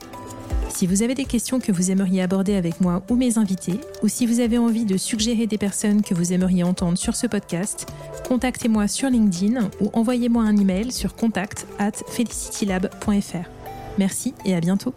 Si 0.69 0.87
vous 0.87 1.03
avez 1.03 1.13
des 1.13 1.25
questions 1.25 1.59
que 1.59 1.71
vous 1.71 1.91
aimeriez 1.91 2.21
aborder 2.21 2.55
avec 2.55 2.79
moi 2.79 3.03
ou 3.09 3.15
mes 3.15 3.37
invités, 3.37 3.79
ou 4.01 4.07
si 4.07 4.25
vous 4.25 4.39
avez 4.39 4.57
envie 4.57 4.85
de 4.85 4.97
suggérer 4.97 5.47
des 5.47 5.57
personnes 5.57 6.01
que 6.01 6.13
vous 6.13 6.31
aimeriez 6.31 6.63
entendre 6.63 6.97
sur 6.97 7.15
ce 7.15 7.27
podcast, 7.27 7.87
contactez-moi 8.27 8.87
sur 8.87 9.09
LinkedIn 9.09 9.69
ou 9.81 9.89
envoyez-moi 9.93 10.43
un 10.43 10.55
email 10.55 10.91
sur 10.91 11.15
contact 11.15 11.67
at 11.79 11.91
felicitylab.fr. 12.07 13.49
Merci 13.97 14.33
et 14.45 14.55
à 14.55 14.61
bientôt. 14.61 14.93